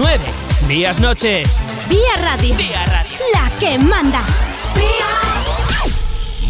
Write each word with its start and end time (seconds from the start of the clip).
9. 0.00 0.18
Días 0.66 0.98
noches. 0.98 1.60
Vía 1.90 2.16
Radio. 2.22 2.56
Vía 2.56 2.86
Radio. 2.86 3.18
La 3.34 3.50
que 3.58 3.76
manda. 3.78 4.24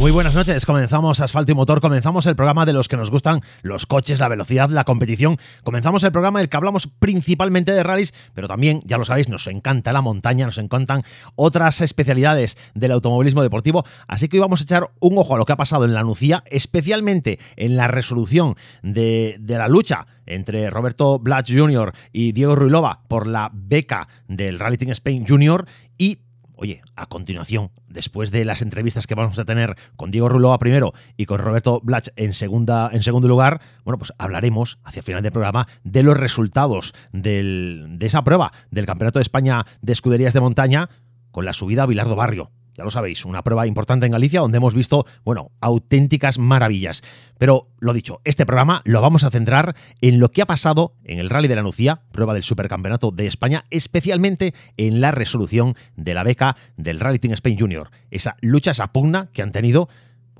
Muy 0.00 0.12
buenas 0.12 0.34
noches, 0.34 0.64
comenzamos 0.64 1.20
Asfalto 1.20 1.52
y 1.52 1.54
Motor, 1.54 1.82
comenzamos 1.82 2.24
el 2.24 2.34
programa 2.34 2.64
de 2.64 2.72
los 2.72 2.88
que 2.88 2.96
nos 2.96 3.10
gustan 3.10 3.42
los 3.60 3.84
coches, 3.84 4.18
la 4.18 4.28
velocidad, 4.28 4.70
la 4.70 4.84
competición, 4.84 5.36
comenzamos 5.62 6.02
el 6.04 6.10
programa 6.10 6.38
en 6.38 6.44
el 6.44 6.48
que 6.48 6.56
hablamos 6.56 6.86
principalmente 6.86 7.72
de 7.72 7.82
rallies, 7.82 8.14
pero 8.32 8.48
también, 8.48 8.80
ya 8.86 8.96
lo 8.96 9.04
sabéis, 9.04 9.28
nos 9.28 9.46
encanta 9.46 9.92
la 9.92 10.00
montaña, 10.00 10.46
nos 10.46 10.56
encantan 10.56 11.04
otras 11.36 11.82
especialidades 11.82 12.56
del 12.72 12.92
automovilismo 12.92 13.42
deportivo, 13.42 13.84
así 14.08 14.28
que 14.28 14.38
hoy 14.38 14.40
vamos 14.40 14.60
a 14.60 14.62
echar 14.62 14.90
un 15.00 15.18
ojo 15.18 15.34
a 15.34 15.38
lo 15.38 15.44
que 15.44 15.52
ha 15.52 15.58
pasado 15.58 15.84
en 15.84 15.92
la 15.92 16.02
Nucía, 16.02 16.44
especialmente 16.46 17.38
en 17.56 17.76
la 17.76 17.86
resolución 17.86 18.56
de, 18.82 19.38
la 19.48 19.68
lucha 19.68 20.06
entre 20.24 20.70
Roberto 20.70 21.18
Blatch 21.18 21.52
Jr. 21.54 21.92
y 22.10 22.32
Diego 22.32 22.56
Ruilova 22.56 23.02
por 23.06 23.26
la 23.26 23.50
beca 23.52 24.08
del 24.28 24.58
Rally 24.60 24.78
Team 24.78 24.92
Spain 24.92 25.26
Jr. 25.28 25.66
y 25.98 26.20
Oye, 26.62 26.82
a 26.94 27.06
continuación, 27.06 27.70
después 27.88 28.30
de 28.30 28.44
las 28.44 28.60
entrevistas 28.60 29.06
que 29.06 29.14
vamos 29.14 29.38
a 29.38 29.46
tener 29.46 29.78
con 29.96 30.10
Diego 30.10 30.28
Ruloa 30.28 30.58
primero 30.58 30.92
y 31.16 31.24
con 31.24 31.38
Roberto 31.38 31.80
Blach 31.82 32.08
en, 32.16 32.34
segunda, 32.34 32.90
en 32.92 33.02
segundo 33.02 33.28
lugar, 33.28 33.62
bueno, 33.82 33.96
pues 33.96 34.12
hablaremos 34.18 34.78
hacia 34.84 35.00
el 35.00 35.04
final 35.04 35.22
del 35.22 35.32
programa 35.32 35.66
de 35.84 36.02
los 36.02 36.18
resultados 36.18 36.92
de 37.12 37.96
esa 38.00 38.24
prueba 38.24 38.52
del 38.70 38.84
Campeonato 38.84 39.20
de 39.20 39.22
España 39.22 39.64
de 39.80 39.94
Escuderías 39.94 40.34
de 40.34 40.40
Montaña 40.42 40.90
con 41.30 41.46
la 41.46 41.54
subida 41.54 41.84
a 41.84 41.86
Bilardo 41.86 42.14
Barrio 42.14 42.50
ya 42.80 42.84
lo 42.84 42.90
sabéis, 42.90 43.26
una 43.26 43.44
prueba 43.44 43.66
importante 43.66 44.06
en 44.06 44.12
Galicia 44.12 44.40
donde 44.40 44.56
hemos 44.56 44.72
visto, 44.72 45.04
bueno, 45.22 45.50
auténticas 45.60 46.38
maravillas. 46.38 47.02
Pero 47.36 47.68
lo 47.78 47.92
dicho, 47.92 48.22
este 48.24 48.46
programa 48.46 48.80
lo 48.86 49.02
vamos 49.02 49.22
a 49.22 49.30
centrar 49.30 49.76
en 50.00 50.18
lo 50.18 50.30
que 50.30 50.40
ha 50.40 50.46
pasado 50.46 50.94
en 51.04 51.18
el 51.18 51.28
Rally 51.28 51.46
de 51.46 51.56
la 51.56 51.62
Nucía, 51.62 52.00
prueba 52.10 52.32
del 52.32 52.42
Supercampeonato 52.42 53.10
de 53.10 53.26
España, 53.26 53.66
especialmente 53.68 54.54
en 54.78 55.02
la 55.02 55.10
resolución 55.10 55.74
de 55.96 56.14
la 56.14 56.22
beca 56.22 56.56
del 56.78 57.00
Rally 57.00 57.18
Team 57.18 57.34
Spain 57.34 57.58
Junior. 57.58 57.90
Esa 58.10 58.38
lucha, 58.40 58.70
esa 58.70 58.94
pugna 58.94 59.28
que 59.34 59.42
han 59.42 59.52
tenido 59.52 59.90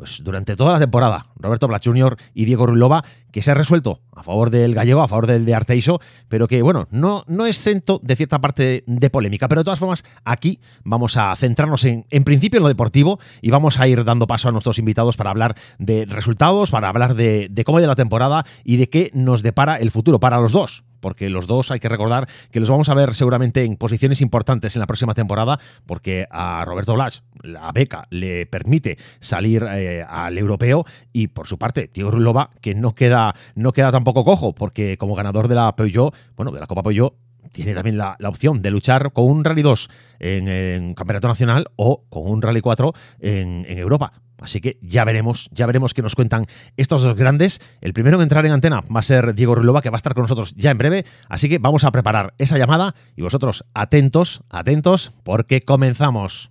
pues 0.01 0.25
durante 0.25 0.57
toda 0.57 0.73
la 0.73 0.79
temporada, 0.79 1.27
Roberto 1.37 1.69
Blas 1.69 1.83
Jr. 1.85 2.17
y 2.33 2.47
Diego 2.47 2.65
Ruilova, 2.65 3.05
que 3.31 3.43
se 3.43 3.51
ha 3.51 3.55
resuelto 3.55 4.01
a 4.17 4.23
favor 4.23 4.49
del 4.49 4.75
gallego, 4.75 5.03
a 5.03 5.09
favor 5.09 5.27
del 5.27 5.45
de 5.45 5.55
Arteixo, 5.55 6.01
pero 6.27 6.49
que, 6.49 6.63
bueno, 6.63 6.89
no, 6.91 7.23
no 7.27 7.45
es 7.45 7.59
exento 7.59 8.01
de 8.03 8.17
cierta 8.17 8.41
parte 8.41 8.83
de 8.87 9.11
polémica. 9.11 9.47
Pero 9.47 9.61
de 9.61 9.67
todas 9.67 9.79
formas, 9.79 10.03
aquí 10.25 10.59
vamos 10.85 11.19
a 11.19 11.37
centrarnos 11.37 11.85
en, 11.85 12.07
en 12.09 12.25
principio 12.25 12.57
en 12.57 12.63
lo 12.63 12.69
deportivo 12.71 13.21
y 13.43 13.51
vamos 13.51 13.79
a 13.79 13.89
ir 13.89 14.03
dando 14.05 14.27
paso 14.27 14.49
a 14.49 14.53
nuestros 14.53 14.79
invitados 14.79 15.19
para 15.19 15.33
hablar 15.33 15.55
de 15.79 16.07
resultados, 16.07 16.71
para 16.71 16.89
hablar 16.89 17.15
de, 17.15 17.49
de 17.51 17.65
cómo 17.65 17.77
ha 17.77 17.83
ido 17.83 17.89
la 17.89 17.95
temporada 17.95 18.47
y 18.65 18.79
de 18.79 18.89
qué 18.89 19.11
nos 19.13 19.43
depara 19.43 19.77
el 19.77 19.91
futuro 19.91 20.19
para 20.19 20.41
los 20.41 20.53
dos 20.53 20.85
porque 21.01 21.31
los 21.31 21.47
dos 21.47 21.71
hay 21.71 21.81
que 21.81 21.89
recordar 21.89 22.29
que 22.51 22.61
los 22.61 22.71
vamos 22.71 22.89
a 22.89 22.95
ver 22.95 23.15
seguramente 23.15 23.65
en 23.65 23.77
posiciones 23.77 24.21
importantes 24.21 24.77
en 24.77 24.81
la 24.81 24.87
próxima 24.87 25.15
temporada, 25.15 25.59
porque 25.87 26.27
a 26.31 26.65
Roberto 26.65 26.95
Blas 26.95 27.25
la 27.43 27.73
beca 27.73 28.07
le 28.11 28.47
permite 28.47 28.99
salir 29.21 29.67
eh, 29.71 30.05
al 30.09 30.39
europeo 30.39 30.85
y 31.13 31.29
por 31.29 31.47
su 31.47 31.59
parte 31.59 31.91
Diego 31.93 32.11
Rulova 32.11 32.51
que 32.61 32.75
no 32.75 32.95
queda, 32.95 33.35
no 33.55 33.73
queda 33.73 33.93
tampoco 33.93 34.25
cojo, 34.25 34.55
porque 34.55 34.97
como 34.99 35.15
ganador 35.15 35.49
de 35.49 35.55
la 35.55 35.75
Peugeot, 35.77 36.15
bueno, 36.37 36.53
de 36.53 36.61
la 36.61 36.67
Copa 36.67 36.83
Peugeot, 36.83 37.15
tiene 37.53 37.75
también 37.75 37.99
la, 37.99 38.17
la, 38.19 38.29
opción 38.29 38.63
de 38.63 38.71
luchar 38.71 39.13
con 39.13 39.25
un 39.25 39.45
Rally 39.45 39.63
2 39.63 39.91
en, 40.21 40.49
en, 40.49 40.95
Campeonato 40.95 41.29
Nacional 41.29 41.67
o 41.77 42.05
con 42.09 42.31
un 42.31 42.43
Rally 42.43 42.61
4 42.61 42.93
en, 43.21 43.67
en, 43.69 43.79
Europa. 43.79 44.13
Así 44.41 44.61
que 44.61 44.79
ya 44.83 45.05
veremos, 45.05 45.49
ya 45.53 45.67
veremos 45.67 45.95
qué 45.95 46.03
nos 46.03 46.15
cuentan 46.15 46.47
estos 46.77 47.03
dos 47.03 47.17
grandes. 47.17 47.61
El 47.81 47.93
primero 47.93 48.17
en 48.17 48.23
entrar 48.23 48.47
en 48.47 48.53
antena 48.53 48.81
va 48.95 49.01
a 49.01 49.03
ser 49.03 49.35
Diego 49.35 49.55
Rulova, 49.55 49.83
que 49.83 49.91
va 49.91 49.97
a 49.97 49.99
estar 49.99 50.15
con 50.15 50.23
nosotros 50.23 50.55
ya 50.57 50.71
en 50.71 50.79
breve. 50.79 51.05
Así 51.29 51.49
que 51.49 51.59
vamos 51.59 51.85
a 51.85 51.91
preparar 51.91 52.35
esa 52.39 52.59
llamada 52.59 52.95
y 53.17 53.23
vosotros 53.23 53.65
atentos, 53.75 54.41
atentos, 54.51 55.13
porque 55.25 55.63
comenzamos. 55.63 56.51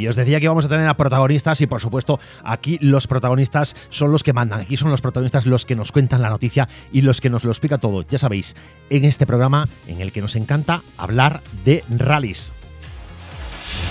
Y 0.00 0.08
os 0.08 0.16
decía 0.16 0.40
que 0.40 0.48
vamos 0.48 0.64
a 0.64 0.68
tener 0.68 0.88
a 0.88 0.96
protagonistas 0.96 1.60
y 1.60 1.66
por 1.66 1.78
supuesto 1.78 2.18
aquí 2.42 2.78
los 2.80 3.06
protagonistas 3.06 3.76
son 3.90 4.10
los 4.12 4.22
que 4.22 4.32
mandan, 4.32 4.60
aquí 4.60 4.78
son 4.78 4.90
los 4.90 5.02
protagonistas 5.02 5.44
los 5.44 5.66
que 5.66 5.76
nos 5.76 5.92
cuentan 5.92 6.22
la 6.22 6.30
noticia 6.30 6.70
y 6.90 7.02
los 7.02 7.20
que 7.20 7.28
nos 7.28 7.44
lo 7.44 7.50
explica 7.50 7.76
todo, 7.76 8.02
ya 8.02 8.16
sabéis, 8.16 8.56
en 8.88 9.04
este 9.04 9.26
programa 9.26 9.68
en 9.88 10.00
el 10.00 10.10
que 10.10 10.22
nos 10.22 10.36
encanta 10.36 10.80
hablar 10.96 11.42
de 11.66 11.84
rallies. 11.90 12.54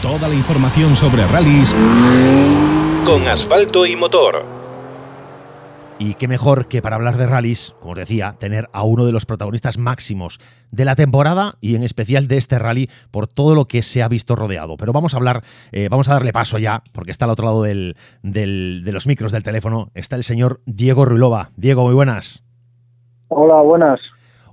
Toda 0.02 0.28
la 0.28 0.34
información 0.34 0.96
sobre 0.96 1.28
rallies 1.28 1.75
con 3.06 3.28
asfalto 3.28 3.86
y 3.86 3.96
motor. 3.96 4.59
Y 6.01 6.13
qué 6.13 6.29
mejor 6.29 6.69
que 6.69 6.81
para 6.81 6.95
hablar 6.95 7.17
de 7.17 7.27
rallies, 7.27 7.75
como 7.81 7.91
os 7.91 7.97
decía, 7.97 8.37
tener 8.39 8.69
a 8.71 8.83
uno 8.83 9.05
de 9.05 9.11
los 9.11 9.25
protagonistas 9.25 9.77
máximos 9.77 10.39
de 10.71 10.85
la 10.85 10.95
temporada 10.95 11.55
y 11.59 11.75
en 11.75 11.83
especial 11.83 12.29
de 12.29 12.37
este 12.37 12.57
rally 12.57 12.89
por 13.11 13.27
todo 13.27 13.53
lo 13.53 13.65
que 13.65 13.83
se 13.83 14.01
ha 14.01 14.07
visto 14.07 14.37
rodeado. 14.37 14.77
Pero 14.77 14.93
vamos 14.93 15.13
a 15.13 15.17
hablar, 15.17 15.43
eh, 15.73 15.89
vamos 15.89 16.07
a 16.07 16.13
darle 16.13 16.31
paso 16.31 16.57
ya, 16.57 16.83
porque 16.93 17.11
está 17.11 17.25
al 17.25 17.31
otro 17.31 17.47
lado 17.47 17.63
del, 17.63 17.97
del, 18.23 18.83
de 18.85 18.91
los 18.93 19.07
micros 19.07 19.33
del 19.33 19.43
teléfono, 19.43 19.91
está 19.93 20.15
el 20.15 20.23
señor 20.23 20.61
Diego 20.65 21.03
Ruilova. 21.03 21.49
Diego, 21.57 21.83
muy 21.83 21.93
buenas. 21.93 22.45
Hola, 23.27 23.61
buenas. 23.61 23.99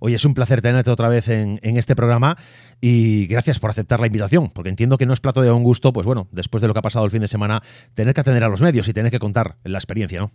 Oye, 0.01 0.17
es 0.17 0.25
un 0.25 0.35
placer 0.35 0.61
tenerte 0.61 0.91
otra 0.91 1.09
vez 1.09 1.29
en, 1.29 1.61
en, 1.63 1.77
este 1.77 1.95
programa 1.95 2.37
y 2.81 3.29
gracias 3.29 3.61
por 3.61 3.71
aceptar 3.71 4.01
la 4.01 4.09
invitación, 4.09 4.51
porque 4.53 4.69
entiendo 4.69 4.99
que 4.99 5.07
no 5.07 5.13
es 5.13 5.21
plato 5.21 5.43
de 5.43 5.53
un 5.53 5.63
gusto, 5.63 5.93
pues 5.93 6.07
bueno, 6.07 6.27
después 6.33 6.61
de 6.61 6.67
lo 6.67 6.75
que 6.75 6.81
ha 6.81 6.83
pasado 6.83 7.05
el 7.05 7.13
fin 7.13 7.21
de 7.21 7.29
semana, 7.29 7.63
tener 7.95 8.15
que 8.15 8.21
atender 8.21 8.43
a 8.43 8.49
los 8.49 8.61
medios 8.61 8.89
y 8.89 8.93
tener 8.93 9.13
que 9.13 9.21
contar 9.21 9.57
la 9.63 9.79
experiencia, 9.79 10.19
¿no? 10.19 10.33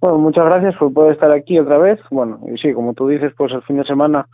Bueno, 0.00 0.18
muchas 0.18 0.46
gracias 0.46 0.76
por 0.76 0.92
poder 0.92 1.12
estar 1.12 1.30
aquí 1.30 1.58
otra 1.58 1.78
vez. 1.78 2.00
Bueno, 2.10 2.40
y 2.52 2.56
sí, 2.58 2.72
como 2.72 2.94
tú 2.94 3.08
dices, 3.08 3.32
pues 3.36 3.52
el 3.52 3.62
fin 3.62 3.76
de 3.76 3.84
semana 3.84 4.26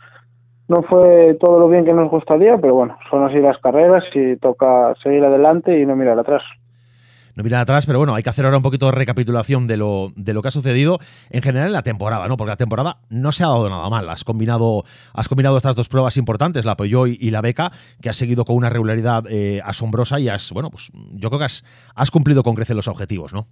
no 0.67 0.81
fue 0.83 1.37
todo 1.39 1.59
lo 1.59 1.69
bien 1.69 1.85
que 1.85 1.93
nos 1.93 2.09
gustaría, 2.09 2.57
pero 2.57 2.75
bueno, 2.75 2.97
son 3.09 3.25
así 3.25 3.39
las 3.39 3.57
carreras 3.59 4.03
y 4.13 4.37
toca 4.37 4.93
seguir 5.03 5.23
adelante 5.23 5.79
y 5.79 5.85
no 5.85 5.95
mirar 5.95 6.19
atrás. 6.19 6.43
No 7.35 7.43
mirar 7.43 7.61
atrás, 7.61 7.85
pero 7.85 7.99
bueno, 7.99 8.15
hay 8.15 8.23
que 8.23 8.29
hacer 8.29 8.45
ahora 8.45 8.57
un 8.57 8.63
poquito 8.63 8.87
de 8.87 8.93
recapitulación 8.93 9.67
de 9.67 9.77
lo, 9.77 10.11
de 10.15 10.33
lo 10.33 10.41
que 10.41 10.47
ha 10.47 10.51
sucedido 10.51 10.99
en 11.29 11.43
general 11.43 11.67
en 11.67 11.73
la 11.73 11.83
temporada, 11.83 12.27
¿no? 12.27 12.35
Porque 12.35 12.49
la 12.49 12.57
temporada 12.57 13.01
no 13.09 13.31
se 13.31 13.43
ha 13.43 13.47
dado 13.47 13.69
nada 13.69 13.87
mal. 13.89 14.09
Has 14.09 14.23
combinado, 14.23 14.85
has 15.13 15.27
combinado 15.27 15.55
estas 15.55 15.75
dos 15.75 15.87
pruebas 15.87 16.17
importantes, 16.17 16.65
la 16.65 16.75
Peugeot 16.75 17.09
y, 17.09 17.29
la 17.29 17.41
Beca, 17.41 17.71
que 18.01 18.09
has 18.09 18.17
seguido 18.17 18.43
con 18.43 18.55
una 18.55 18.71
regularidad 18.71 19.25
eh, 19.29 19.61
asombrosa 19.63 20.19
y 20.19 20.29
has, 20.29 20.51
bueno, 20.51 20.71
pues 20.71 20.91
yo 21.11 21.29
creo 21.29 21.39
que 21.39 21.45
has, 21.45 21.63
has 21.93 22.09
cumplido 22.09 22.41
con 22.41 22.55
crecer 22.55 22.75
los 22.75 22.87
objetivos, 22.87 23.33
¿no? 23.33 23.47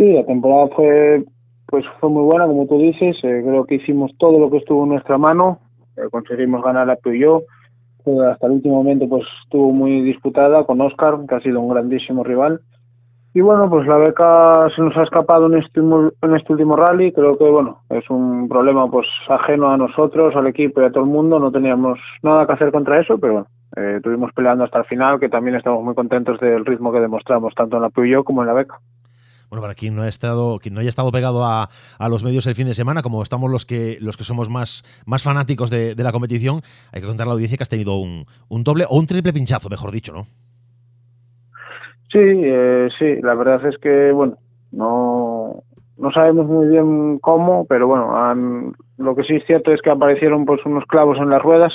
Sí, 0.00 0.14
la 0.14 0.24
temporada 0.24 0.66
fue 0.74 1.22
pues 1.66 1.84
fue 2.00 2.08
muy 2.08 2.22
buena, 2.22 2.46
como 2.46 2.66
tú 2.66 2.78
dices. 2.78 3.18
Eh, 3.22 3.42
creo 3.44 3.66
que 3.66 3.74
hicimos 3.74 4.10
todo 4.16 4.40
lo 4.40 4.50
que 4.50 4.56
estuvo 4.56 4.84
en 4.84 4.88
nuestra 4.88 5.18
mano. 5.18 5.58
Eh, 5.94 6.08
conseguimos 6.10 6.64
ganar 6.64 6.86
la 6.86 6.96
Peugeot. 6.96 7.42
Eh, 8.06 8.18
hasta 8.32 8.46
el 8.46 8.54
último 8.54 8.76
momento 8.76 9.06
pues 9.06 9.24
estuvo 9.44 9.72
muy 9.72 10.00
disputada 10.00 10.64
con 10.64 10.80
Oscar, 10.80 11.18
que 11.28 11.34
ha 11.34 11.40
sido 11.40 11.60
un 11.60 11.68
grandísimo 11.68 12.24
rival. 12.24 12.62
Y 13.34 13.42
bueno, 13.42 13.68
pues 13.68 13.86
la 13.86 13.98
beca 13.98 14.68
se 14.74 14.80
nos 14.80 14.96
ha 14.96 15.02
escapado 15.02 15.52
en 15.52 15.58
este, 15.58 15.80
en 15.80 16.34
este 16.34 16.54
último 16.54 16.76
rally. 16.76 17.12
Creo 17.12 17.36
que 17.36 17.50
bueno, 17.50 17.82
es 17.90 18.08
un 18.08 18.48
problema 18.48 18.90
pues 18.90 19.06
ajeno 19.28 19.68
a 19.68 19.76
nosotros, 19.76 20.34
al 20.34 20.46
equipo 20.46 20.80
y 20.80 20.86
a 20.86 20.90
todo 20.90 21.04
el 21.04 21.10
mundo. 21.10 21.38
No 21.38 21.52
teníamos 21.52 21.98
nada 22.22 22.46
que 22.46 22.54
hacer 22.54 22.72
contra 22.72 22.98
eso, 22.98 23.18
pero 23.18 23.32
bueno, 23.34 23.48
eh, 23.76 23.96
estuvimos 23.96 24.32
peleando 24.32 24.64
hasta 24.64 24.78
el 24.78 24.86
final, 24.86 25.20
que 25.20 25.28
también 25.28 25.56
estamos 25.56 25.84
muy 25.84 25.94
contentos 25.94 26.40
del 26.40 26.64
ritmo 26.64 26.90
que 26.90 27.00
demostramos 27.00 27.54
tanto 27.54 27.76
en 27.76 27.82
la 27.82 27.90
Peugeot 27.90 28.24
como 28.24 28.40
en 28.40 28.48
la 28.48 28.54
beca 28.54 28.80
bueno, 29.50 29.62
para 29.62 29.74
quien 29.74 29.96
no, 29.96 30.02
ha 30.02 30.08
estado, 30.08 30.58
quien 30.60 30.74
no 30.74 30.80
haya 30.80 30.88
estado 30.88 31.10
pegado 31.10 31.44
a, 31.44 31.68
a, 31.98 32.08
los 32.08 32.22
medios 32.22 32.46
el 32.46 32.54
fin 32.54 32.66
de 32.66 32.74
semana, 32.74 33.02
como 33.02 33.22
estamos 33.22 33.50
los 33.50 33.66
que, 33.66 33.98
los 34.00 34.16
que 34.16 34.24
somos 34.24 34.48
más, 34.48 34.84
más 35.06 35.22
fanáticos 35.22 35.70
de, 35.70 35.94
la 35.96 36.12
competición, 36.12 36.60
hay 36.92 37.00
que 37.00 37.06
contar 37.06 37.26
a 37.26 37.28
la 37.28 37.34
audiencia 37.34 37.58
que 37.58 37.64
has 37.64 37.68
tenido 37.68 37.98
un, 37.98 38.26
un 38.48 38.64
doble 38.64 38.86
o 38.88 38.96
un 38.96 39.06
triple 39.06 39.32
pinchazo, 39.32 39.68
mejor 39.68 39.90
dicho, 39.90 40.12
¿no? 40.12 40.26
Sí, 42.12 42.18
eh, 42.18 42.88
sí, 42.98 43.20
la 43.22 43.34
verdad 43.34 43.64
es 43.66 43.76
que, 43.78 44.12
bueno, 44.12 44.36
no, 44.72 45.62
no 45.98 46.12
sabemos 46.12 46.46
muy 46.46 46.68
bien 46.68 47.18
cómo, 47.18 47.66
pero 47.66 47.86
bueno, 47.86 48.16
han, 48.16 48.72
lo 48.98 49.14
que 49.14 49.24
sí 49.24 49.34
es 49.34 49.44
cierto 49.46 49.72
es 49.72 49.82
que 49.82 49.90
aparecieron 49.90 50.44
pues 50.44 50.64
unos 50.64 50.84
clavos 50.86 51.18
en 51.18 51.28
las 51.28 51.42
ruedas, 51.42 51.72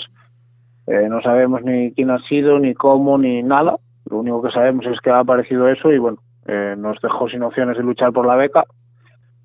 eh, 0.87 1.07
no 1.09 1.21
sabemos 1.21 1.61
ni 1.63 1.93
quién 1.93 2.09
ha 2.09 2.19
sido, 2.27 2.59
ni 2.59 2.73
cómo, 2.73 3.17
ni 3.17 3.43
nada, 3.43 3.77
lo 4.09 4.19
único 4.19 4.41
que 4.41 4.51
sabemos 4.51 4.85
es 4.87 4.99
que 5.01 5.09
ha 5.09 5.19
aparecido 5.19 5.67
eso 5.67 5.91
y 5.91 5.99
bueno, 5.99 6.17
eh, 6.45 6.75
nos 6.77 6.99
dejó 7.01 7.27
sin 7.29 7.43
opciones 7.43 7.77
de 7.77 7.83
luchar 7.83 8.11
por 8.11 8.25
la 8.25 8.35
beca. 8.35 8.63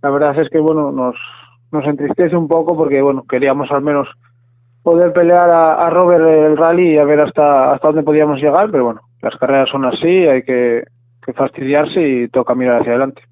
La 0.02 0.11
verdad 0.11 0.38
es 0.38 0.49
que 0.50 0.58
bueno 0.58 0.93
nos 0.93 1.17
nos 1.73 1.85
entristece 1.85 2.37
un 2.37 2.49
poco 2.49 2.76
porque 2.76 3.00
bueno 3.00 3.25
queríamos 3.29 3.70
al 3.70 3.82
menos 3.82 4.08
poder 4.82 5.12
pelear 5.12 5.50
a, 5.50 5.91
Robert 5.91 6.25
el 6.26 6.56
rally 6.56 6.94
y 6.94 6.99
a 6.99 7.05
ver 7.05 7.20
hasta, 7.20 7.73
hasta 7.73 7.88
dónde 7.88 8.02
podíamos 8.02 8.41
llegar, 8.41 8.70
pero 8.70 8.85
bueno, 8.85 9.00
las 9.20 9.37
carreras 9.37 9.69
son 9.69 9.85
así, 9.85 10.26
hay 10.26 10.43
que, 10.43 10.85
que 11.25 11.32
fastidiarse 11.35 12.00
y 12.00 12.29
toca 12.29 12.55
mirar 12.55 12.81
hacia 12.81 12.93
adelante. 12.93 13.23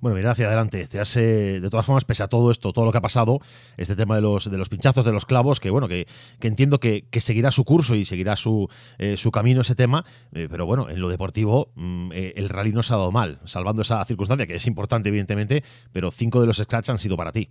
Bueno, 0.00 0.16
mira 0.16 0.32
hacia 0.32 0.46
adelante. 0.46 0.86
Te 0.90 1.00
hace, 1.00 1.60
de 1.60 1.70
todas 1.70 1.86
formas, 1.86 2.04
pese 2.04 2.22
a 2.22 2.28
todo 2.28 2.50
esto, 2.50 2.72
todo 2.72 2.84
lo 2.84 2.92
que 2.92 2.98
ha 2.98 3.02
pasado, 3.02 3.38
este 3.78 3.96
tema 3.96 4.14
de 4.16 4.22
los, 4.22 4.50
de 4.50 4.58
los 4.58 4.68
pinchazos, 4.68 5.04
de 5.04 5.12
los 5.12 5.24
clavos, 5.24 5.58
que 5.58 5.70
bueno, 5.70 5.88
que, 5.88 6.06
entiendo 6.42 6.78
que, 6.78 7.04
seguirá 7.12 7.50
su 7.50 7.64
curso 7.64 7.94
y 7.94 8.04
seguirá 8.04 8.36
su, 8.36 8.68
eh, 8.98 9.16
su 9.16 9.30
camino 9.30 9.62
ese 9.62 9.74
tema, 9.74 10.04
eh, 10.32 10.48
pero 10.50 10.66
bueno, 10.66 10.88
en 10.90 11.00
lo 11.00 11.08
deportivo 11.08 11.68
mm, 11.74 12.12
eh, 12.12 12.34
el 12.36 12.48
rally 12.50 12.72
no 12.72 12.82
se 12.82 12.94
ha 12.94 12.98
dado 12.98 13.10
mal, 13.10 13.38
salvando 13.44 13.82
esa 13.82 14.04
circunstancia, 14.04 14.46
que 14.46 14.54
es 14.54 14.66
importante, 14.66 15.08
evidentemente, 15.08 15.62
pero 15.92 16.10
cinco 16.10 16.40
de 16.40 16.46
los 16.46 16.58
scratch 16.58 16.90
han 16.90 16.98
sido 16.98 17.16
para 17.16 17.32
ti. 17.32 17.48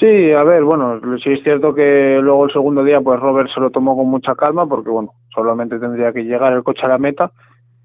Sí, 0.00 0.32
a 0.32 0.42
ver, 0.42 0.64
bueno, 0.64 1.00
sí 1.22 1.30
es 1.30 1.42
cierto 1.44 1.72
que 1.74 2.18
luego 2.20 2.46
el 2.46 2.52
segundo 2.52 2.82
día, 2.82 3.00
pues 3.00 3.20
Robert 3.20 3.48
se 3.54 3.60
lo 3.60 3.70
tomó 3.70 3.96
con 3.96 4.08
mucha 4.08 4.34
calma, 4.34 4.66
porque 4.66 4.90
bueno, 4.90 5.12
solamente 5.32 5.78
tendría 5.78 6.12
que 6.12 6.24
llegar 6.24 6.52
el 6.52 6.64
coche 6.64 6.82
a 6.84 6.88
la 6.88 6.98
meta 6.98 7.30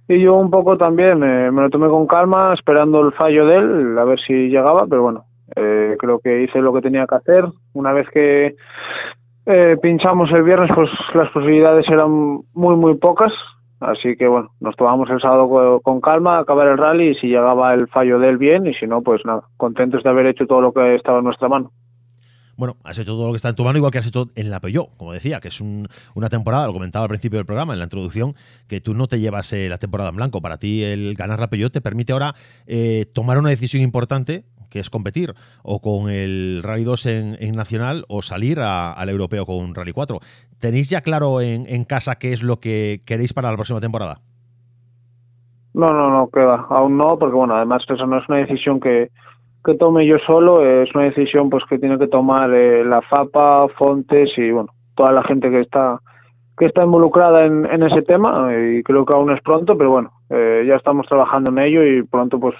y 0.09 0.19
yo 0.19 0.35
un 0.35 0.49
poco 0.49 0.75
también 0.75 1.23
eh, 1.23 1.51
me 1.51 1.61
lo 1.61 1.69
tomé 1.69 1.87
con 1.87 2.07
calma, 2.07 2.55
esperando 2.55 2.99
el 3.01 3.13
fallo 3.13 3.45
de 3.45 3.57
él, 3.57 3.97
a 3.97 4.03
ver 4.03 4.19
si 4.19 4.49
llegaba, 4.49 4.87
pero 4.89 5.03
bueno, 5.03 5.25
eh, 5.55 5.95
creo 5.99 6.19
que 6.19 6.41
hice 6.41 6.59
lo 6.61 6.73
que 6.73 6.81
tenía 6.81 7.05
que 7.05 7.15
hacer. 7.15 7.45
Una 7.73 7.93
vez 7.93 8.09
que 8.09 8.55
eh, 9.45 9.77
pinchamos 9.79 10.31
el 10.31 10.41
viernes, 10.41 10.71
pues 10.73 10.89
las 11.13 11.29
posibilidades 11.29 11.87
eran 11.87 12.09
muy, 12.09 12.75
muy 12.75 12.95
pocas. 12.97 13.31
Así 13.79 14.17
que 14.17 14.27
bueno, 14.27 14.49
nos 14.59 14.75
tomamos 14.75 15.07
el 15.11 15.21
sábado 15.21 15.79
con 15.83 16.01
calma, 16.01 16.39
acabar 16.39 16.67
el 16.67 16.77
rally 16.79 17.09
y 17.09 17.15
si 17.15 17.27
llegaba 17.27 17.75
el 17.75 17.87
fallo 17.87 18.17
de 18.17 18.29
él 18.29 18.37
bien 18.37 18.65
y 18.65 18.73
si 18.73 18.87
no, 18.87 19.03
pues 19.03 19.23
nada, 19.25 19.43
contentos 19.57 20.03
de 20.03 20.09
haber 20.09 20.25
hecho 20.25 20.47
todo 20.47 20.59
lo 20.59 20.73
que 20.73 20.95
estaba 20.95 21.19
en 21.19 21.25
nuestra 21.25 21.47
mano 21.47 21.71
bueno, 22.59 22.75
has 22.83 22.99
hecho 22.99 23.13
todo 23.13 23.27
lo 23.27 23.31
que 23.31 23.37
está 23.37 23.49
en 23.49 23.55
tu 23.55 23.63
mano, 23.63 23.77
igual 23.77 23.89
que 23.89 23.99
has 23.99 24.05
hecho 24.05 24.29
en 24.35 24.49
la 24.49 24.59
Peugeot, 24.59 24.89
como 24.97 25.13
decía, 25.13 25.39
que 25.39 25.47
es 25.47 25.61
una 25.61 26.29
temporada, 26.29 26.67
lo 26.67 26.73
comentaba 26.73 27.03
al 27.03 27.09
principio 27.09 27.39
del 27.39 27.45
programa, 27.45 27.71
en 27.71 27.79
la 27.79 27.85
introducción, 27.85 28.35
que 28.67 28.81
tú 28.81 28.93
no 28.93 29.07
te 29.07 29.21
llevas 29.21 29.53
eh, 29.53 29.69
la 29.69 29.77
temporada 29.77 30.09
en 30.09 30.17
blanco. 30.17 30.41
Para 30.41 30.57
ti 30.57 30.83
el 30.83 31.15
ganar 31.15 31.39
la 31.39 31.49
Peugeot 31.49 31.71
te 31.71 31.79
permite 31.79 32.11
ahora 32.11 32.35
eh, 32.67 33.05
tomar 33.13 33.37
una 33.37 33.49
decisión 33.49 33.81
importante, 33.81 34.43
que 34.69 34.79
es 34.79 34.89
competir 34.89 35.33
o 35.63 35.79
con 35.79 36.09
el 36.09 36.59
Rally 36.61 36.83
2 36.83 37.05
en, 37.05 37.51
Nacional 37.53 38.03
o 38.09 38.21
salir 38.21 38.59
al 38.59 39.09
europeo 39.09 39.45
con 39.45 39.55
un 39.55 39.73
Rally 39.73 39.93
4. 39.93 40.19
¿Tenéis 40.59 40.89
ya 40.89 40.99
claro 40.99 41.39
en, 41.39 41.65
en, 41.67 41.85
casa 41.85 42.15
qué 42.15 42.33
es 42.33 42.43
lo 42.43 42.59
que 42.59 42.99
queréis 43.05 43.33
para 43.33 43.49
la 43.49 43.55
próxima 43.55 43.79
temporada? 43.79 44.19
No, 45.73 45.93
no, 45.93 46.11
no, 46.11 46.29
queda. 46.29 46.67
Aún 46.69 46.97
no, 46.97 47.17
porque 47.17 47.35
bueno, 47.35 47.55
además 47.55 47.83
eso 47.87 48.05
no 48.05 48.19
es 48.19 48.27
una 48.27 48.39
decisión 48.39 48.81
que, 48.81 49.11
que 49.63 49.75
tome 49.75 50.05
yo 50.05 50.17
solo, 50.25 50.65
es 50.65 50.93
una 50.95 51.05
decisión 51.05 51.49
pues 51.49 51.63
que 51.69 51.79
tiene 51.79 51.97
que 51.97 52.07
tomar 52.07 52.53
eh, 52.53 52.83
la 52.85 53.01
FAPA, 53.01 53.67
Fontes 53.77 54.29
y 54.37 54.51
bueno, 54.51 54.69
toda 54.95 55.11
la 55.11 55.23
gente 55.23 55.49
que 55.49 55.61
está 55.61 55.99
que 56.57 56.65
está 56.65 56.83
involucrada 56.83 57.45
en, 57.45 57.83
ese 57.83 58.01
tema 58.01 58.49
y 58.53 58.83
creo 58.83 59.05
que 59.05 59.15
aún 59.15 59.31
es 59.31 59.41
pronto, 59.41 59.77
pero 59.77 59.91
bueno, 59.91 60.11
eh, 60.29 60.65
ya 60.67 60.75
estamos 60.75 61.07
trabajando 61.07 61.51
en 61.51 61.59
ello 61.59 61.85
y 61.85 62.03
pronto 62.03 62.37
pues 62.37 62.53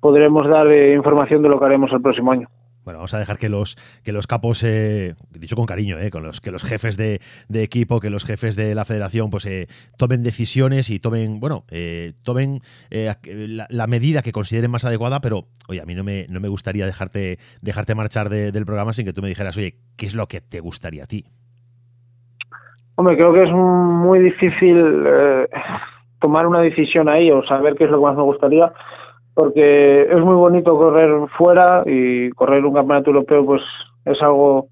podremos 0.00 0.46
dar 0.48 0.68
eh, 0.68 0.94
información 0.94 1.42
de 1.42 1.48
lo 1.48 1.58
que 1.58 1.64
haremos 1.64 1.90
el 1.92 2.00
próximo 2.00 2.30
año. 2.30 2.48
Bueno, 2.84 2.98
vamos 2.98 3.14
a 3.14 3.18
dejar 3.18 3.38
que 3.38 3.48
los, 3.48 3.76
que 4.04 4.12
los 4.12 4.26
capos, 4.26 4.62
eh, 4.62 5.14
dicho 5.30 5.56
con 5.56 5.64
cariño, 5.64 5.98
eh, 5.98 6.10
con 6.10 6.22
los, 6.22 6.40
que 6.40 6.50
los 6.50 6.64
jefes 6.64 6.96
de, 6.98 7.20
equipo, 7.54 7.98
que 7.98 8.10
los 8.10 8.24
jefes 8.24 8.56
de 8.56 8.74
la 8.74 8.84
federación, 8.84 9.30
pues 9.30 9.46
eh, 9.46 9.66
tomen 9.96 10.22
decisiones 10.22 10.90
y 10.90 10.98
tomen, 10.98 11.40
bueno, 11.40 11.64
eh, 11.70 12.12
tomen 12.24 12.60
la, 12.90 13.86
medida 13.86 14.22
que 14.22 14.32
consideren 14.32 14.70
más 14.70 14.84
adecuada, 14.84 15.20
pero, 15.20 15.44
oye, 15.68 15.80
a 15.80 15.86
mí 15.86 15.94
no 15.94 16.04
me, 16.04 16.26
no 16.28 16.40
me 16.40 16.48
gustaría 16.48 16.84
dejarte, 16.84 17.38
dejarte 17.62 17.94
marchar 17.94 18.28
del 18.28 18.64
programa 18.66 18.92
sin 18.92 19.06
que 19.06 19.12
tú 19.12 19.22
me 19.22 19.28
dijeras, 19.28 19.56
oye, 19.56 19.74
¿qué 19.96 20.06
es 20.06 20.14
lo 20.14 20.26
que 20.26 20.40
te 20.40 20.60
gustaría 20.60 21.04
a 21.04 21.06
ti? 21.06 21.24
Hombre, 22.96 23.16
creo 23.16 23.32
que 23.32 23.44
es 23.44 23.50
muy 23.50 24.20
difícil 24.20 24.76
tomar 26.20 26.46
una 26.46 26.60
decisión 26.60 27.08
ahí 27.08 27.30
o 27.30 27.42
saber 27.44 27.74
qué 27.76 27.84
es 27.84 27.90
lo 27.90 27.98
que 27.98 28.04
más 28.04 28.16
me 28.16 28.22
gustaría 28.22 28.72
porque 29.34 30.02
es 30.02 30.20
muy 30.20 30.36
bonito 30.36 30.76
correr 30.76 31.28
fuera 31.36 31.82
y 31.86 32.30
correr 32.30 32.64
un 32.64 32.74
campeonato 32.74 33.10
europeo 33.10 33.44
pues 33.44 33.62
es 34.04 34.20
algo 34.22 34.68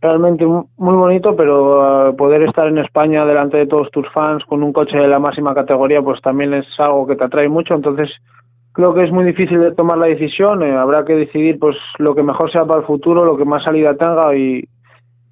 realmente 0.00 0.44
muy 0.44 0.94
bonito, 0.94 1.34
pero 1.34 2.10
uh, 2.10 2.16
poder 2.16 2.42
estar 2.42 2.68
en 2.68 2.76
España 2.76 3.24
delante 3.24 3.56
de 3.56 3.66
todos 3.66 3.90
tus 3.90 4.06
fans 4.12 4.44
con 4.44 4.62
un 4.62 4.72
coche 4.72 4.98
de 4.98 5.08
la 5.08 5.18
máxima 5.18 5.54
categoría 5.54 6.02
pues 6.02 6.20
también 6.20 6.52
es 6.52 6.66
algo 6.78 7.06
que 7.06 7.16
te 7.16 7.24
atrae 7.24 7.48
mucho, 7.48 7.74
entonces 7.74 8.10
creo 8.72 8.92
que 8.92 9.04
es 9.04 9.10
muy 9.10 9.24
difícil 9.24 9.60
de 9.60 9.72
tomar 9.72 9.96
la 9.96 10.06
decisión, 10.06 10.62
eh, 10.62 10.76
habrá 10.76 11.06
que 11.06 11.14
decidir 11.14 11.58
pues 11.58 11.76
lo 11.98 12.14
que 12.14 12.22
mejor 12.22 12.52
sea 12.52 12.66
para 12.66 12.80
el 12.80 12.86
futuro, 12.86 13.24
lo 13.24 13.38
que 13.38 13.46
más 13.46 13.64
salida 13.64 13.96
tenga 13.96 14.36
y, 14.36 14.68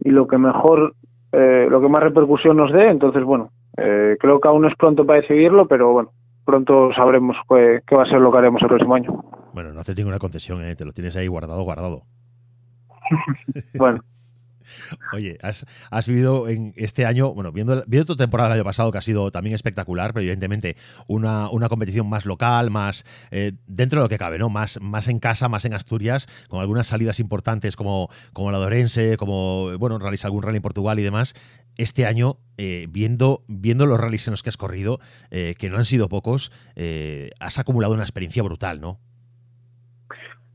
y 0.01 0.11
lo 0.11 0.27
que 0.27 0.39
mejor, 0.39 0.95
eh, 1.33 1.67
lo 1.69 1.81
que 1.83 1.89
más 1.89 2.03
repercusión 2.03 2.57
nos 2.57 2.73
dé, 2.73 2.89
entonces 2.89 3.23
bueno, 3.25 3.51
eh, 3.77 4.17
creo 4.19 4.41
que 4.41 4.49
aún 4.49 4.65
es 4.65 4.75
pronto 4.77 5.05
para 5.05 5.21
decidirlo, 5.21 5.67
pero 5.67 5.93
bueno, 5.93 6.11
pronto 6.45 6.91
sabremos 6.95 7.37
qué, 7.49 7.97
va 7.97 8.03
a 8.03 8.07
ser 8.07 8.21
lo 8.21 8.33
que 8.33 8.39
haremos 8.39 8.63
el 8.63 8.69
próximo 8.69 8.95
año. 8.95 9.25
Bueno, 9.53 9.73
no 9.73 9.81
haces 9.81 9.97
ninguna 9.97 10.19
concesión, 10.19 10.65
¿eh? 10.65 10.77
te 10.77 10.85
lo 10.85 10.93
tienes 10.93 11.17
ahí 11.17 11.27
guardado, 11.27 11.63
guardado. 11.63 12.03
bueno. 13.75 14.01
Oye, 15.13 15.39
has, 15.43 16.07
vivido 16.07 16.49
en 16.49 16.73
este 16.77 17.07
año, 17.07 17.33
bueno, 17.35 17.53
viendo, 17.53 17.85
viendo 17.87 18.07
tu 18.07 18.17
temporada 18.17 18.51
del 18.51 18.59
año 18.59 18.65
pasado, 18.65 18.93
que 18.93 18.99
ha 18.99 19.03
sido 19.03 19.31
también 19.31 19.55
espectacular, 19.55 20.13
pero 20.13 20.23
evidentemente 20.23 20.77
una, 21.07 21.51
una 21.51 21.69
competición 21.69 22.09
más 22.09 22.27
local, 22.27 22.71
más 22.71 23.05
eh, 23.31 23.53
dentro 23.67 24.01
de 24.01 24.05
lo 24.05 24.09
que 24.09 24.19
cabe, 24.19 24.39
¿no? 24.39 24.49
Más, 24.49 24.81
más 24.81 25.09
en 25.09 25.19
casa, 25.19 25.49
más 25.49 25.65
en 25.65 25.75
Asturias, 25.75 26.29
con 26.49 26.61
algunas 26.61 26.87
salidas 26.87 27.21
importantes 27.21 27.77
como, 27.77 28.09
como 28.33 28.51
la 28.51 28.59
de 28.59 28.67
Orense, 28.67 29.17
como, 29.17 29.77
bueno, 29.79 29.99
realizar 29.99 30.29
algún 30.29 30.43
rally 30.43 30.57
en 30.57 30.63
Portugal 30.63 30.99
y 30.99 31.03
demás 31.03 31.35
este 31.77 32.07
año, 32.07 32.39
eh, 32.59 32.87
viendo, 32.91 33.45
viendo 33.49 33.87
los 33.87 33.99
rallies 33.99 34.27
en 34.29 34.33
los 34.33 34.43
que 34.43 34.51
has 34.51 34.57
corrido, 34.57 35.01
eh, 35.31 35.55
que 35.59 35.71
no 35.71 35.79
han 35.79 35.85
sido 35.85 36.09
pocos, 36.09 36.53
eh, 36.77 37.31
has 37.41 37.59
acumulado 37.59 37.95
una 37.95 38.03
experiencia 38.03 38.43
brutal, 38.43 38.81
¿no? 38.81 39.01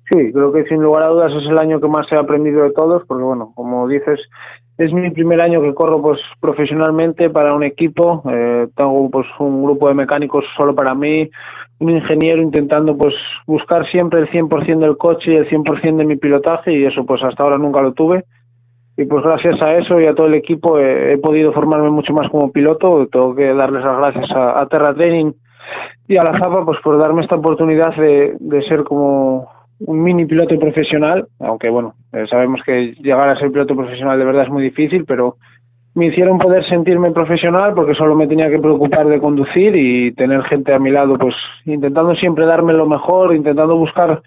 Sí, 0.10 0.32
creo 0.32 0.52
que 0.54 0.64
sin 0.66 0.82
lugar 0.82 1.04
a 1.04 1.10
dudas 1.10 1.34
es 1.34 1.50
el 1.50 1.58
año 1.58 1.82
que 1.82 1.88
más 1.88 2.10
he 2.12 2.16
aprendido 2.16 2.64
de 2.64 2.72
todos, 2.72 3.04
porque 3.08 3.24
bueno, 3.24 3.52
como 3.56 3.88
dices, 3.88 4.20
es 4.78 4.94
mi 4.94 5.10
primer 5.10 5.42
año 5.42 5.62
que 5.62 5.74
corro 5.74 6.02
pues 6.02 6.20
profesionalmente 6.40 7.30
para 7.30 7.54
un 7.54 7.64
equipo, 7.64 8.24
tengo 8.76 9.10
pues 9.10 9.28
un 9.40 9.64
grupo 9.64 9.90
de 9.90 9.96
mecánicos 9.96 10.46
solo 10.56 10.74
para 10.74 10.96
mí, 10.96 11.30
un 11.80 11.90
ingeniero 11.90 12.42
intentando 12.42 12.96
pues 12.96 13.14
buscar 13.46 13.86
siempre 13.92 14.22
el 14.22 14.30
100% 14.30 14.80
del 14.80 14.98
coche 14.98 15.34
y 15.34 15.36
el 15.36 15.50
100% 15.50 15.98
de 15.98 16.06
mi 16.06 16.16
pilotaje 16.16 16.72
y 16.72 16.86
eso 16.86 17.06
pues 17.06 17.22
hasta 17.24 17.44
ahora 17.44 17.58
nunca 17.58 17.82
lo 17.82 17.92
tuve 17.94 18.24
y 18.98 19.06
pues 19.06 19.24
gracias 19.24 19.62
a 19.62 19.78
eso 19.78 20.02
y 20.02 20.08
a 20.08 20.16
todo 20.16 20.26
el 20.26 20.34
equipo 20.34 20.80
he, 20.80 21.18
podido 21.20 21.54
formarme 21.54 21.92
mucho 21.92 22.14
más 22.14 22.30
como 22.32 22.52
piloto. 22.52 23.08
Tengo 23.12 23.36
que 23.36 23.54
darles 23.54 23.84
las 23.84 23.98
gracias 23.98 24.32
a, 24.36 24.66
Terra 24.66 24.96
Training 24.96 25.34
y 26.08 26.18
a 26.18 26.24
la 26.24 26.40
Zapa 26.40 26.66
pues 26.66 26.80
por 26.84 26.98
darme 26.98 27.22
esta 27.22 27.36
oportunidad 27.36 27.96
de, 27.96 28.66
ser 28.68 28.84
como 28.84 29.48
un 29.80 30.04
mini 30.04 30.26
piloto 30.26 30.58
profesional, 30.60 31.28
aunque 31.40 31.70
bueno, 31.70 31.94
eh, 32.14 32.26
sabemos 32.30 32.62
que 32.66 32.94
llegar 33.00 33.30
a 33.30 33.40
ser 33.40 33.52
piloto 33.52 33.76
profesional 33.76 34.18
de 34.18 34.26
verdad 34.26 34.44
es 34.44 34.50
muy 34.50 34.64
difícil, 34.64 35.06
pero 35.06 35.36
me 35.94 36.08
hicieron 36.08 36.38
poder 36.38 36.64
sentirme 36.68 37.12
profesional 37.12 37.74
porque 37.74 37.96
solo 37.96 38.16
me 38.16 38.28
tenía 38.28 38.50
que 38.50 38.60
preocupar 38.60 39.08
de 39.08 39.20
conducir 39.20 39.76
y 39.76 40.14
tener 40.14 40.44
gente 40.44 40.74
a 40.74 40.80
mi 40.80 40.92
lado, 40.92 41.18
pues 41.18 41.36
intentando 41.66 42.16
siempre 42.16 42.46
darme 42.46 42.74
lo 42.74 42.88
mejor, 42.88 43.36
intentando 43.36 43.76
buscar 43.76 44.22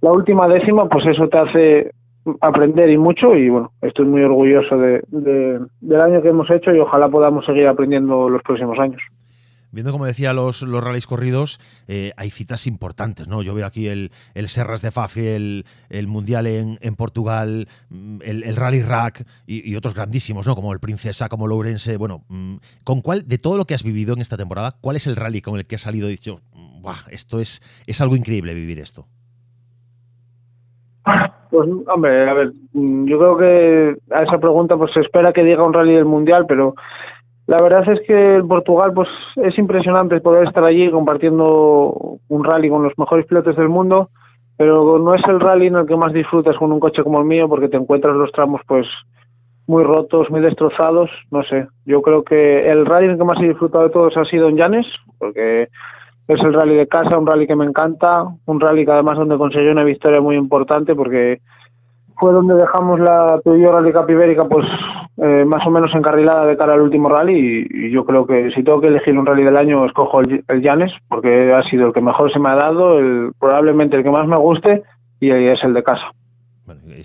la 0.00 0.12
última 0.12 0.48
décima, 0.48 0.88
pues 0.88 1.06
eso 1.06 1.28
te 1.28 1.38
hace 1.38 1.90
aprender 2.40 2.90
y 2.90 2.98
mucho 2.98 3.34
y 3.34 3.48
bueno, 3.48 3.70
estoy 3.82 4.06
muy 4.06 4.22
orgulloso 4.22 4.76
de, 4.76 5.02
del 5.10 6.00
año 6.00 6.22
que 6.22 6.28
hemos 6.28 6.50
hecho 6.50 6.72
y 6.72 6.78
ojalá 6.78 7.08
podamos 7.08 7.44
seguir 7.44 7.66
aprendiendo 7.66 8.28
los 8.28 8.42
próximos 8.42 8.78
años. 8.78 9.00
Viendo, 9.72 9.92
como 9.92 10.06
decía, 10.06 10.32
los, 10.32 10.62
los 10.62 10.82
rallies 10.82 11.06
corridos, 11.06 11.60
eh, 11.86 12.12
hay 12.16 12.30
citas 12.30 12.66
importantes, 12.66 13.28
¿no? 13.28 13.42
Yo 13.42 13.54
veo 13.54 13.66
aquí 13.66 13.88
el, 13.88 14.10
el 14.34 14.48
Serras 14.48 14.82
de 14.82 14.90
Fafi, 14.90 15.26
el, 15.26 15.64
el 15.88 16.06
Mundial 16.06 16.46
en, 16.46 16.78
en 16.80 16.96
Portugal, 16.96 17.68
mm, 17.88 18.18
el, 18.22 18.56
Rally 18.56 18.82
Rack 18.82 19.26
y, 19.46 19.76
otros 19.76 19.94
grandísimos, 19.94 20.46
¿no? 20.46 20.54
Como 20.54 20.72
el 20.72 20.80
Princesa, 20.80 21.28
como 21.28 21.46
Lourense. 21.46 21.96
Bueno, 21.96 22.24
mm, 22.28 22.56
¿con 22.84 23.00
cuál, 23.00 23.26
de 23.28 23.38
todo 23.38 23.56
lo 23.56 23.64
que 23.64 23.74
has 23.74 23.84
vivido 23.84 24.14
en 24.14 24.20
esta 24.20 24.36
temporada, 24.36 24.72
cuál 24.80 24.96
es 24.96 25.06
el 25.06 25.16
rally 25.16 25.40
con 25.40 25.56
el 25.56 25.66
que 25.66 25.76
has 25.76 25.82
salido 25.82 26.08
y 26.08 26.12
dicho, 26.12 26.40
esto 27.10 27.40
es, 27.40 27.62
es 27.86 28.00
algo 28.00 28.16
increíble 28.16 28.54
vivir 28.54 28.80
esto? 28.80 29.06
Pues, 31.50 31.68
hombre, 31.92 32.28
a 32.28 32.34
ver, 32.34 32.52
mm, 32.72 33.06
yo 33.06 33.18
creo 33.18 33.36
que 33.36 34.14
a 34.14 34.22
esa 34.22 34.38
pregunta 34.38 34.76
pues 34.76 34.92
se 34.92 35.00
espera 35.00 35.32
que 35.32 35.42
diga 35.42 35.64
un 35.64 35.72
rally 35.72 35.94
del 35.94 36.04
mundial, 36.04 36.46
pero 36.46 36.74
la 37.50 37.56
verdad 37.60 37.82
es 37.90 38.00
que 38.06 38.36
el 38.36 38.46
Portugal 38.46 38.92
pues 38.94 39.08
es 39.34 39.58
impresionante 39.58 40.20
poder 40.20 40.46
estar 40.46 40.62
allí 40.62 40.88
compartiendo 40.88 42.20
un 42.28 42.44
rally 42.44 42.70
con 42.70 42.84
los 42.84 42.96
mejores 42.96 43.26
pilotos 43.26 43.56
del 43.56 43.68
mundo, 43.68 44.10
pero 44.56 45.00
no 45.00 45.16
es 45.16 45.22
el 45.26 45.40
rally 45.40 45.66
en 45.66 45.74
el 45.74 45.84
que 45.84 45.96
más 45.96 46.12
disfrutas 46.12 46.56
con 46.56 46.70
un 46.70 46.78
coche 46.78 47.02
como 47.02 47.18
el 47.18 47.24
mío 47.24 47.48
porque 47.48 47.68
te 47.68 47.76
encuentras 47.76 48.14
los 48.14 48.30
tramos 48.30 48.60
pues 48.68 48.86
muy 49.66 49.82
rotos, 49.82 50.30
muy 50.30 50.40
destrozados, 50.42 51.10
no 51.32 51.42
sé. 51.42 51.66
Yo 51.84 52.02
creo 52.02 52.22
que 52.22 52.60
el 52.60 52.86
rally 52.86 53.06
en 53.06 53.12
el 53.14 53.18
que 53.18 53.24
más 53.24 53.42
he 53.42 53.48
disfrutado 53.48 53.82
de 53.82 53.90
todos 53.90 54.16
ha 54.16 54.24
sido 54.26 54.48
en 54.48 54.56
Llanes, 54.56 54.86
porque 55.18 55.62
es 56.28 56.40
el 56.44 56.54
rally 56.54 56.76
de 56.76 56.86
casa, 56.86 57.18
un 57.18 57.26
rally 57.26 57.48
que 57.48 57.56
me 57.56 57.64
encanta, 57.64 58.26
un 58.46 58.60
rally 58.60 58.84
que 58.84 58.92
además 58.92 59.18
donde 59.18 59.36
conseguí 59.36 59.66
una 59.66 59.82
victoria 59.82 60.20
muy 60.20 60.36
importante 60.36 60.94
porque 60.94 61.40
fue 62.20 62.32
donde 62.32 62.54
dejamos 62.54 63.00
la 63.00 63.40
Peugeot 63.42 63.72
Rally 63.72 63.92
Cup 63.92 64.10
Ibérica 64.10 64.44
pues 64.44 64.66
eh, 65.16 65.44
más 65.44 65.66
o 65.66 65.70
menos 65.70 65.90
encarrilada 65.94 66.46
de 66.46 66.56
cara 66.56 66.74
al 66.74 66.82
último 66.82 67.08
rally 67.08 67.66
y, 67.70 67.90
yo 67.90 68.04
creo 68.04 68.26
que 68.26 68.50
si 68.54 68.62
tengo 68.62 68.80
que 68.80 68.88
elegir 68.88 69.18
un 69.18 69.26
rally 69.26 69.42
del 69.42 69.56
año 69.56 69.86
escojo 69.86 70.20
el, 70.20 70.44
el 70.46 70.62
Llanes 70.62 70.92
porque 71.08 71.52
ha 71.52 71.62
sido 71.70 71.88
el 71.88 71.92
que 71.92 72.00
mejor 72.00 72.32
se 72.32 72.38
me 72.38 72.50
ha 72.50 72.56
dado, 72.56 72.98
el, 72.98 73.32
probablemente 73.40 73.96
el 73.96 74.04
que 74.04 74.10
más 74.10 74.28
me 74.28 74.36
guste 74.36 74.82
y 75.18 75.30
es 75.30 75.64
el 75.64 75.74
de 75.74 75.82
casa 75.82 76.12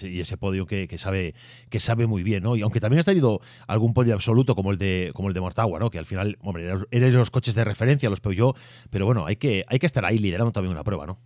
y 0.03 0.19
ese 0.19 0.37
podio 0.37 0.65
que, 0.65 0.87
sabe 0.97 1.33
que 1.69 1.79
sabe 1.79 2.07
muy 2.07 2.23
bien, 2.23 2.43
¿no? 2.43 2.55
Y 2.55 2.61
aunque 2.61 2.79
también 2.79 2.99
has 2.99 3.05
tenido 3.05 3.39
algún 3.67 3.93
podio 3.93 4.13
absoluto 4.13 4.55
como 4.55 4.71
el 4.71 4.77
de 4.77 5.11
como 5.13 5.27
el 5.29 5.33
de 5.33 5.41
Mortagua, 5.41 5.79
¿no? 5.79 5.89
Que 5.89 5.99
al 5.99 6.05
final, 6.05 6.37
hombre, 6.41 6.71
eres 6.91 7.13
los 7.13 7.31
coches 7.31 7.55
de 7.55 7.63
referencia, 7.63 8.09
los 8.09 8.21
Peugeot, 8.21 8.55
pero 8.91 9.05
bueno, 9.05 9.25
hay 9.25 9.35
que 9.35 9.63
hay 9.67 9.79
que 9.79 9.85
estar 9.85 10.05
ahí 10.05 10.17
liderando 10.17 10.51
también 10.51 10.73
una 10.73 10.83
prueba, 10.83 11.05
¿no? 11.05 11.17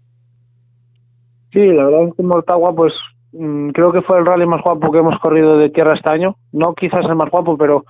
Sí, 1.51 1.65
la 1.65 1.85
verdad 1.85 2.07
es 2.09 2.15
que 2.15 2.23
Mortagua, 2.23 2.75
pues 2.75 2.93
creo 3.31 3.91
que 3.91 4.01
fue 4.01 4.19
el 4.19 4.25
rally 4.25 4.45
más 4.45 4.61
guapo 4.61 4.91
que 4.91 4.99
hemos 4.99 5.19
corrido 5.19 5.57
de 5.57 5.69
tierra 5.69 5.95
este 5.95 6.09
año. 6.09 6.35
No 6.51 6.73
quizás 6.73 7.05
el 7.05 7.15
más 7.15 7.29
guapo, 7.29 7.57
pero 7.57 7.83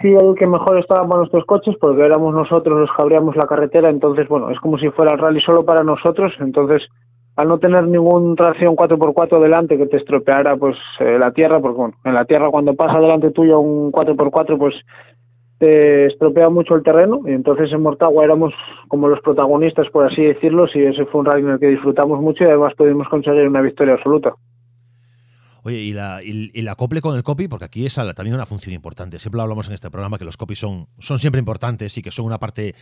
sí 0.00 0.08
el 0.08 0.34
que 0.36 0.46
mejor 0.46 0.78
estaba 0.78 1.06
para 1.06 1.20
nuestros 1.20 1.44
coches, 1.44 1.76
porque 1.80 2.04
éramos 2.04 2.34
nosotros 2.34 2.80
los 2.80 2.90
que 2.94 3.02
abríamos 3.02 3.36
la 3.36 3.46
carretera. 3.46 3.90
Entonces, 3.90 4.28
bueno, 4.28 4.50
es 4.50 4.58
como 4.60 4.78
si 4.78 4.90
fuera 4.90 5.12
el 5.12 5.18
rally 5.18 5.40
solo 5.40 5.64
para 5.64 5.84
nosotros. 5.84 6.32
Entonces, 6.40 6.82
al 7.36 7.48
no 7.48 7.58
tener 7.58 7.86
ningún 7.86 8.36
tracción 8.36 8.76
4x4 8.76 9.40
delante 9.40 9.78
que 9.78 9.86
te 9.86 9.96
estropeara 9.96 10.56
pues 10.56 10.76
eh, 11.00 11.18
la 11.18 11.32
tierra, 11.32 11.60
porque 11.60 11.78
bueno, 11.78 11.94
en 12.04 12.14
la 12.14 12.24
tierra 12.24 12.50
cuando 12.50 12.74
pasa 12.74 13.00
delante 13.00 13.30
tuyo 13.30 13.60
un 13.60 13.90
4x4 13.90 14.58
pues 14.58 14.74
te 15.58 16.06
estropea 16.06 16.50
mucho 16.50 16.74
el 16.74 16.82
terreno 16.82 17.20
y 17.24 17.30
entonces 17.30 17.72
en 17.72 17.82
Mortagua 17.82 18.24
éramos 18.24 18.52
como 18.88 19.08
los 19.08 19.20
protagonistas 19.20 19.88
por 19.90 20.04
así 20.04 20.22
decirlo 20.22 20.66
y 20.74 20.82
ese 20.82 21.06
fue 21.06 21.20
un 21.20 21.26
rally 21.26 21.42
en 21.42 21.50
el 21.50 21.60
que 21.60 21.68
disfrutamos 21.68 22.20
mucho 22.20 22.44
y 22.44 22.48
además 22.48 22.74
pudimos 22.76 23.08
conseguir 23.08 23.46
una 23.48 23.62
victoria 23.62 23.94
absoluta. 23.94 24.34
Oye, 25.64 25.78
y, 25.78 25.92
la, 25.92 26.22
y, 26.24 26.50
el 26.54 26.68
acople 26.68 27.00
con 27.00 27.16
el 27.16 27.22
copy, 27.22 27.46
porque 27.46 27.64
aquí 27.64 27.86
es 27.86 27.94
también 27.94 28.34
una 28.34 28.46
función 28.46 28.74
importante. 28.74 29.18
Siempre 29.18 29.40
hablamos 29.40 29.68
en 29.68 29.74
este 29.74 29.90
programa 29.90 30.18
que 30.18 30.24
los 30.24 30.36
copies 30.36 30.58
son, 30.58 30.88
son 30.98 31.18
siempre 31.18 31.38
importantes 31.38 31.96
y 31.96 32.02
que 32.02 32.10
son 32.10 32.26
una 32.26 32.38
parte, 32.38 32.74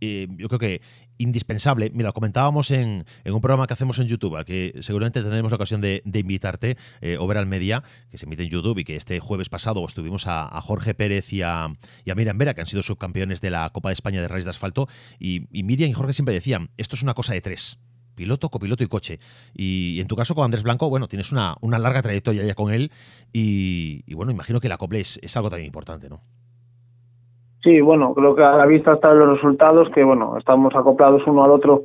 eh, 0.00 0.28
yo 0.36 0.48
creo 0.48 0.58
que 0.58 0.82
indispensable. 1.18 1.90
Mira, 1.94 2.08
lo 2.08 2.12
comentábamos 2.12 2.70
en, 2.70 3.06
un 3.24 3.40
programa 3.40 3.66
que 3.66 3.72
hacemos 3.72 3.98
en 3.98 4.06
YouTube, 4.06 4.36
al 4.36 4.44
que 4.44 4.74
seguramente 4.80 5.22
tendremos 5.22 5.50
la 5.50 5.56
ocasión 5.56 5.80
de, 5.80 6.02
invitarte, 6.04 6.76
eh, 7.00 7.16
Overall 7.18 7.46
Media, 7.46 7.82
que 8.10 8.18
se 8.18 8.26
emite 8.26 8.42
en 8.42 8.50
YouTube 8.50 8.78
y 8.78 8.84
que 8.84 8.96
este 8.96 9.18
jueves 9.18 9.48
pasado 9.48 9.84
estuvimos 9.84 10.26
a, 10.26 10.60
Jorge 10.60 10.94
Pérez 10.94 11.32
y 11.32 11.42
a, 11.42 11.68
y 12.04 12.12
Miriam 12.14 12.36
Vera, 12.36 12.54
que 12.54 12.60
han 12.60 12.66
sido 12.66 12.82
subcampeones 12.82 13.40
de 13.40 13.50
la 13.50 13.70
Copa 13.70 13.88
de 13.88 13.94
España 13.94 14.20
de 14.20 14.28
Reyes 14.28 14.44
de 14.44 14.50
Asfalto. 14.50 14.88
Y, 15.18 15.46
y 15.56 15.62
Miriam 15.62 15.90
y 15.90 15.94
Jorge 15.94 16.12
siempre 16.12 16.34
decían, 16.34 16.68
esto 16.76 16.96
es 16.96 17.02
una 17.02 17.14
cosa 17.14 17.32
de 17.32 17.40
tres 17.40 17.78
piloto, 18.16 18.48
copiloto 18.48 18.82
y 18.82 18.88
coche. 18.88 19.18
Y, 19.54 20.00
en 20.00 20.08
tu 20.08 20.16
caso 20.16 20.34
con 20.34 20.44
Andrés 20.44 20.64
Blanco, 20.64 20.88
bueno, 20.88 21.06
tienes 21.06 21.30
una, 21.30 21.54
una 21.60 21.78
larga 21.78 22.02
trayectoria 22.02 22.44
ya 22.44 22.54
con 22.54 22.72
él 22.72 22.90
y, 23.32 24.02
bueno, 24.14 24.32
imagino 24.32 24.58
que 24.58 24.68
la 24.68 24.74
acople 24.74 25.00
es, 25.00 25.20
es, 25.22 25.36
algo 25.36 25.50
también 25.50 25.66
importante, 25.66 26.08
¿no? 26.08 26.20
Sí, 27.62 27.80
bueno, 27.80 28.14
creo 28.14 28.34
que 28.34 28.42
a 28.42 28.56
la 28.56 28.66
vista 28.66 28.94
están 28.94 29.18
los 29.18 29.36
resultados, 29.36 29.88
que 29.94 30.04
bueno, 30.04 30.36
estamos 30.38 30.74
acoplados 30.74 31.22
uno 31.26 31.44
al 31.44 31.50
otro. 31.50 31.82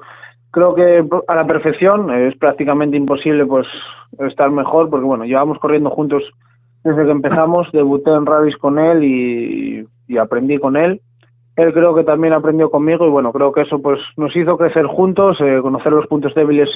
Creo 0.52 0.76
que 0.76 1.04
a 1.28 1.36
la 1.36 1.48
perfección 1.48 2.12
es 2.14 2.38
prácticamente 2.38 2.98
imposible 2.98 3.46
pues 3.46 3.68
estar 4.20 4.52
mejor, 4.52 4.90
porque 4.90 5.06
bueno, 5.06 5.26
llevamos 5.26 5.60
corriendo 5.60 5.90
juntos 5.90 6.24
desde 6.84 7.06
que 7.06 7.12
empezamos, 7.12 7.68
debuté 7.72 8.12
en 8.12 8.26
rallies 8.26 8.58
con 8.58 8.80
él 8.80 9.86
y 10.08 10.18
aprendí 10.18 10.58
con 10.58 10.76
él 10.76 11.02
él 11.62 11.74
creo 11.74 11.94
que 11.96 12.04
también 12.04 12.34
aprendió 12.34 12.70
conmigo 12.70 13.06
y 13.06 13.10
bueno, 13.10 13.32
creo 13.32 13.52
que 13.52 13.62
eso 13.62 13.82
pues 13.82 14.00
nos 14.18 14.36
hizo 14.36 14.58
crecer 14.58 14.86
juntos, 14.86 15.38
eh, 15.42 15.60
conocer 15.62 15.92
los 15.92 16.08
puntos 16.08 16.34
débiles 16.36 16.70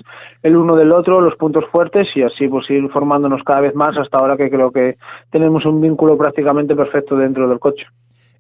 el 0.44 0.56
uno 0.56 0.75
del 0.75 0.92
otro, 0.92 1.22
los 1.22 1.36
puntos 1.36 1.65
fuertes 1.72 2.08
y 2.15 2.22
así 2.22 2.48
pues 2.48 2.70
ir 2.70 2.88
formándonos 2.89 3.44
cada 3.44 3.62
vez 3.62 3.75
más 3.75 3.98
hasta 3.98 4.18
ahora 4.18 4.38
que 4.38 4.50
creo 4.50 4.72
que 4.72 4.98
tenemos 5.32 5.65
un 5.65 5.82
vínculo 5.82 6.18
prácticamente 6.18 6.75
perfecto 6.75 7.15
dentro 7.15 7.50
del 7.50 7.60
coche. 7.60 7.86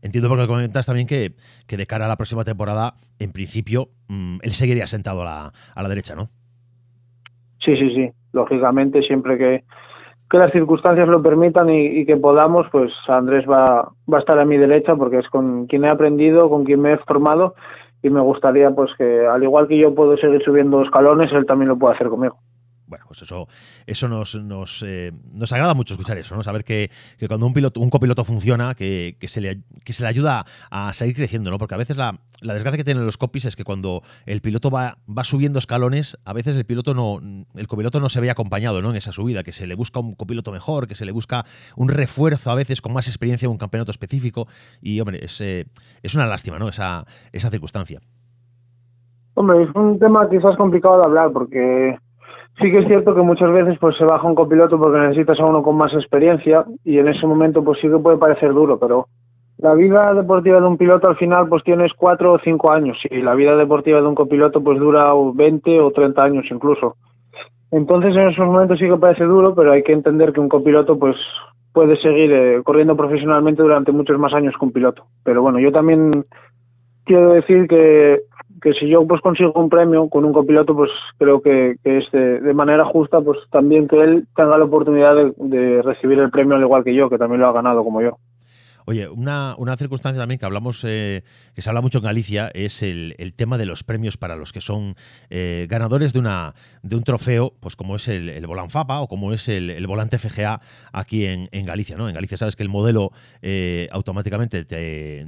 Entiendo 0.01 0.29
porque 0.29 0.45
comentas 0.45 0.85
también 0.85 1.07
que, 1.07 1.31
que 1.67 1.77
de 1.77 1.87
cara 1.87 2.05
a 2.05 2.07
la 2.07 2.15
próxima 2.15 2.43
temporada, 2.43 2.93
en 3.17 3.31
principio, 3.31 3.89
mm, 4.07 4.37
él 4.43 4.51
seguiría 4.51 4.85
sentado 4.85 5.23
a 5.23 5.25
la, 5.25 5.51
a 5.75 5.81
la 5.81 5.89
derecha, 5.89 6.15
¿no? 6.15 6.29
Sí, 7.65 7.75
sí, 7.75 7.95
sí. 7.95 8.11
Lógicamente, 8.31 9.01
siempre 9.01 9.37
que, 9.39 9.63
que 10.35 10.39
las 10.39 10.51
circunstancias 10.51 11.07
lo 11.07 11.21
permitan 11.21 11.69
y, 11.69 12.05
que 12.05 12.17
podamos, 12.17 12.67
pues 12.69 12.91
Andrés 13.07 13.45
va, 13.49 13.89
va 14.11 14.17
a 14.17 14.19
estar 14.19 14.37
a 14.37 14.43
mi 14.43 14.57
derecha 14.57 14.93
porque 14.93 15.19
es 15.19 15.29
con 15.29 15.65
quien 15.65 15.85
he 15.85 15.89
aprendido, 15.89 16.49
con 16.49 16.65
quien 16.65 16.81
me 16.81 16.91
he 16.91 16.97
formado 16.97 17.55
y 18.03 18.09
me 18.09 18.19
gustaría 18.19 18.69
pues 18.71 18.91
que 18.97 19.25
al 19.25 19.43
igual 19.43 19.69
que 19.69 19.77
yo 19.77 19.95
puedo 19.95 20.17
seguir 20.17 20.43
subiendo 20.43 20.81
escalones, 20.81 21.31
él 21.31 21.45
también 21.45 21.69
lo 21.69 21.77
pueda 21.77 21.95
hacer 21.95 22.09
conmigo 22.09 22.35
bueno, 22.87 23.05
pues 23.07 23.21
eso, 23.21 23.47
eso 23.87 24.07
nos, 24.07 24.35
nos, 24.35 24.83
eh, 24.85 25.11
nos, 25.33 25.51
agrada 25.51 25.73
mucho 25.73 25.95
escuchar 25.95 26.17
eso, 26.17 26.35
¿no? 26.35 26.43
Saber 26.43 26.63
que, 26.63 26.91
que 27.17 27.27
cuando 27.27 27.45
un 27.45 27.53
piloto, 27.53 27.79
un 27.79 27.89
copiloto 27.89 28.23
funciona, 28.23 28.75
que, 28.75 29.17
que, 29.19 29.27
se 29.27 29.41
le, 29.41 29.61
que 29.83 29.93
se 29.93 30.03
le 30.03 30.09
ayuda 30.09 30.45
a 30.69 30.93
seguir 30.93 31.15
creciendo, 31.15 31.49
¿no? 31.49 31.57
Porque 31.57 31.73
a 31.73 31.77
veces 31.77 31.97
la, 31.97 32.19
la, 32.41 32.53
desgracia 32.53 32.77
que 32.77 32.83
tienen 32.83 33.05
los 33.05 33.17
copies 33.17 33.45
es 33.45 33.55
que 33.55 33.63
cuando 33.63 34.03
el 34.25 34.41
piloto 34.41 34.69
va, 34.69 34.97
va 35.07 35.23
subiendo 35.23 35.59
escalones, 35.59 36.17
a 36.25 36.33
veces 36.33 36.55
el 36.55 36.65
piloto 36.65 36.93
no, 36.93 37.19
el 37.55 37.67
copiloto 37.67 37.99
no 37.99 38.09
se 38.09 38.21
ve 38.21 38.29
acompañado, 38.29 38.81
¿no? 38.81 38.91
En 38.91 38.97
esa 38.97 39.11
subida, 39.11 39.43
que 39.43 39.51
se 39.51 39.67
le 39.67 39.75
busca 39.75 39.99
un 39.99 40.13
copiloto 40.15 40.51
mejor, 40.51 40.87
que 40.87 40.95
se 40.95 41.05
le 41.05 41.11
busca 41.11 41.45
un 41.75 41.89
refuerzo 41.89 42.51
a 42.51 42.55
veces 42.55 42.81
con 42.81 42.93
más 42.93 43.07
experiencia 43.07 43.47
en 43.47 43.51
un 43.51 43.57
campeonato 43.57 43.91
específico. 43.91 44.47
Y 44.81 44.99
hombre, 44.99 45.23
es, 45.23 45.41
eh, 45.41 45.65
es 46.03 46.15
una 46.15 46.27
lástima, 46.27 46.59
¿no? 46.59 46.69
Esa, 46.69 47.05
esa 47.31 47.49
circunstancia. 47.49 47.99
Hombre, 49.35 49.63
es 49.63 49.75
un 49.75 49.99
tema 49.99 50.29
quizás 50.29 50.55
complicado 50.55 50.97
de 50.99 51.05
hablar 51.05 51.31
porque 51.33 51.97
Sí 52.61 52.71
que 52.71 52.79
es 52.79 52.87
cierto 52.87 53.13
que 53.13 53.21
muchas 53.21 53.51
veces 53.51 53.77
pues 53.79 53.97
se 53.97 54.05
baja 54.05 54.27
un 54.27 54.35
copiloto 54.35 54.79
porque 54.79 54.99
necesitas 54.99 55.39
a 55.39 55.45
uno 55.45 55.61
con 55.61 55.75
más 55.75 55.93
experiencia 55.93 56.63
y 56.85 56.97
en 56.99 57.09
ese 57.09 57.27
momento 57.27 57.63
pues 57.63 57.79
sí 57.81 57.89
que 57.89 57.97
puede 57.97 58.17
parecer 58.17 58.53
duro, 58.53 58.79
pero 58.79 59.07
la 59.57 59.73
vida 59.73 60.13
deportiva 60.13 60.61
de 60.61 60.67
un 60.67 60.77
piloto 60.77 61.09
al 61.09 61.17
final 61.17 61.49
pues 61.49 61.63
tienes 61.63 61.91
cuatro 61.97 62.33
o 62.33 62.39
cinco 62.39 62.71
años 62.71 62.97
y 63.09 63.21
la 63.21 63.35
vida 63.35 63.57
deportiva 63.57 63.99
de 63.99 64.07
un 64.07 64.15
copiloto 64.15 64.63
pues 64.63 64.79
dura 64.79 65.11
20 65.33 65.81
o 65.81 65.91
30 65.91 66.23
años 66.23 66.45
incluso. 66.49 66.95
Entonces 67.71 68.15
en 68.15 68.29
esos 68.29 68.45
momentos 68.45 68.79
sí 68.79 68.85
que 68.85 68.97
parece 68.97 69.25
duro, 69.25 69.53
pero 69.53 69.73
hay 69.73 69.83
que 69.83 69.91
entender 69.91 70.31
que 70.31 70.39
un 70.39 70.47
copiloto 70.47 70.97
pues 70.97 71.17
puede 71.73 71.97
seguir 71.97 72.31
eh, 72.31 72.61
corriendo 72.63 72.95
profesionalmente 72.95 73.61
durante 73.61 73.91
muchos 73.91 74.17
más 74.17 74.33
años 74.33 74.53
que 74.57 74.65
un 74.65 74.71
piloto. 74.71 75.03
Pero 75.25 75.41
bueno, 75.41 75.59
yo 75.59 75.73
también 75.73 76.09
quiero 77.03 77.33
decir 77.33 77.67
que 77.67 78.21
que 78.61 78.73
si 78.73 78.87
yo 78.87 79.05
pues 79.07 79.21
consigo 79.21 79.51
un 79.55 79.69
premio 79.69 80.09
con 80.09 80.25
un 80.25 80.33
copiloto, 80.33 80.75
pues 80.75 80.91
creo 81.17 81.41
que, 81.41 81.75
que 81.83 81.97
es 81.99 82.11
de, 82.11 82.53
manera 82.53 82.85
justa, 82.85 83.21
pues 83.21 83.39
también 83.51 83.87
que 83.87 84.01
él 84.01 84.27
tenga 84.35 84.57
la 84.57 84.65
oportunidad 84.65 85.15
de, 85.15 85.81
recibir 85.81 86.19
el 86.19 86.31
premio 86.31 86.55
al 86.55 86.61
igual 86.61 86.83
que 86.83 86.95
yo, 86.95 87.09
que 87.09 87.17
también 87.17 87.41
lo 87.41 87.47
ha 87.47 87.53
ganado 87.53 87.83
como 87.83 88.01
yo. 88.01 88.17
Oye, 88.87 89.09
una, 89.09 89.55
una, 89.57 89.75
circunstancia 89.77 90.21
también 90.21 90.39
que 90.39 90.45
hablamos, 90.45 90.83
eh, 90.87 91.23
que 91.55 91.63
se 91.63 91.69
habla 91.69 91.81
mucho 91.81 91.97
en 91.97 92.03
Galicia, 92.03 92.51
es 92.53 92.83
el, 92.83 93.15
el, 93.17 93.33
tema 93.33 93.57
de 93.57 93.65
los 93.65 93.83
premios 93.83 94.15
para 94.15 94.35
los 94.35 94.53
que 94.53 94.61
son 94.61 94.95
eh, 95.31 95.65
ganadores 95.67 96.13
de 96.13 96.19
una 96.19 96.53
de 96.83 96.95
un 96.95 97.03
trofeo, 97.03 97.51
pues 97.59 97.75
como 97.75 97.95
es 97.95 98.07
el, 98.07 98.29
el 98.29 98.45
Fapa 98.69 98.99
o 98.99 99.07
como 99.07 99.33
es 99.33 99.49
el, 99.49 99.71
el 99.71 99.87
Volante 99.87 100.19
FGA 100.19 100.61
aquí 100.93 101.25
en, 101.25 101.49
en, 101.51 101.65
Galicia, 101.65 101.97
¿no? 101.97 102.07
En 102.07 102.13
Galicia 102.13 102.37
sabes 102.37 102.55
que 102.55 102.61
el 102.61 102.69
modelo 102.69 103.11
eh, 103.41 103.87
automáticamente 103.91 104.65
te, 104.65 105.25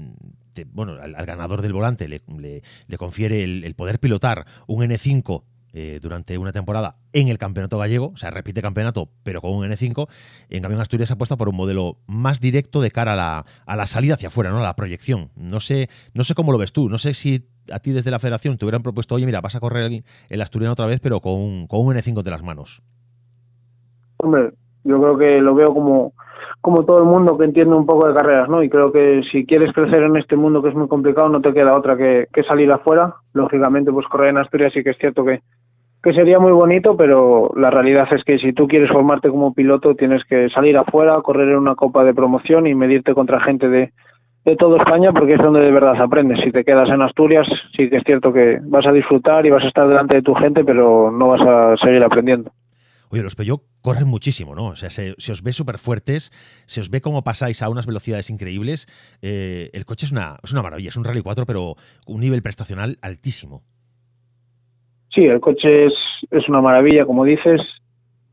bueno, 0.66 0.94
al, 1.02 1.26
ganador 1.26 1.62
del 1.62 1.74
volante 1.74 2.08
le, 2.08 2.22
confiere 2.98 3.44
el, 3.44 3.76
poder 3.76 4.00
pilotar 4.00 4.46
un 4.68 4.84
N5 4.84 5.44
eh, 5.74 6.00
durante 6.02 6.38
una 6.38 6.52
temporada 6.52 6.96
en 7.14 7.28
el 7.28 7.38
campeonato 7.38 7.78
gallego, 7.78 8.08
o 8.08 8.18
sea, 8.18 8.32
repite 8.32 8.62
campeonato, 8.62 9.10
pero 9.24 9.42
con 9.42 9.52
un 9.52 9.66
N5. 9.66 10.08
En 10.50 10.62
cambio, 10.62 10.78
en 10.78 10.82
Asturias 10.82 11.12
apuesta 11.12 11.36
por 11.36 11.50
un 11.50 11.56
modelo 11.56 11.98
más 12.08 12.40
directo 12.40 12.82
de 12.82 12.90
cara 12.90 13.14
a 13.14 13.76
la, 13.76 13.86
salida 13.86 14.16
hacia 14.16 14.30
afuera, 14.30 14.50
¿no? 14.50 14.58
A 14.58 14.64
la 14.64 14.76
proyección. 14.76 15.30
No 15.36 15.60
sé, 15.60 15.90
no 16.14 16.24
sé 16.24 16.36
cómo 16.36 16.52
lo 16.52 16.58
ves 16.58 16.74
tú, 16.74 16.90
no 16.90 16.98
sé 16.98 17.14
si 17.14 17.48
a 17.72 17.80
ti 17.80 17.92
desde 17.92 18.12
la 18.12 18.20
federación 18.20 18.58
te 18.58 18.66
hubieran 18.66 18.82
propuesto, 18.82 19.16
oye, 19.16 19.26
mira, 19.26 19.42
vas 19.42 19.56
a 19.56 19.60
correr 19.60 20.04
el, 20.30 20.42
asturiano 20.42 20.74
otra 20.74 20.86
vez, 20.86 21.00
pero 21.00 21.20
con 21.20 21.34
un, 21.34 21.68
con 21.68 21.86
un 21.86 21.96
N5 21.96 22.24
de 22.24 22.32
las 22.32 22.42
manos. 22.42 22.82
Hombre, 24.18 24.54
yo 24.84 25.00
creo 25.02 25.18
que 25.18 25.42
lo 25.42 25.54
veo 25.54 25.74
como 25.74 26.14
como 26.68 26.84
todo 26.84 26.98
el 26.98 27.06
mundo 27.06 27.38
que 27.38 27.46
entiende 27.46 27.74
un 27.78 27.86
poco 27.86 28.10
de 28.10 28.14
carreras, 28.14 28.50
¿no? 28.50 28.62
Y 28.62 28.68
creo 28.68 28.92
que 28.92 29.22
si 29.32 29.46
quieres 29.46 29.72
crecer 29.72 30.04
en 30.04 30.18
este 30.18 30.36
mundo 30.36 30.62
que 30.62 30.68
es 30.68 30.76
muy 30.76 30.90
complicado, 30.90 31.30
no 31.30 31.40
te 31.40 31.54
queda 31.54 31.78
otra 31.78 31.96
que, 31.96 32.28
salir 32.46 32.70
afuera. 32.74 33.14
Lógicamente, 33.32 33.90
pues 33.90 34.06
correr 34.08 34.32
en 34.32 34.40
Asturias 34.40 34.74
sí 34.74 34.84
que 34.84 34.90
es 34.90 34.98
cierto 34.98 35.24
que, 35.24 35.40
sería 36.04 36.40
muy 36.40 36.52
bonito, 36.52 36.98
pero 36.98 37.54
la 37.56 37.70
realidad 37.70 38.10
es 38.12 38.22
que 38.26 38.38
si 38.38 38.52
tú 38.52 38.68
quieres 38.68 38.92
formarte 38.92 39.30
como 39.30 39.54
piloto, 39.54 39.96
tienes 39.96 40.26
que 40.26 40.50
salir 40.50 40.76
afuera, 40.78 41.22
correr 41.22 41.48
en 41.48 41.60
una 41.60 41.76
copa 41.76 42.04
de 42.04 42.14
promoción 42.14 42.68
y 42.68 42.76
medirte 42.76 43.14
contra 43.14 43.40
gente 43.40 43.70
de, 43.70 43.94
de 44.44 44.56
toda 44.58 44.80
España, 44.80 45.14
porque 45.14 45.36
es 45.36 45.42
donde 45.42 45.62
de 45.62 45.72
verdad 45.72 45.96
aprendes. 46.02 46.42
Si 46.44 46.52
te 46.52 46.66
quedas 46.66 46.90
en 46.90 47.02
Asturias, 47.02 47.48
sí 47.78 47.90
que 47.90 47.96
es 47.96 48.04
cierto 48.04 48.34
que 48.34 48.60
vas 48.64 48.86
a 48.86 48.92
disfrutar 48.92 49.46
y 49.46 49.52
vas 49.52 49.64
a 49.64 49.70
estar 49.70 49.88
delante 49.88 50.18
de 50.18 50.22
tu 50.22 50.34
gente, 50.34 50.66
pero 50.66 51.12
no 51.12 51.30
vas 51.30 51.42
a 51.48 51.78
seguir 51.78 52.04
aprendiendo. 52.04 52.52
Oye, 53.10 53.24
los 53.24 53.36
Peugeot 53.36 53.62
corren 53.82 54.08
muchísimo, 54.08 54.56
¿no? 54.56 54.68
O 54.68 54.76
sea, 54.76 54.90
se, 54.90 55.12
os 55.12 55.44
ve 55.44 55.52
súper 55.54 55.78
fuertes, 55.78 56.32
se 56.66 56.82
os 56.82 56.90
ve 56.90 57.02
cómo 57.02 57.24
pasáis 57.24 57.62
a 57.62 57.70
unas 57.70 57.88
velocidades 57.88 58.30
increíbles. 58.30 58.88
Eh, 59.22 59.70
el 59.74 59.86
coche 59.86 60.06
es 60.06 60.12
una, 60.12 60.38
es 60.44 60.52
una 60.52 60.62
maravilla, 60.62 60.90
es 60.90 60.98
un 60.98 61.04
Rally 61.04 61.22
4, 61.22 61.46
pero 61.46 61.76
un 62.08 62.20
nivel 62.20 62.42
prestacional 62.42 62.98
altísimo. 63.02 63.64
Sí, 65.14 65.26
el 65.26 65.40
coche 65.40 65.86
es, 65.86 65.94
es 66.32 66.48
una 66.50 66.62
maravilla, 66.62 67.06
como 67.06 67.24
dices. 67.24 67.62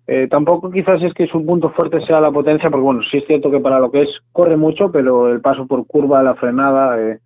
Eh, 0.06 0.28
tampoco 0.28 0.70
quizás 0.70 1.02
es 1.02 1.14
que 1.14 1.26
su 1.28 1.44
punto 1.46 1.70
fuerte 1.70 2.04
sea 2.04 2.20
la 2.20 2.30
potencia, 2.30 2.68
porque 2.68 2.84
bueno, 2.84 3.00
sí 3.10 3.18
es 3.18 3.26
cierto 3.26 3.50
que 3.50 3.60
para 3.60 3.78
lo 3.78 3.90
que 3.90 4.02
es 4.02 4.10
corre 4.32 4.56
mucho, 4.56 4.92
pero 4.92 5.32
el 5.32 5.40
paso 5.40 5.66
por 5.66 5.86
curva, 5.86 6.22
la 6.22 6.34
frenada, 6.34 7.00
eh, 7.00 7.20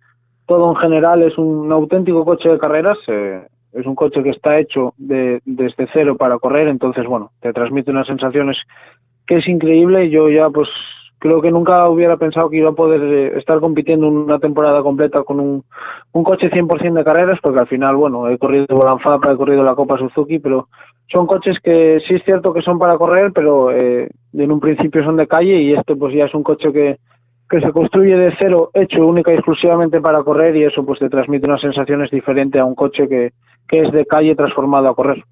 todo 0.45 0.69
en 0.71 0.77
general 0.77 1.21
es 1.23 1.37
un 1.37 1.71
auténtico 1.71 2.23
coche 2.23 2.49
de 2.49 2.57
carreras. 2.57 2.97
Eh, 3.07 3.41
es 3.73 3.85
un 3.85 3.95
coche 3.95 4.23
que 4.23 4.29
está 4.31 4.59
hecho 4.59 4.93
de, 4.97 5.41
desde 5.45 5.87
cero 5.93 6.17
para 6.17 6.39
correr, 6.39 6.67
entonces 6.67 7.05
bueno, 7.05 7.31
te 7.41 7.53
transmite 7.53 7.91
unas 7.91 8.07
sensaciones 8.07 8.57
que 9.27 9.37
es 9.37 9.47
increíble. 9.47 10.09
Yo 10.09 10.29
ya 10.29 10.49
pues 10.49 10.67
creo 11.19 11.41
que 11.41 11.51
nunca 11.51 11.87
hubiera 11.89 12.17
pensado 12.17 12.49
que 12.49 12.57
iba 12.57 12.69
a 12.69 12.73
poder 12.73 13.01
eh, 13.01 13.37
estar 13.37 13.59
compitiendo 13.59 14.07
una 14.07 14.39
temporada 14.39 14.81
completa 14.81 15.23
con 15.23 15.39
un, 15.39 15.63
un 16.13 16.23
coche 16.23 16.49
100% 16.49 16.93
de 16.93 17.03
carreras, 17.03 17.39
porque 17.41 17.59
al 17.59 17.67
final, 17.67 17.95
bueno, 17.95 18.27
he 18.29 18.37
corrido 18.37 18.65
Bolanfapa, 18.69 19.31
he 19.31 19.37
corrido 19.37 19.63
la 19.63 19.75
Copa 19.75 19.97
Suzuki, 19.97 20.39
pero 20.39 20.69
son 21.11 21.27
coches 21.27 21.57
que 21.63 21.99
sí 22.07 22.15
es 22.15 22.23
cierto 22.23 22.53
que 22.53 22.61
son 22.61 22.79
para 22.79 22.97
correr, 22.97 23.31
pero 23.33 23.71
eh, 23.71 24.09
en 24.33 24.51
un 24.51 24.59
principio 24.59 25.03
son 25.03 25.17
de 25.17 25.27
calle 25.27 25.61
y 25.61 25.73
este 25.73 25.95
pues 25.95 26.13
ya 26.13 26.25
es 26.25 26.33
un 26.33 26.43
coche 26.43 26.71
que, 26.71 26.97
que 27.49 27.59
se 27.59 27.71
construye 27.71 28.15
de 28.15 28.33
cero, 28.39 28.69
hecho 28.73 29.05
única 29.05 29.31
y 29.31 29.35
exclusivamente 29.35 30.01
para 30.01 30.23
correr 30.23 30.55
y 30.55 30.63
eso 30.63 30.85
pues 30.85 30.99
te 30.99 31.09
transmite 31.09 31.49
unas 31.49 31.61
sensaciones 31.61 32.11
diferentes 32.11 32.61
a 32.61 32.65
un 32.65 32.75
coche 32.75 33.07
que, 33.07 33.31
que 33.69 33.81
es 33.81 33.91
de 33.91 34.05
calle 34.05 34.35
transformado 34.35 34.89
a 34.89 34.95
correr. 34.95 35.23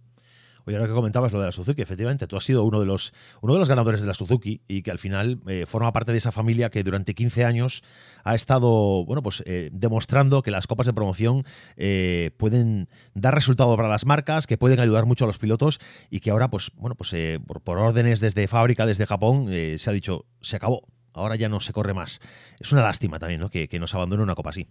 Oye, 0.68 0.76
ahora 0.76 0.90
que 0.90 0.94
comentabas 0.94 1.32
lo 1.32 1.40
de 1.40 1.46
la 1.46 1.54
Suzuki, 1.54 1.82
efectivamente, 1.82 2.28
tú 2.28 2.36
has 2.36 2.44
sido 2.44 2.66
uno 2.66 2.82
de 2.82 2.86
los, 2.86 3.14
uno 3.42 3.54
de 3.54 3.60
los 3.60 3.70
ganadores 3.70 4.02
de 4.02 4.08
la 4.08 4.14
Suzuki 4.14 4.60
y 4.68 4.82
que 4.82 4.92
al 4.92 4.98
final 5.00 5.38
eh, 5.48 5.66
forma 5.66 5.94
parte 5.94 6.12
de 6.12 6.18
esa 6.18 6.34
familia 6.34 6.70
que 6.70 6.84
durante 6.84 7.14
15 7.14 7.46
años 7.46 7.84
ha 8.26 8.36
estado, 8.36 9.06
bueno, 9.06 9.22
pues 9.22 9.42
eh, 9.46 9.70
demostrando 9.72 10.42
que 10.42 10.52
las 10.52 10.68
copas 10.68 10.86
de 10.86 10.92
promoción 10.92 11.44
eh, 11.78 12.32
pueden 12.38 12.90
dar 13.14 13.34
resultado 13.34 13.78
para 13.78 13.88
las 13.88 14.06
marcas, 14.06 14.46
que 14.46 14.58
pueden 14.58 14.82
ayudar 14.82 15.06
mucho 15.06 15.24
a 15.24 15.28
los 15.28 15.40
pilotos 15.40 15.80
y 16.12 16.20
que 16.20 16.32
ahora, 16.32 16.50
pues, 16.50 16.70
bueno, 16.76 16.96
pues 16.96 17.16
por, 17.64 17.78
órdenes 17.78 18.20
desde 18.20 18.50
fábrica, 18.50 18.86
desde 18.86 19.06
Japón, 19.06 19.48
se 19.48 19.90
ha 19.90 19.94
dicho, 19.94 20.26
se 20.42 20.58
acabó, 20.58 20.82
ahora 21.14 21.38
ya 21.38 21.48
no 21.48 21.62
se 21.62 21.72
corre 21.72 21.94
más. 21.94 22.20
Es 22.60 22.74
una 22.74 22.84
lástima 22.84 23.20
también, 23.20 23.40
¿no? 23.40 23.48
Que, 23.48 23.70
que 23.70 23.80
nos 23.80 23.96
abandone 23.96 24.22
una 24.22 24.36
copa 24.36 24.50
así. 24.50 24.68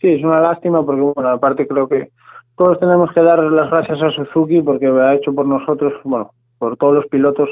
Sí, 0.00 0.08
es 0.08 0.22
una 0.22 0.40
lástima 0.40 0.86
porque, 0.86 1.00
bueno, 1.00 1.28
aparte 1.28 1.66
creo 1.66 1.88
que 1.88 2.12
todos 2.60 2.78
tenemos 2.78 3.10
que 3.12 3.22
dar 3.22 3.42
las 3.42 3.70
gracias 3.70 4.02
a 4.02 4.10
Suzuki 4.10 4.60
porque 4.60 4.86
ha 4.86 5.14
hecho 5.14 5.32
por 5.34 5.46
nosotros, 5.46 5.94
bueno, 6.04 6.32
por 6.58 6.76
todos 6.76 6.96
los 6.96 7.06
pilotos 7.06 7.48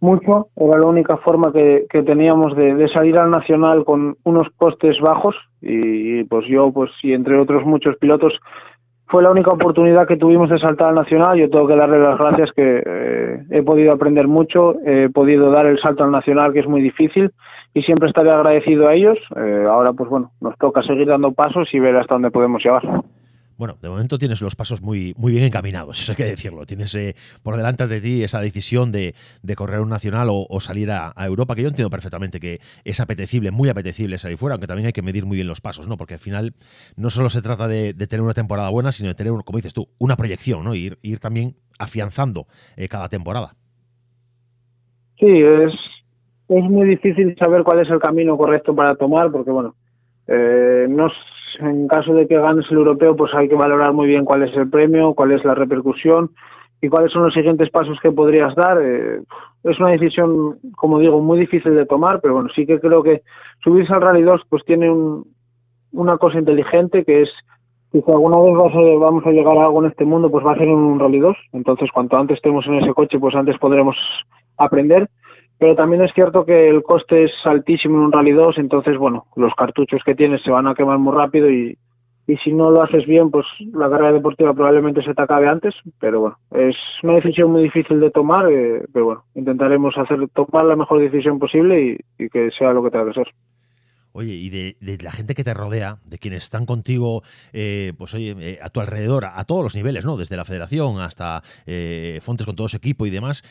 mucho. 0.00 0.46
Era 0.56 0.78
la 0.78 0.86
única 0.86 1.18
forma 1.18 1.52
que, 1.52 1.84
teníamos 2.06 2.56
de, 2.56 2.88
salir 2.88 3.18
al 3.18 3.30
nacional 3.30 3.84
con 3.84 4.16
unos 4.24 4.48
costes 4.56 4.98
bajos 5.02 5.36
y, 5.60 6.24
pues 6.24 6.46
yo, 6.46 6.72
pues 6.72 6.90
y 7.02 7.12
entre 7.12 7.38
otros 7.38 7.66
muchos 7.66 7.98
pilotos, 7.98 8.40
fue 9.08 9.22
la 9.22 9.30
única 9.32 9.50
oportunidad 9.50 10.08
que 10.08 10.16
tuvimos 10.16 10.48
de 10.48 10.58
saltar 10.58 10.88
al 10.88 10.94
nacional. 10.94 11.36
Yo 11.36 11.50
tengo 11.50 11.66
que 11.66 11.76
darle 11.76 11.98
las 11.98 12.16
gracias 12.16 12.50
que 12.52 12.82
eh, 12.86 13.42
he 13.50 13.62
podido 13.62 13.92
aprender 13.92 14.28
mucho, 14.28 14.76
he 14.82 15.10
podido 15.10 15.50
dar 15.50 15.66
el 15.66 15.78
salto 15.78 16.04
al 16.04 16.10
nacional 16.10 16.54
que 16.54 16.60
es 16.60 16.66
muy 16.66 16.80
difícil 16.80 17.32
y 17.74 17.82
siempre 17.82 18.08
estaré 18.08 18.30
agradecido 18.30 18.88
a 18.88 18.94
ellos. 18.94 19.18
Eh, 19.36 19.66
ahora 19.68 19.92
pues 19.92 20.08
bueno, 20.08 20.30
nos 20.40 20.56
toca 20.56 20.80
seguir 20.84 21.06
dando 21.06 21.32
pasos 21.32 21.68
y 21.74 21.80
ver 21.80 21.98
hasta 21.98 22.14
dónde 22.14 22.30
podemos 22.30 22.64
llegar. 22.64 22.82
Bueno, 23.58 23.74
de 23.82 23.88
momento 23.88 24.18
tienes 24.18 24.40
los 24.40 24.54
pasos 24.54 24.82
muy, 24.82 25.14
muy 25.18 25.32
bien 25.32 25.42
encaminados, 25.42 26.00
eso 26.02 26.12
hay 26.12 26.16
que 26.16 26.24
decirlo. 26.24 26.64
Tienes 26.64 26.94
eh, 26.94 27.14
por 27.42 27.56
delante 27.56 27.88
de 27.88 28.00
ti 28.00 28.22
esa 28.22 28.40
decisión 28.40 28.92
de, 28.92 29.14
correr 29.56 29.80
un 29.80 29.88
nacional 29.88 30.28
o, 30.30 30.60
salir 30.60 30.90
a, 30.92 31.12
Europa, 31.18 31.56
que 31.56 31.62
yo 31.62 31.68
entiendo 31.68 31.90
perfectamente 31.90 32.38
que 32.38 32.60
es 32.84 33.00
apetecible, 33.00 33.50
muy 33.50 33.68
apetecible 33.68 34.16
salir 34.18 34.38
fuera, 34.38 34.54
aunque 34.54 34.68
también 34.68 34.86
hay 34.86 34.92
que 34.92 35.02
medir 35.02 35.26
muy 35.26 35.36
bien 35.36 35.48
los 35.48 35.60
pasos, 35.60 35.88
¿no? 35.88 35.96
Porque 35.96 36.14
al 36.14 36.20
final 36.20 36.54
no 36.96 37.10
solo 37.10 37.28
se 37.28 37.42
trata 37.42 37.66
de, 37.66 37.94
tener 37.94 38.22
una 38.22 38.34
temporada 38.34 38.70
buena, 38.70 38.92
sino 38.92 39.08
de 39.08 39.16
tener, 39.16 39.32
como 39.44 39.58
dices 39.58 39.74
tú, 39.74 39.88
una 39.98 40.14
proyección, 40.14 40.62
¿no? 40.62 40.74
Ir, 40.74 40.98
ir 41.02 41.18
también 41.18 41.56
afianzando 41.80 42.46
eh, 42.76 42.86
cada 42.86 43.08
temporada. 43.08 43.56
Sí, 45.18 45.26
es, 45.26 45.72
es 46.48 46.64
muy 46.70 46.88
difícil 46.88 47.36
saber 47.36 47.64
cuál 47.64 47.80
es 47.80 47.90
el 47.90 47.98
camino 47.98 48.36
correcto 48.36 48.72
para 48.74 48.94
tomar, 48.94 49.32
porque 49.32 49.50
bueno, 49.50 49.74
eh, 50.28 50.86
no 50.88 51.08
en 51.60 51.88
caso 51.88 52.14
de 52.14 52.26
que 52.26 52.38
ganes 52.38 52.66
el 52.70 52.78
europeo, 52.78 53.16
pues 53.16 53.32
hay 53.34 53.48
que 53.48 53.54
valorar 53.54 53.92
muy 53.92 54.06
bien 54.06 54.24
cuál 54.24 54.42
es 54.42 54.56
el 54.56 54.68
premio, 54.68 55.14
cuál 55.14 55.32
es 55.32 55.44
la 55.44 55.54
repercusión 55.54 56.30
y 56.80 56.88
cuáles 56.88 57.12
son 57.12 57.24
los 57.24 57.34
siguientes 57.34 57.70
pasos 57.70 57.98
que 58.00 58.12
podrías 58.12 58.54
dar. 58.54 58.78
Eh, 58.80 59.20
es 59.64 59.78
una 59.80 59.90
decisión, 59.90 60.58
como 60.76 60.98
digo, 60.98 61.20
muy 61.20 61.38
difícil 61.38 61.74
de 61.74 61.86
tomar, 61.86 62.20
pero 62.20 62.34
bueno, 62.34 62.48
sí 62.54 62.66
que 62.66 62.80
creo 62.80 63.02
que 63.02 63.22
subirse 63.62 63.92
al 63.92 64.00
Rally 64.00 64.22
2 64.22 64.42
pues 64.48 64.64
tiene 64.64 64.90
una 65.92 66.16
cosa 66.18 66.38
inteligente 66.38 67.04
que 67.04 67.22
es 67.22 67.30
que 67.90 68.02
si 68.02 68.10
alguna 68.10 68.38
vez 68.38 68.52
vamos 69.00 69.24
a 69.24 69.30
llegar 69.30 69.56
a 69.56 69.64
algo 69.64 69.82
en 69.82 69.90
este 69.90 70.04
mundo, 70.04 70.30
pues 70.30 70.44
va 70.44 70.52
a 70.52 70.58
ser 70.58 70.68
un 70.68 71.00
Rally 71.00 71.20
2. 71.20 71.36
Entonces, 71.54 71.90
cuanto 71.90 72.18
antes 72.18 72.36
estemos 72.36 72.66
en 72.66 72.74
ese 72.74 72.92
coche, 72.92 73.18
pues 73.18 73.34
antes 73.34 73.56
podremos 73.58 73.96
aprender 74.58 75.08
pero 75.58 75.74
también 75.74 76.02
es 76.02 76.12
cierto 76.14 76.44
que 76.44 76.68
el 76.68 76.82
coste 76.82 77.24
es 77.24 77.32
altísimo 77.44 77.96
en 77.96 78.04
un 78.04 78.12
Rally 78.12 78.32
2, 78.32 78.58
entonces, 78.58 78.96
bueno, 78.96 79.26
los 79.36 79.54
cartuchos 79.54 80.02
que 80.04 80.14
tienes 80.14 80.42
se 80.42 80.50
van 80.50 80.66
a 80.66 80.74
quemar 80.74 80.98
muy 80.98 81.14
rápido 81.14 81.50
y, 81.50 81.76
y 82.28 82.36
si 82.38 82.52
no 82.52 82.70
lo 82.70 82.82
haces 82.82 83.06
bien, 83.06 83.30
pues 83.30 83.46
la 83.72 83.90
carrera 83.90 84.12
deportiva 84.12 84.54
probablemente 84.54 85.02
se 85.02 85.14
te 85.14 85.22
acabe 85.22 85.48
antes, 85.48 85.74
pero 85.98 86.20
bueno, 86.20 86.36
es 86.52 86.76
una 87.02 87.14
decisión 87.14 87.50
muy 87.50 87.64
difícil 87.64 87.98
de 88.00 88.10
tomar, 88.10 88.50
eh, 88.52 88.84
pero 88.92 89.04
bueno, 89.06 89.24
intentaremos 89.34 89.96
hacer 89.98 90.28
tomar 90.34 90.64
la 90.64 90.76
mejor 90.76 91.00
decisión 91.00 91.38
posible 91.38 91.98
y, 92.18 92.24
y 92.24 92.28
que 92.28 92.50
sea 92.50 92.72
lo 92.72 92.82
que 92.82 92.90
tenga 92.90 93.06
que 93.06 93.14
ser. 93.14 93.28
Oye, 94.18 94.34
y 94.34 94.50
de, 94.50 94.98
la 95.00 95.12
gente 95.12 95.36
que 95.36 95.44
te 95.44 95.54
rodea, 95.54 95.98
de 96.04 96.18
quienes 96.18 96.42
están 96.42 96.66
contigo, 96.66 97.22
eh, 97.52 97.92
pues 97.96 98.14
oye, 98.14 98.34
eh, 98.40 98.58
a 98.60 98.68
tu 98.68 98.80
alrededor, 98.80 99.24
a, 99.24 99.44
todos 99.44 99.62
los 99.62 99.76
niveles, 99.76 100.04
¿no? 100.04 100.16
Desde 100.16 100.36
la 100.36 100.44
federación 100.44 101.00
hasta 101.00 101.42
eh, 101.66 102.18
Fontes 102.20 102.44
con 102.44 102.56
todo 102.56 102.66
su 102.66 102.78
equipo 102.78 103.06
y 103.06 103.10
demás. 103.10 103.44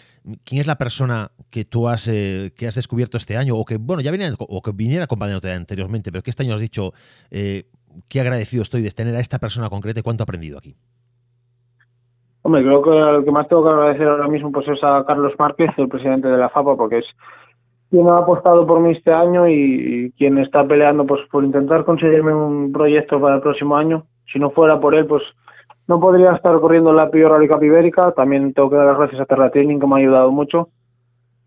¿Quién 0.44 0.60
es 0.60 0.68
la 0.68 0.78
persona 0.78 1.32
que 1.50 1.64
tú 1.64 1.88
has, 1.88 2.08
que 2.10 2.68
has 2.68 2.76
descubierto 2.76 3.16
este 3.16 3.38
año 3.38 3.56
o 3.56 3.64
que, 3.64 3.78
bueno, 3.78 4.02
ya 4.02 4.12
venía, 4.12 4.30
o 4.38 4.62
que 4.62 4.72
viniera 4.74 5.06
acompañándote 5.06 5.54
anteriormente, 5.54 6.12
pero 6.12 6.22
que 6.22 6.32
este 6.32 6.44
año 6.44 6.56
has 6.56 6.60
dicho, 6.60 6.92
qué 7.30 8.20
agradecido 8.20 8.62
estoy 8.62 8.82
de 8.82 8.92
tener 8.92 9.16
a 9.16 9.22
esta 9.22 9.40
persona 9.40 9.70
concreta 9.70 10.02
y 10.02 10.04
cuánto 10.04 10.24
ha 10.24 10.26
aprendido 10.26 10.58
aquí? 10.58 10.76
Hombre, 12.42 12.62
creo 12.64 12.82
que 12.82 12.90
lo 12.90 13.24
que 13.24 13.32
más 13.32 13.48
tengo 13.48 13.64
que 13.64 13.70
agradecer 13.70 14.06
ahora 14.06 14.28
mismo 14.28 14.52
pues 14.52 14.68
es 14.68 14.84
a 14.84 15.06
Carlos 15.08 15.32
Márquez, 15.40 15.72
el 15.78 15.88
presidente 15.88 16.28
de 16.28 16.38
la 16.38 16.50
FAPA, 16.50 16.76
porque 16.76 16.98
es 16.98 17.06
quien 17.90 18.10
ha 18.10 18.18
apostado 18.18 18.66
por 18.66 18.80
mí 18.80 18.92
este 18.92 19.12
año 19.12 19.48
y, 19.48 20.14
quien 20.18 20.38
está 20.40 20.66
peleando 20.68 21.06
pues 21.06 21.22
por 21.32 21.44
intentar 21.44 21.86
conseguirme 21.86 22.34
un 22.34 22.72
proyecto 22.72 23.20
para 23.20 23.36
el 23.36 23.42
próximo 23.42 23.78
año. 23.78 24.06
Si 24.32 24.40
no 24.40 24.52
fuera 24.52 24.80
por 24.80 24.96
él, 24.96 25.06
pues 25.06 25.24
no 25.88 26.00
podría 26.00 26.34
estar 26.34 26.60
corriendo 26.60 26.92
la 26.92 27.10
Pío 27.10 27.30
Rally 27.30 27.48
Ibérica. 27.62 28.12
También 28.12 28.54
tengo 28.54 28.70
que 28.70 28.76
dar 28.76 28.88
las 28.88 28.98
gracias 28.98 29.22
a 29.22 29.26
Terra 29.26 29.50
Training, 29.52 29.80
que 29.80 29.88
me 29.88 29.96
ha 29.96 29.98
ayudado 30.00 30.32
mucho. 30.32 30.70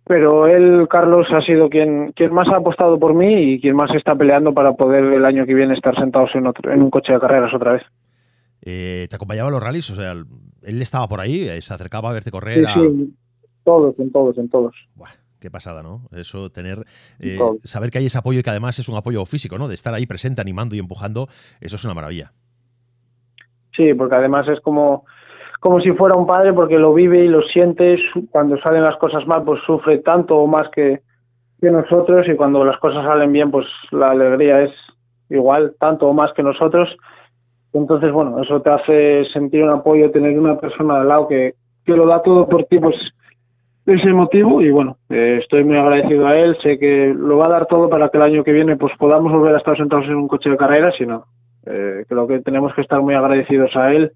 Pero 0.05 0.47
él, 0.47 0.89
Carlos, 0.89 1.27
ha 1.31 1.41
sido 1.43 1.69
quien, 1.69 2.13
quien 2.13 2.33
más 2.33 2.49
ha 2.49 2.57
apostado 2.57 2.99
por 2.99 3.15
mí 3.15 3.53
y 3.53 3.61
quien 3.61 3.77
más 3.77 3.95
está 3.95 4.17
peleando 4.17 4.53
para 4.55 4.73
poder 4.73 5.05
el 5.05 5.25
año 5.25 5.47
que 5.47 5.55
viene 5.55 5.75
estar 5.75 5.95
sentados 5.95 6.31
en, 6.35 6.47
otro, 6.47 6.73
en 6.73 6.83
un 6.83 6.91
coche 6.91 7.13
de 7.13 7.21
carreras 7.21 7.55
otra 7.55 7.73
vez. 7.75 7.83
Eh, 8.63 9.07
¿Te 9.09 9.17
acompañaba 9.17 9.49
a 9.49 9.53
los 9.53 9.63
rallies? 9.63 9.91
O 9.91 9.95
sea, 9.95 10.13
él 10.13 10.83
estaba 10.83 11.07
por 11.07 11.21
ahí, 11.21 11.49
eh, 11.49 11.61
se 11.61 11.75
acercaba 11.75 12.11
a 12.11 12.13
verte 12.13 12.31
correr. 12.31 12.65
Sí, 12.65 12.73
sí, 12.75 13.15
todos, 13.63 13.99
en 13.99 14.11
todos, 14.11 14.37
en 14.39 14.49
todos. 14.49 14.75
Qué 15.41 15.51
pasada, 15.51 15.83
¿no? 15.83 16.03
Eso, 16.13 16.51
tener, 16.51 16.85
eh, 17.19 17.39
saber 17.65 17.91
que 17.91 17.99
hay 17.99 18.07
ese 18.07 18.19
apoyo 18.19 18.41
y 18.41 18.43
que 18.43 18.51
además 18.51 18.79
es 18.79 18.91
un 18.91 18.97
apoyo 18.97 19.25
físico, 19.25 19.57
¿no? 19.57 19.69
De 19.69 19.75
estar 19.75 19.95
ahí 19.95 20.07
presente, 20.07 20.43
animando 20.43 20.77
y 20.77 20.79
empujando, 20.79 21.29
eso 21.61 21.77
es 21.77 21.85
una 21.85 21.95
maravilla. 21.95 22.33
Sí, 23.75 23.95
porque 23.95 24.17
además 24.17 24.47
es 24.49 24.61
como, 24.61 25.07
como 25.61 25.81
si 25.81 25.93
fuera 25.93 26.15
un 26.15 26.27
padre 26.27 26.53
porque 26.53 26.79
lo 26.79 26.93
vive 26.93 27.25
y 27.25 27.29
lo 27.29 27.41
siente, 27.43 27.97
cuando 28.31 28.59
salen 28.59 28.83
las 28.83 28.97
cosas 28.99 29.27
mal, 29.27 29.43
pues 29.45 29.63
sufre 29.67 29.99
tanto 29.99 30.37
o 30.37 30.47
más 30.47 30.69
que, 30.75 31.01
que 31.59 31.71
nosotros 31.71 32.27
y 32.29 32.37
cuando 32.37 32.63
las 32.63 32.79
cosas 32.79 33.07
salen 33.07 33.33
bien, 33.33 33.51
pues 33.51 33.67
la 33.93 34.09
alegría 34.09 34.63
es 34.63 34.73
igual, 35.31 35.75
tanto 35.79 36.07
o 36.07 36.13
más 36.13 36.33
que 36.35 36.43
nosotros. 36.43 36.89
Entonces, 37.73 38.13
bueno, 38.13 38.43
eso 38.43 38.61
te 38.61 38.71
hace 38.71 39.25
sentir 39.33 39.63
un 39.63 39.73
apoyo, 39.73 40.11
tener 40.11 40.39
una 40.39 40.59
persona 40.59 41.01
al 41.01 41.09
lado 41.09 41.29
que, 41.29 41.55
que 41.87 41.93
lo 41.93 42.07
da 42.07 42.21
todo 42.21 42.47
por 42.47 42.65
ti, 42.65 42.79
pues 42.79 42.97
ese 43.87 44.13
motivo 44.13 44.61
y 44.61 44.71
bueno, 44.71 44.97
eh, 45.09 45.39
estoy 45.41 45.65
muy 45.65 45.77
agradecido 45.77 46.27
a 46.27 46.35
él, 46.35 46.57
sé 46.63 46.79
que 46.79 47.15
lo 47.17 47.39
va 47.39 47.47
a 47.47 47.51
dar 47.51 47.67
todo 47.67 47.89
para 47.89 48.09
que 48.09 48.19
el 48.19 48.23
año 48.23 48.45
que 48.45 48.53
viene 48.53 48.77
pues 48.77 48.93
podamos 48.99 49.33
volver 49.33 49.55
a 49.55 49.59
estar 49.59 49.77
sentados 49.77 50.07
en 50.07 50.17
un 50.17 50.29
coche 50.29 50.51
de 50.51 50.57
carrera, 50.57 50.93
sino 50.97 51.25
eh, 51.67 52.05
creo 52.09 52.27
que 52.27 52.41
tenemos 52.41 52.75
que 52.75 52.83
estar 52.83 53.01
muy 53.01 53.15
agradecidos 53.15 53.75
a 53.77 53.93
él, 53.93 54.13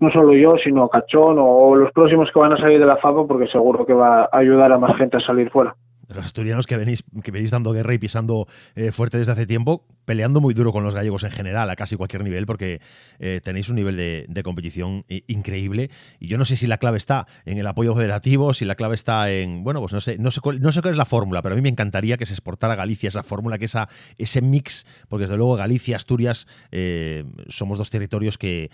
no 0.00 0.10
solo 0.10 0.34
yo, 0.34 0.56
sino 0.62 0.88
Cachón 0.88 1.36
o, 1.38 1.74
los 1.74 1.92
próximos 1.92 2.30
que 2.32 2.38
van 2.38 2.52
a 2.52 2.60
salir 2.60 2.78
de 2.78 2.86
la 2.86 2.96
FAPA 2.96 3.26
porque 3.26 3.48
seguro 3.48 3.84
que 3.84 3.94
va 3.94 4.24
a 4.24 4.38
ayudar 4.38 4.72
a 4.72 4.78
más 4.78 4.96
gente 4.96 5.16
a 5.16 5.20
salir 5.20 5.50
fuera 5.50 5.74
los 6.08 6.24
asturianos 6.24 6.66
que 6.66 6.76
venís, 6.76 7.04
que 7.22 7.30
venís 7.30 7.50
dando 7.50 7.72
guerra 7.72 7.94
y 7.94 7.98
pisando 7.98 8.46
eh, 8.74 8.92
fuerte 8.92 9.18
desde 9.18 9.32
hace 9.32 9.46
tiempo, 9.46 9.86
peleando 10.04 10.40
muy 10.40 10.54
duro 10.54 10.72
con 10.72 10.82
los 10.82 10.94
gallegos 10.94 11.24
en 11.24 11.30
general, 11.30 11.68
a 11.68 11.76
casi 11.76 11.96
cualquier 11.96 12.24
nivel, 12.24 12.46
porque 12.46 12.80
eh, 13.18 13.40
tenéis 13.42 13.68
un 13.68 13.76
nivel 13.76 13.96
de, 13.96 14.42
competición 14.42 15.04
increíble. 15.26 15.90
Y 16.18 16.28
yo 16.28 16.38
no 16.38 16.44
sé 16.44 16.56
si 16.56 16.66
la 16.66 16.78
clave 16.78 16.96
está 16.96 17.26
en 17.44 17.58
el 17.58 17.66
apoyo 17.66 17.94
federativo, 17.94 18.54
si 18.54 18.64
la 18.64 18.76
clave 18.76 18.94
está 18.94 19.30
en, 19.30 19.64
bueno, 19.64 19.80
pues 19.80 19.92
no 19.92 20.00
sé, 20.00 20.16
no 20.16 20.30
sé, 20.30 20.40
cuál, 20.40 20.60
no 20.62 20.72
sé 20.72 20.80
cuál 20.80 20.94
es 20.94 20.98
la 20.98 21.04
fórmula, 21.04 21.42
pero 21.42 21.52
a 21.52 21.56
mí 21.56 21.62
me 21.62 21.68
encantaría 21.68 22.16
que 22.16 22.24
se 22.24 22.32
exportara 22.32 22.72
a 22.72 22.76
Galicia 22.76 23.08
esa 23.08 23.22
fórmula, 23.22 23.58
que 23.58 23.66
esa, 23.66 23.88
ese 24.16 24.40
mix, 24.40 24.86
porque 25.08 25.24
desde 25.24 25.36
luego 25.36 25.56
Galicia, 25.56 25.96
Asturias, 25.96 26.46
eh, 26.70 27.24
somos 27.48 27.76
dos 27.76 27.90
territorios 27.90 28.38
que, 28.38 28.70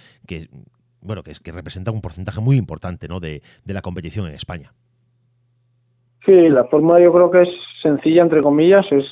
bueno, 1.00 1.24
que, 1.24 1.34
representan 1.50 1.94
un 1.94 2.00
porcentaje 2.00 2.40
muy 2.40 2.56
importante 2.56 3.08
¿no? 3.08 3.18
de 3.18 3.42
la 3.64 3.82
competición 3.82 4.26
en 4.26 4.34
España. 4.34 4.72
Sí, 6.24 6.48
la 6.48 6.64
fórmula 6.64 7.00
yo 7.00 7.12
creo 7.12 7.30
que 7.30 7.42
es 7.42 7.48
sencilla, 7.82 8.22
entre 8.22 8.40
comillas, 8.40 8.87
es 8.90 9.04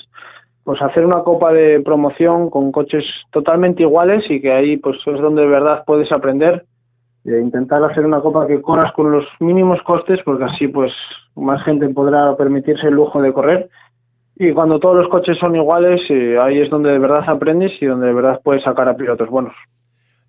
pues 0.64 0.80
hacer 0.80 1.04
una 1.04 1.22
copa 1.22 1.52
de 1.52 1.80
promoción 1.80 2.48
con 2.48 2.70
coches 2.72 3.04
totalmente 3.32 3.82
iguales 3.82 4.24
y 4.30 4.40
que 4.40 4.52
ahí 4.52 4.76
pues 4.76 4.96
es 5.06 5.20
donde 5.20 5.42
de 5.42 5.48
verdad 5.48 5.82
puedes 5.84 6.10
aprender 6.12 6.64
e 7.24 7.38
intentar 7.38 7.82
hacer 7.84 8.06
una 8.06 8.20
copa 8.20 8.46
que 8.46 8.60
corras 8.62 8.92
con 8.92 9.10
los 9.10 9.24
mínimos 9.40 9.80
costes 9.82 10.20
porque 10.24 10.44
así 10.44 10.68
pues 10.68 10.92
más 11.34 11.62
gente 11.64 11.88
podrá 11.88 12.36
permitirse 12.36 12.86
el 12.86 12.94
lujo 12.94 13.20
de 13.20 13.32
correr 13.32 13.70
y 14.36 14.52
cuando 14.52 14.78
todos 14.78 14.96
los 14.96 15.08
coches 15.08 15.36
son 15.40 15.56
iguales 15.56 16.00
eh, 16.10 16.38
ahí 16.40 16.60
es 16.60 16.70
donde 16.70 16.90
de 16.90 16.98
verdad 16.98 17.24
aprendes 17.26 17.72
y 17.80 17.86
donde 17.86 18.06
de 18.06 18.14
verdad 18.14 18.40
puedes 18.42 18.62
sacar 18.62 18.88
a 18.88 18.96
pilotos 18.96 19.28
buenos. 19.28 19.54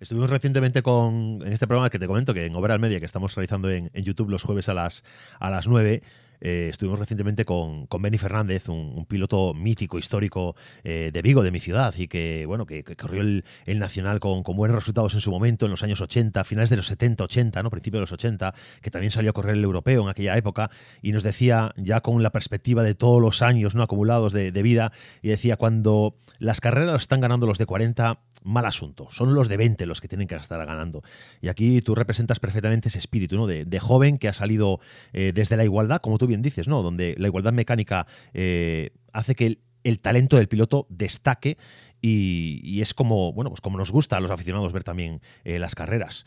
Estuvimos 0.00 0.30
recientemente 0.30 0.82
con, 0.82 1.40
en 1.44 1.52
este 1.52 1.66
programa 1.66 1.88
que 1.88 1.98
te 1.98 2.06
comento, 2.06 2.34
que 2.34 2.44
en 2.44 2.54
Overall 2.54 2.80
Media, 2.80 2.98
que 2.98 3.06
estamos 3.06 3.34
realizando 3.34 3.70
en, 3.70 3.90
en 3.94 4.04
YouTube 4.04 4.28
los 4.28 4.42
jueves 4.42 4.68
a 4.68 4.74
las, 4.74 5.02
a 5.40 5.48
las 5.48 5.66
9, 5.66 6.02
eh, 6.44 6.68
estuvimos 6.68 6.98
recientemente 6.98 7.46
con, 7.46 7.86
con 7.86 8.02
Benny 8.02 8.18
Fernández, 8.18 8.68
un, 8.68 9.06
piloto 9.06 9.54
mítico, 9.54 9.98
histórico 9.98 10.54
eh, 10.82 11.10
de 11.10 11.22
Vigo, 11.22 11.42
de 11.42 11.50
mi 11.50 11.58
ciudad, 11.58 11.94
y 11.96 12.06
que, 12.06 12.44
bueno, 12.46 12.66
que, 12.66 12.84
corrió 12.84 13.22
el, 13.22 13.44
Nacional 13.78 14.20
con, 14.20 14.42
buenos 14.42 14.74
resultados 14.74 15.14
en 15.14 15.20
su 15.20 15.30
momento, 15.30 15.64
en 15.64 15.70
los 15.70 15.82
años 15.82 16.02
80, 16.02 16.44
finales 16.44 16.68
de 16.68 16.76
los 16.76 16.86
70, 16.86 17.24
80, 17.24 17.62
¿no? 17.62 17.70
principios 17.70 17.98
de 17.98 18.02
los 18.02 18.12
80, 18.12 18.54
que 18.82 18.90
también 18.90 19.10
salió 19.10 19.30
a 19.30 19.32
correr 19.32 19.56
el 19.56 19.64
europeo 19.64 20.02
en 20.02 20.08
aquella 20.08 20.36
época, 20.36 20.70
y 21.00 21.12
nos 21.12 21.22
decía, 21.22 21.72
ya 21.78 22.02
con 22.02 22.22
la 22.22 22.30
perspectiva 22.30 22.82
de 22.82 22.94
todos 22.94 23.22
los 23.22 23.40
años 23.40 23.74
¿no? 23.74 23.82
acumulados 23.82 24.34
de, 24.34 24.52
de 24.52 24.62
vida, 24.62 24.92
y 25.22 25.30
decía, 25.30 25.56
cuando 25.56 26.16
las 26.38 26.60
carreras 26.60 27.00
están 27.00 27.20
ganando 27.20 27.46
los 27.46 27.58
de 27.58 27.66
40, 27.66 28.20
mal 28.42 28.66
asunto. 28.66 29.06
Son 29.10 29.34
los 29.34 29.48
de 29.48 29.56
20 29.56 29.86
los 29.86 30.00
que 30.00 30.08
tienen 30.08 30.28
que 30.28 30.36
estar 30.36 30.64
ganando. 30.64 31.02
Y 31.40 31.48
aquí 31.48 31.80
tú 31.80 31.94
representas 31.94 32.40
perfectamente 32.40 32.88
ese 32.88 32.98
espíritu 32.98 33.36
¿no? 33.36 33.46
de, 33.46 33.80
joven 33.80 34.18
que 34.18 34.28
ha 34.28 34.32
salido 34.32 34.80
eh, 35.12 35.32
desde 35.34 35.56
la 35.56 35.64
igualdad, 35.64 36.00
como 36.00 36.18
tú 36.18 36.26
bien 36.26 36.33
dices, 36.42 36.68
¿no? 36.68 36.82
donde 36.82 37.14
la 37.18 37.28
igualdad 37.28 37.52
mecánica 37.52 38.06
eh, 38.32 38.90
hace 39.12 39.34
que 39.34 39.58
el, 39.82 40.00
talento 40.00 40.36
del 40.36 40.48
piloto 40.48 40.86
destaque 40.88 41.56
y, 42.00 42.80
es 42.82 42.92
como, 42.92 43.32
bueno, 43.32 43.50
pues 43.50 43.62
como 43.62 43.78
nos 43.78 43.90
gusta 43.90 44.18
a 44.18 44.20
los 44.20 44.30
aficionados 44.30 44.72
ver 44.72 44.84
también 44.84 45.20
eh, 45.44 45.58
las 45.58 45.74
carreras. 45.74 46.26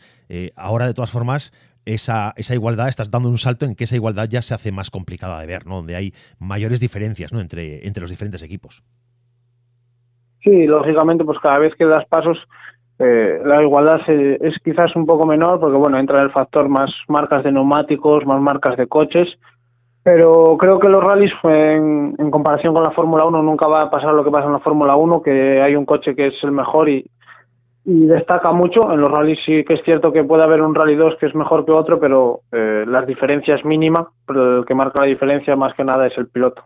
ahora, 0.56 0.86
de 0.86 0.94
todas 0.94 1.10
formas, 1.10 1.52
esa, 1.84 2.32
esa, 2.36 2.54
igualdad, 2.54 2.88
estás 2.88 3.10
dando 3.10 3.28
un 3.28 3.38
salto 3.38 3.64
en 3.64 3.74
que 3.74 3.84
esa 3.84 3.94
igualdad 3.94 4.28
ya 4.28 4.42
se 4.42 4.54
hace 4.54 4.72
más 4.72 4.90
complicada 4.90 5.40
de 5.40 5.46
ver, 5.46 5.66
¿no? 5.66 5.76
Donde 5.76 5.94
hay 5.94 6.12
mayores 6.38 6.80
diferencias 6.80 7.32
¿no? 7.32 7.40
entre, 7.40 7.86
entre 7.86 8.00
los 8.00 8.10
diferentes 8.10 8.42
equipos. 8.42 8.82
Sí, 10.42 10.66
lógicamente, 10.66 11.24
pues 11.24 11.38
cada 11.40 11.58
vez 11.58 11.74
que 11.76 11.84
das 11.84 12.06
pasos, 12.06 12.38
eh, 12.98 13.40
la 13.44 13.62
igualdad 13.62 14.00
es 14.08 14.54
quizás 14.64 14.94
un 14.96 15.06
poco 15.06 15.26
menor, 15.26 15.60
porque 15.60 15.76
bueno, 15.76 15.98
entra 15.98 16.22
el 16.22 16.30
factor 16.30 16.68
más 16.68 16.90
marcas 17.08 17.44
de 17.44 17.52
neumáticos, 17.52 18.26
más 18.26 18.40
marcas 18.40 18.76
de 18.76 18.86
coches, 18.86 19.28
pero 20.10 20.56
creo 20.56 20.78
que 20.78 20.88
los 20.88 21.04
rallies, 21.04 21.34
en, 21.44 22.30
comparación 22.30 22.72
con 22.72 22.82
la 22.82 22.92
Fórmula 22.92 23.26
1, 23.26 23.42
nunca 23.42 23.68
va 23.68 23.82
a 23.82 23.90
pasar 23.90 24.14
lo 24.14 24.24
que 24.24 24.30
pasa 24.30 24.46
en 24.46 24.54
la 24.54 24.58
Fórmula 24.58 24.96
1, 24.96 25.20
que 25.20 25.60
hay 25.60 25.76
un 25.76 25.84
coche 25.84 26.16
que 26.16 26.28
es 26.28 26.34
el 26.44 26.50
mejor 26.50 26.88
y, 26.88 27.04
destaca 27.84 28.50
mucho. 28.52 28.90
En 28.90 29.02
los 29.02 29.10
rallies 29.10 29.38
sí 29.44 29.64
que 29.64 29.74
es 29.74 29.82
cierto 29.84 30.10
que 30.10 30.24
puede 30.24 30.44
haber 30.44 30.62
un 30.62 30.74
rally 30.74 30.96
2 30.96 31.16
que 31.20 31.26
es 31.26 31.34
mejor 31.34 31.66
que 31.66 31.72
otro, 31.72 32.00
pero 32.00 32.40
eh, 32.52 32.86
la 32.86 33.02
diferencia 33.02 33.56
es 33.56 33.66
mínima, 33.66 34.08
pero 34.26 34.60
el 34.60 34.64
que 34.64 34.74
marca 34.74 35.02
la 35.02 35.08
diferencia 35.08 35.56
más 35.56 35.74
que 35.74 35.84
nada 35.84 36.06
es 36.06 36.16
el 36.16 36.28
piloto. 36.28 36.62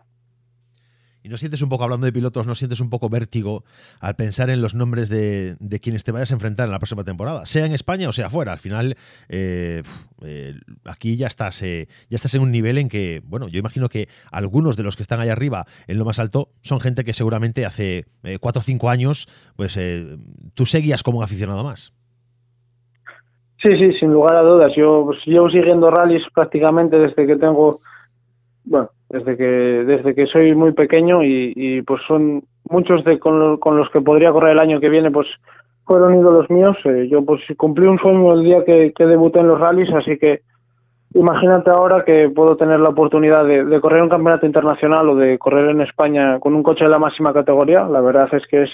¿Y 1.23 1.29
no 1.29 1.37
sientes 1.37 1.61
un 1.61 1.69
poco, 1.69 1.85
hablando 1.85 2.05
de 2.05 2.11
pilotos, 2.11 2.45
no 2.45 2.53
sientes 2.53 2.81
un 2.81 2.89
poco 2.89 3.07
vértigo 3.07 3.63
al 4.01 4.15
pensar 4.15 4.49
en 4.49 4.61
los 4.61 4.75
nombres 4.75 5.07
de, 5.07 5.55
quienes 5.81 6.03
te 6.03 6.11
vayas 6.11 6.31
a 6.31 6.33
enfrentar 6.33 6.65
en 6.65 6.71
la 6.71 6.79
próxima 6.79 7.05
temporada? 7.05 7.45
Sea 7.45 7.65
en 7.65 7.71
España 7.71 8.09
o 8.09 8.11
sea 8.11 8.29
fuera. 8.29 8.51
Al 8.51 8.57
final, 8.57 8.95
eh, 9.29 9.83
eh, 10.21 10.53
aquí 10.83 11.15
ya 11.15 11.27
estás, 11.27 11.63
eh, 11.63 11.87
ya 12.09 12.15
estás 12.17 12.35
en 12.35 12.41
un 12.41 12.51
nivel 12.51 12.77
en 12.77 12.89
que, 12.89 13.21
bueno, 13.23 13.47
yo 13.47 13.57
imagino 13.57 13.87
que 13.87 14.09
algunos 14.33 14.75
de 14.75 14.83
los 14.83 14.97
que 14.97 15.03
están 15.03 15.21
ahí 15.21 15.29
arriba, 15.29 15.65
en 15.87 15.97
lo 15.97 16.03
más 16.03 16.19
alto, 16.19 16.49
son 16.61 16.81
gente 16.81 17.05
que 17.05 17.13
seguramente 17.13 17.65
hace 17.65 18.05
cuatro 18.41 18.59
o 18.59 18.63
cinco 18.63 18.89
años, 18.89 19.29
pues 19.55 19.79
tú 20.55 20.65
seguías 20.65 21.03
como 21.03 21.19
un 21.19 21.23
aficionado 21.23 21.63
más. 21.63 21.93
Sí, 23.61 23.69
sí, 23.77 23.93
sin 23.97 24.11
lugar 24.11 24.35
a 24.35 24.41
dudas. 24.41 24.73
Yo 24.75 25.03
pues, 25.05 25.19
llevo 25.25 25.49
siguiendo 25.49 25.89
rallies 25.89 26.23
prácticamente 26.33 26.97
desde 26.97 27.25
que 27.25 27.37
tengo, 27.37 27.79
bueno, 28.65 28.89
desde 29.13 29.37
que 29.37 29.43
desde 29.43 30.15
que 30.15 30.25
soy 30.25 30.55
muy 30.55 30.71
pequeño 30.71 31.23
y, 31.23 31.83
pues 31.83 32.01
son 32.07 32.43
muchos 32.69 33.03
de 33.05 33.19
con, 33.19 33.59
los 33.77 33.89
que 33.91 34.01
podría 34.01 34.31
correr 34.31 34.53
el 34.53 34.59
año 34.59 34.79
que 34.79 34.89
viene 34.89 35.11
pues 35.11 35.27
fueron 35.85 36.15
ídolos 36.15 36.49
míos. 36.49 36.75
Eh, 36.85 37.07
yo 37.11 37.23
pues 37.23 37.41
cumplí 37.55 37.85
un 37.85 37.99
sueño 37.99 38.33
el 38.33 38.43
día 38.43 38.65
que, 38.65 38.91
que, 38.95 39.05
debuté 39.05 39.39
en 39.39 39.49
los 39.49 39.59
rallies 39.59 39.93
así 39.93 40.17
que 40.17 40.41
imagínate 41.13 41.69
ahora 41.69 42.03
que 42.03 42.31
puedo 42.33 42.57
tener 42.57 42.79
la 42.79 42.89
oportunidad 42.89 43.45
de, 43.45 43.79
correr 43.81 44.01
un 44.01 44.09
campeonato 44.09 44.47
internacional 44.47 45.07
o 45.09 45.15
de 45.15 45.37
correr 45.37 45.69
en 45.69 45.81
España 45.81 46.39
con 46.39 46.55
un 46.55 46.63
coche 46.63 46.85
de 46.85 46.89
la 46.89 46.97
máxima 46.97 47.33
categoría. 47.33 47.83
La 47.83 48.01
verdad 48.01 48.27
es 48.31 48.43
que 48.47 48.63
es 48.63 48.71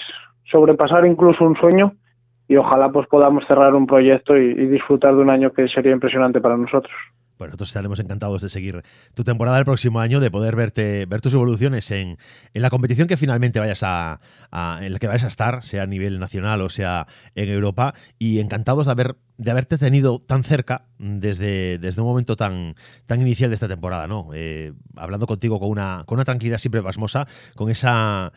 sobrepasar 0.50 1.04
incluso 1.04 1.44
un 1.44 1.56
sueño 1.56 1.92
y 2.48 2.56
ojalá 2.56 2.88
pues 2.88 3.06
podamos 3.08 3.44
cerrar 3.46 3.74
un 3.74 3.86
proyecto 3.86 4.38
y 4.38 4.54
disfrutar 4.68 5.14
de 5.14 5.20
un 5.20 5.28
año 5.28 5.50
que 5.52 5.68
sería 5.68 5.92
impresionante 5.92 6.40
para 6.40 6.56
nosotros 6.56 6.94
bueno, 7.40 7.52
nosotros 7.52 7.70
estaremos 7.70 7.98
encantados 8.00 8.42
de 8.42 8.50
seguir 8.50 8.82
tu 9.14 9.24
temporada 9.24 9.56
del 9.56 9.64
próximo 9.64 9.98
año, 9.98 10.20
de 10.20 10.30
poder 10.30 10.56
verte, 10.56 11.06
ver 11.06 11.22
tus 11.22 11.32
evoluciones 11.32 11.90
en, 11.90 12.18
la 12.52 12.68
competición 12.68 13.08
que 13.08 13.16
finalmente 13.16 13.58
vayas 13.58 13.82
a, 13.82 14.20
en 14.82 14.92
la 14.92 14.98
que 14.98 15.06
vayas 15.06 15.24
a 15.24 15.28
estar, 15.28 15.64
sea 15.64 15.84
a 15.84 15.86
nivel 15.86 16.20
nacional 16.20 16.60
o 16.60 16.68
sea 16.68 17.06
en 17.34 17.48
Europa, 17.48 17.94
y 18.18 18.40
encantados 18.40 18.86
de 18.86 18.92
haber 18.92 19.16
de 19.38 19.50
haberte 19.50 19.78
tenido 19.78 20.20
tan 20.20 20.44
cerca 20.44 20.84
desde, 20.98 21.78
desde 21.78 22.02
un 22.02 22.08
momento 22.08 22.36
tan, 22.36 22.74
tan 23.06 23.22
inicial 23.22 23.48
de 23.48 23.54
esta 23.54 23.68
temporada, 23.68 24.06
¿no? 24.06 24.28
Eh, 24.34 24.74
hablando 24.96 25.26
contigo 25.26 25.58
con 25.58 25.70
una, 25.70 26.02
con 26.04 26.16
una 26.16 26.26
tranquilidad 26.26 26.58
siempre 26.58 26.82
pasmosa, 26.82 27.26
con 27.54 27.70
esa 27.70 28.34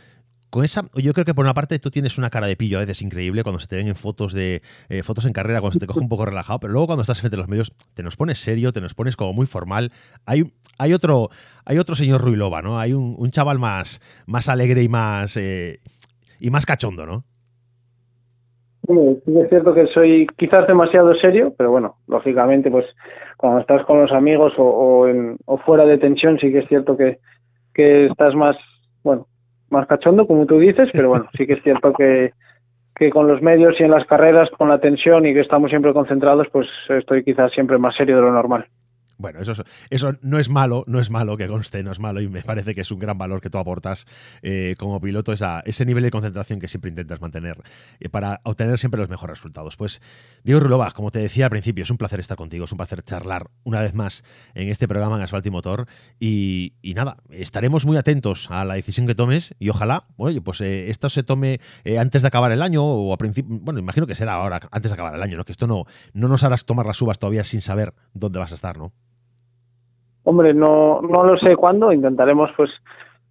con 0.54 0.64
esa, 0.64 0.84
yo 0.94 1.14
creo 1.14 1.26
que 1.26 1.34
por 1.34 1.46
una 1.46 1.56
parte 1.56 1.80
tú 1.80 1.90
tienes 1.90 2.20
una 2.20 2.30
cara 2.30 2.46
de 2.46 2.56
pillo 2.56 2.78
a 2.78 2.82
veces 2.82 3.02
increíble 3.02 3.42
cuando 3.42 3.58
se 3.58 3.68
te 3.68 3.76
ven 3.76 3.88
en 3.88 3.96
fotos 3.96 4.34
de 4.34 4.62
eh, 4.88 5.02
fotos 5.02 5.26
en 5.26 5.34
carrera, 5.34 5.62
cuando 5.62 5.74
se 5.74 5.80
te 5.80 5.88
coge 5.88 6.00
un 6.00 6.10
poco 6.10 6.28
relajado, 6.28 6.60
pero 6.60 6.74
luego 6.74 6.86
cuando 6.86 7.02
estás 7.02 7.22
frente 7.22 7.38
a 7.38 7.40
los 7.40 7.48
medios 7.48 7.74
te 7.96 8.04
nos 8.04 8.18
pones 8.18 8.38
serio, 8.38 8.72
te 8.72 8.80
nos 8.80 8.94
pones 8.94 9.18
como 9.18 9.34
muy 9.34 9.48
formal. 9.48 9.90
Hay, 10.28 10.44
hay 10.78 10.94
otro, 10.94 11.30
hay 11.66 11.80
otro 11.80 11.96
señor 11.96 12.22
Ruilova, 12.22 12.62
¿no? 12.62 12.80
Hay 12.80 12.94
un, 12.94 13.32
chaval 13.32 13.58
más, 13.58 14.00
más 14.28 14.48
alegre 14.48 14.84
y 14.84 14.90
más 14.90 15.38
eh, 15.38 15.80
y 16.40 16.52
más 16.52 16.68
cachondo, 16.68 17.08
¿no? 17.08 17.24
Sí, 18.86 18.94
es 19.26 19.50
cierto 19.50 19.74
que 19.74 19.88
soy 19.88 20.28
quizás 20.38 20.68
demasiado 20.68 21.16
serio, 21.16 21.56
pero 21.58 21.72
bueno, 21.72 21.96
lógicamente, 22.06 22.70
pues 22.70 22.86
cuando 23.38 23.60
estás 23.60 23.84
con 23.88 24.00
los 24.00 24.12
amigos 24.12 24.54
o, 24.60 25.08
o 25.46 25.58
fuera 25.66 25.86
de 25.86 25.98
tensión, 25.98 26.38
sí 26.38 26.52
que 26.52 26.60
es 26.60 26.68
cierto 26.68 26.96
que, 26.96 27.18
que 27.74 28.06
estás 28.06 28.36
más, 28.36 28.56
bueno, 29.04 29.26
más 29.74 29.88
cachondo, 29.88 30.26
como 30.26 30.46
tú 30.46 30.60
dices, 30.60 30.90
pero 30.94 31.10
bueno, 31.10 31.26
sí 31.38 31.46
que 31.46 31.54
es 31.54 31.64
cierto 31.64 31.92
que, 31.92 32.32
que 32.96 33.10
con 33.10 33.28
los 33.28 33.42
medios 33.42 33.76
y 33.80 33.84
en 33.84 33.92
las 33.92 34.06
carreras, 34.06 34.50
con 34.52 34.70
la 34.70 34.80
tensión 34.80 35.26
y 35.26 35.34
que 35.34 35.42
estamos 35.42 35.70
siempre 35.70 35.94
concentrados, 35.94 36.48
pues 36.52 36.68
estoy 36.90 37.24
quizás 37.24 37.52
siempre 37.52 37.78
más 37.78 37.96
serio 37.96 38.16
de 38.16 38.22
lo 38.22 38.32
normal. 38.32 38.66
Bueno, 39.24 39.40
eso, 39.40 39.54
eso 39.90 40.18
no 40.22 40.38
es 40.38 40.50
malo, 40.50 40.84
no 40.86 41.00
es 41.00 41.10
malo 41.10 41.38
que 41.38 41.48
conste, 41.48 41.82
no 41.82 41.94
es 41.94 42.00
malo 42.02 42.20
y 42.20 42.28
me 42.28 42.42
parece 42.42 42.76
que 42.76 42.82
es 42.82 42.92
un 42.92 43.00
gran 43.00 43.18
valor 43.18 43.40
que 43.40 43.50
tú 43.50 43.58
aportas 43.58 44.06
eh, 44.42 44.76
como 44.78 45.00
piloto, 45.00 45.32
esa, 45.32 45.62
ese 45.62 45.86
nivel 45.86 46.04
de 46.04 46.12
concentración 46.12 46.60
que 46.60 46.68
siempre 46.68 46.90
intentas 46.90 47.22
mantener 47.22 47.56
eh, 48.02 48.10
para 48.10 48.42
obtener 48.44 48.78
siempre 48.78 49.00
los 49.00 49.08
mejores 49.08 49.38
resultados. 49.38 49.78
Pues 49.78 50.02
Diego 50.44 50.60
Rulova, 50.60 50.92
como 50.92 51.10
te 51.10 51.20
decía 51.20 51.46
al 51.46 51.52
principio, 51.52 51.84
es 51.84 51.90
un 51.90 51.98
placer 51.98 52.20
estar 52.20 52.36
contigo, 52.36 52.66
es 52.66 52.72
un 52.74 52.78
placer 52.78 53.02
charlar 53.02 53.50
una 53.64 53.80
vez 53.80 53.94
más 53.94 54.26
en 54.56 54.68
este 54.68 54.90
programa 54.90 55.16
en 55.16 55.22
Asfalto 55.22 55.48
y 55.48 55.52
Motor 55.52 55.88
y, 56.20 56.74
nada, 56.94 57.16
estaremos 57.30 57.86
muy 57.86 57.96
atentos 57.96 58.52
a 58.52 58.66
la 58.66 58.74
decisión 58.74 59.08
que 59.08 59.16
tomes 59.16 59.56
y 59.58 59.70
ojalá, 59.70 60.06
oye, 60.18 60.42
pues 60.42 60.60
eh, 60.60 60.90
esto 60.90 61.08
se 61.08 61.24
tome 61.24 61.62
antes 61.98 62.24
de 62.24 62.28
acabar 62.28 62.52
el 62.52 62.62
año 62.62 62.84
o 62.84 63.14
a 63.14 63.18
principio, 63.18 63.58
bueno, 63.62 63.80
imagino 63.80 64.06
que 64.06 64.16
será 64.16 64.34
ahora, 64.34 64.60
antes 64.70 64.92
de 64.92 64.96
acabar 64.96 65.16
el 65.16 65.24
año, 65.24 65.38
¿no? 65.38 65.46
Que 65.46 65.54
esto 65.54 65.66
no, 65.66 65.86
no 66.12 66.28
nos 66.28 66.44
harás 66.44 66.66
tomar 66.66 66.86
las 66.86 67.02
uvas 67.02 67.20
todavía 67.20 67.46
sin 67.46 67.62
saber 67.62 67.94
dónde 68.14 68.40
vas 68.40 68.52
a 68.52 68.56
estar, 68.56 68.78
¿no? 68.78 68.92
Hombre, 70.24 70.54
no, 70.54 71.02
no 71.02 71.24
lo 71.24 71.38
sé 71.38 71.56
cuándo, 71.56 71.92
intentaremos 71.92 72.50
pues 72.56 72.70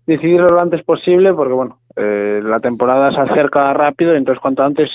decidirlo 0.06 0.48
lo 0.48 0.60
antes 0.60 0.82
posible 0.84 1.32
porque 1.32 1.54
bueno, 1.54 1.78
eh, 1.96 2.40
la 2.42 2.60
temporada 2.60 3.10
se 3.12 3.20
acerca 3.20 3.72
rápido, 3.72 4.14
entonces 4.14 4.40
cuanto 4.40 4.62
antes 4.62 4.90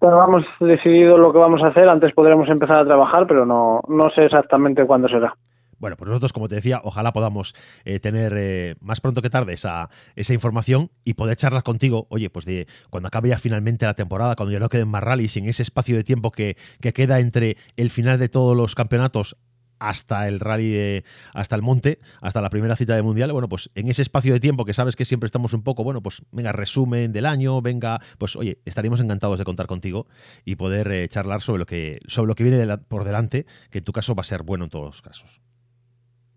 tengamos 0.00 0.44
decidido 0.60 1.16
lo 1.16 1.32
que 1.32 1.38
vamos 1.38 1.62
a 1.62 1.68
hacer, 1.68 1.88
antes 1.88 2.12
podremos 2.14 2.48
empezar 2.48 2.78
a 2.78 2.84
trabajar, 2.84 3.26
pero 3.26 3.46
no, 3.46 3.80
no 3.88 4.10
sé 4.10 4.24
exactamente 4.24 4.84
cuándo 4.84 5.08
será. 5.08 5.34
Bueno, 5.78 5.96
pues 5.96 6.08
nosotros, 6.08 6.32
como 6.32 6.48
te 6.48 6.54
decía, 6.54 6.80
ojalá 6.82 7.12
podamos 7.12 7.54
eh, 7.84 8.00
tener 8.00 8.32
eh, 8.36 8.74
más 8.80 9.00
pronto 9.00 9.22
que 9.22 9.30
tarde 9.30 9.52
esa, 9.52 9.90
esa 10.16 10.32
información 10.32 10.90
y 11.04 11.14
poder 11.14 11.36
charlar 11.36 11.62
contigo, 11.62 12.06
oye, 12.10 12.30
pues 12.30 12.44
de 12.44 12.66
cuando 12.90 13.08
acabe 13.08 13.28
ya 13.28 13.38
finalmente 13.38 13.84
la 13.84 13.94
temporada, 13.94 14.36
cuando 14.36 14.52
ya 14.52 14.60
no 14.60 14.68
queden 14.68 14.88
más 14.88 15.02
rallies, 15.02 15.36
en 15.36 15.46
ese 15.46 15.62
espacio 15.62 15.96
de 15.96 16.04
tiempo 16.04 16.30
que, 16.30 16.56
que 16.80 16.92
queda 16.92 17.20
entre 17.20 17.56
el 17.76 17.90
final 17.90 18.18
de 18.18 18.28
todos 18.28 18.56
los 18.56 18.74
campeonatos 18.74 19.36
hasta 19.78 20.28
el 20.28 20.40
rally, 20.40 21.02
hasta 21.32 21.56
el 21.56 21.62
monte, 21.62 21.98
hasta 22.20 22.40
la 22.40 22.50
primera 22.50 22.76
cita 22.76 22.94
de 22.94 23.02
mundial, 23.02 23.32
bueno, 23.32 23.48
pues 23.48 23.70
en 23.74 23.88
ese 23.88 24.02
espacio 24.02 24.32
de 24.32 24.40
tiempo 24.40 24.64
que 24.64 24.72
sabes 24.72 24.96
que 24.96 25.04
siempre 25.04 25.26
estamos 25.26 25.54
un 25.54 25.62
poco, 25.62 25.84
bueno, 25.84 26.00
pues 26.02 26.24
venga, 26.32 26.52
resumen 26.52 27.12
del 27.12 27.26
año, 27.26 27.60
venga, 27.62 27.98
pues 28.18 28.36
oye, 28.36 28.58
estaríamos 28.64 29.00
encantados 29.00 29.38
de 29.38 29.44
contar 29.44 29.66
contigo 29.66 30.06
y 30.44 30.56
poder 30.56 30.90
eh, 30.92 31.08
charlar 31.08 31.40
sobre 31.40 31.58
lo 31.58 31.66
que, 31.66 31.98
sobre 32.06 32.28
lo 32.28 32.34
que 32.34 32.44
viene 32.44 32.78
por 32.88 33.04
delante, 33.04 33.46
que 33.70 33.78
en 33.78 33.84
tu 33.84 33.92
caso 33.92 34.14
va 34.14 34.20
a 34.20 34.24
ser 34.24 34.42
bueno 34.42 34.64
en 34.64 34.70
todos 34.70 34.86
los 34.86 35.02
casos. 35.02 35.40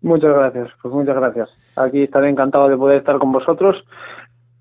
Muchas 0.00 0.30
gracias, 0.30 0.68
pues 0.80 0.94
muchas 0.94 1.16
gracias. 1.16 1.48
Aquí 1.76 2.02
estaré 2.02 2.30
encantado 2.30 2.68
de 2.68 2.76
poder 2.76 2.98
estar 2.98 3.18
con 3.18 3.32
vosotros 3.32 3.76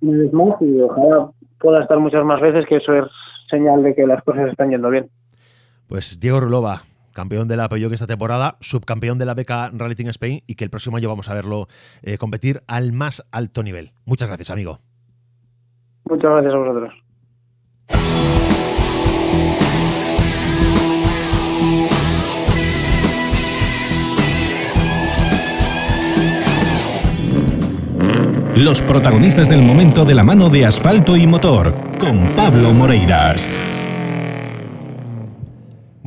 y 0.01 0.81
ojalá 0.81 1.31
pueda 1.59 1.81
estar 1.81 1.99
muchas 1.99 2.23
más 2.23 2.41
veces, 2.41 2.65
que 2.67 2.77
eso 2.77 2.93
es 2.93 3.05
señal 3.49 3.83
de 3.83 3.95
que 3.95 4.05
las 4.05 4.23
cosas 4.23 4.49
están 4.49 4.69
yendo 4.69 4.89
bien. 4.89 5.09
Pues 5.87 6.19
Diego 6.19 6.39
Rulova, 6.39 6.81
campeón 7.17 7.47
de 7.47 7.57
la 7.57 7.67
Peugeot 7.67 7.91
esta 7.91 8.05
temporada, 8.05 8.57
subcampeón 8.61 9.17
de 9.17 9.25
la 9.25 9.33
beca 9.33 9.71
Rally 9.73 9.95
Team 9.95 10.09
Spain 10.09 10.43
y 10.45 10.53
que 10.53 10.63
el 10.63 10.69
próximo 10.69 10.97
año 10.97 11.09
vamos 11.09 11.27
a 11.29 11.33
verlo 11.33 11.67
eh, 12.03 12.19
competir 12.19 12.61
al 12.67 12.93
más 12.93 13.25
alto 13.31 13.63
nivel. 13.63 13.89
Muchas 14.05 14.27
gracias, 14.27 14.51
amigo. 14.51 14.79
Muchas 16.05 16.29
gracias 16.29 16.53
a 16.53 16.57
vosotros. 16.57 16.93
Los 28.55 28.83
protagonistas 28.83 29.49
del 29.49 29.63
momento 29.63 30.05
de 30.05 30.13
la 30.13 30.23
mano 30.23 30.49
de 30.49 30.67
asfalto 30.67 31.17
y 31.17 31.25
motor, 31.25 31.73
con 31.99 32.35
Pablo 32.35 32.73
Moreiras. 32.73 33.51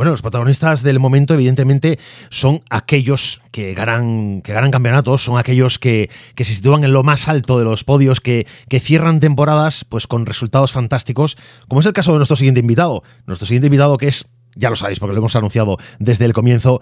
Bueno, 0.01 0.13
los 0.13 0.23
protagonistas 0.23 0.83
del 0.83 0.99
momento, 0.99 1.35
evidentemente, 1.35 1.99
son 2.31 2.63
aquellos 2.71 3.43
que 3.51 3.75
ganan, 3.75 4.41
que 4.41 4.55
ganan 4.55 4.71
campeonatos, 4.71 5.23
son 5.23 5.37
aquellos 5.37 5.79
que, 5.79 6.09
se 6.35 6.45
sitúan 6.47 6.85
en 6.85 6.95
lo 6.95 7.03
más 7.03 7.29
alto 7.29 7.59
de 7.59 7.67
los 7.67 7.85
podios, 7.85 8.19
que, 8.19 8.49
que, 8.71 8.81
cierran 8.81 9.21
temporadas 9.21 9.85
pues, 9.85 10.07
con 10.07 10.25
resultados 10.25 10.73
fantásticos, 10.73 11.37
como 11.69 11.83
es 11.83 11.87
el 11.87 11.93
caso 11.93 12.13
de 12.13 12.17
nuestro 12.17 12.35
siguiente 12.35 12.61
invitado. 12.61 13.03
Nuestro 13.27 13.47
siguiente 13.47 13.67
invitado, 13.67 13.99
que 13.99 14.09
es, 14.09 14.27
ya 14.55 14.71
lo 14.71 14.77
sabéis, 14.77 15.01
porque 15.01 15.13
lo 15.13 15.19
hemos 15.19 15.37
anunciado 15.37 15.77
desde 15.99 16.25
el 16.25 16.33
comienzo, 16.33 16.81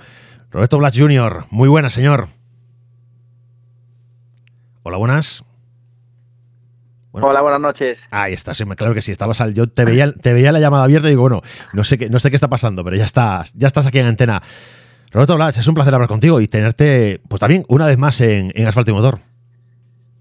Roberto 0.52 0.78
Blas 0.78 0.96
Jr. 0.96 1.46
Muy 1.50 1.68
buenas, 1.68 1.94
señor. 1.94 2.28
Hola, 4.84 4.96
buenas. 4.96 5.44
Hola, 7.20 7.42
buenas 7.42 7.60
noches. 7.60 8.00
Ahí 8.10 8.32
está, 8.32 8.52
claro 8.76 8.94
que 8.94 9.02
sí, 9.02 9.12
estabas 9.12 9.40
al, 9.40 9.54
yo 9.54 9.68
te 9.68 9.84
veía, 9.84 10.12
te 10.12 10.32
veía 10.32 10.52
la 10.52 10.60
llamada 10.60 10.84
abierta 10.84 11.08
y 11.08 11.10
digo, 11.10 11.22
bueno, 11.22 11.42
no 11.72 11.84
sé 11.84 11.98
qué, 11.98 12.08
no 12.08 12.18
sé 12.18 12.30
qué 12.30 12.36
está 12.36 12.48
pasando, 12.48 12.84
pero 12.84 12.96
ya 12.96 13.04
estás, 13.04 13.54
ya 13.54 13.66
estás 13.66 13.86
aquí 13.86 13.98
en 13.98 14.06
antena. 14.06 14.42
Roberto 15.10 15.36
Blas, 15.36 15.56
es 15.56 15.66
un 15.66 15.74
placer 15.74 15.94
hablar 15.94 16.08
contigo 16.08 16.40
y 16.40 16.48
tenerte, 16.48 17.20
pues 17.28 17.40
también, 17.40 17.64
una 17.68 17.86
vez 17.86 17.98
más 17.98 18.20
en, 18.20 18.52
Asfalto 18.66 18.90
y 18.90 18.94
Motor. 18.94 19.20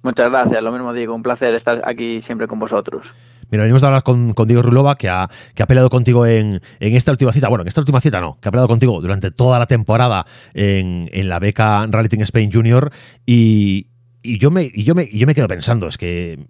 Muchas 0.03 0.29
gracias, 0.29 0.63
lo 0.63 0.71
mismo 0.71 0.93
digo, 0.93 1.13
un 1.13 1.23
placer 1.23 1.53
estar 1.55 1.81
aquí 1.85 2.21
siempre 2.21 2.47
con 2.47 2.59
vosotros. 2.59 3.13
Mira, 3.49 3.63
venimos 3.63 3.83
a 3.83 3.87
hablar 3.87 4.03
con, 4.03 4.33
Diego 4.45 4.61
Rulova, 4.61 4.95
que 4.95 5.09
ha, 5.09 5.29
que 5.53 5.63
ha 5.63 5.67
peleado 5.67 5.89
contigo 5.89 6.25
en, 6.25 6.61
esta 6.79 7.11
última 7.11 7.31
cita. 7.33 7.49
Bueno, 7.49 7.63
en 7.63 7.67
esta 7.67 7.81
última 7.81 7.99
cita 7.99 8.21
no, 8.21 8.37
que 8.41 8.47
ha 8.47 8.51
peleado 8.51 8.67
contigo 8.67 8.99
durante 9.01 9.31
toda 9.31 9.59
la 9.59 9.65
temporada 9.65 10.25
en, 10.53 11.09
la 11.27 11.39
beca 11.39 11.85
Rally 11.89 12.09
Team 12.09 12.23
Spain 12.23 12.51
Junior. 12.51 12.91
Y, 13.25 13.87
yo 14.23 14.51
me, 14.51 14.69
y 14.73 14.83
yo 14.83 14.95
me, 14.95 15.03
y 15.09 15.19
yo 15.19 15.27
me 15.27 15.35
quedo 15.35 15.47
pensando, 15.47 15.87
es 15.87 15.97
que 15.97 16.45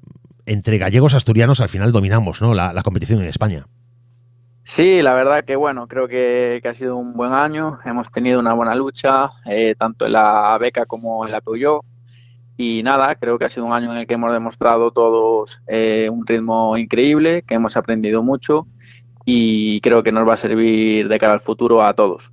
entre 0.47 0.77
gallegos 0.77 1.13
asturianos 1.13 1.62
al 1.62 1.69
final 1.69 1.91
dominamos 1.91 2.41
¿no? 2.41 2.53
la, 2.53 2.81
competición 2.83 3.21
en 3.21 3.27
España. 3.27 3.65
Sí, 4.63 5.01
la 5.01 5.13
verdad 5.13 5.45
que 5.45 5.55
bueno, 5.55 5.88
creo 5.88 6.07
que, 6.07 6.62
ha 6.63 6.73
sido 6.73 6.97
un 6.97 7.13
buen 7.13 7.33
año. 7.33 7.79
Hemos 7.86 8.12
tenido 8.12 8.39
una 8.39 8.53
buena 8.53 8.75
lucha, 8.75 9.31
eh, 9.45 9.75
tanto 9.77 10.05
en 10.05 10.13
la 10.13 10.57
beca 10.60 10.86
como 10.86 11.25
en 11.25 11.31
la 11.31 11.41
Peugeot. 11.41 11.86
Y 12.57 12.81
nada, 12.83 13.15
creo 13.15 13.38
que 13.38 13.45
ha 13.45 13.49
sido 13.49 13.65
un 13.65 13.73
año 13.73 13.91
en 13.91 13.99
el 13.99 14.07
que 14.07 14.15
hemos 14.15 14.33
demostrado 14.33 14.91
todos 14.91 15.62
eh, 15.67 16.10
un 16.12 16.25
ritmo 16.25 16.75
increíble, 16.75 17.43
que 17.43 17.53
hemos 17.53 17.77
aprendido 17.77 18.23
mucho 18.23 18.65
y 19.29 19.81
creo 19.81 20.03
que 20.03 20.13
nos 20.13 20.27
va 20.27 20.36
a 20.36 20.38
servir 20.38 21.10
de 21.10 21.19
cara 21.19 21.33
al 21.33 21.41
futuro 21.41 21.83
a 21.83 21.93
todos. 21.93 22.31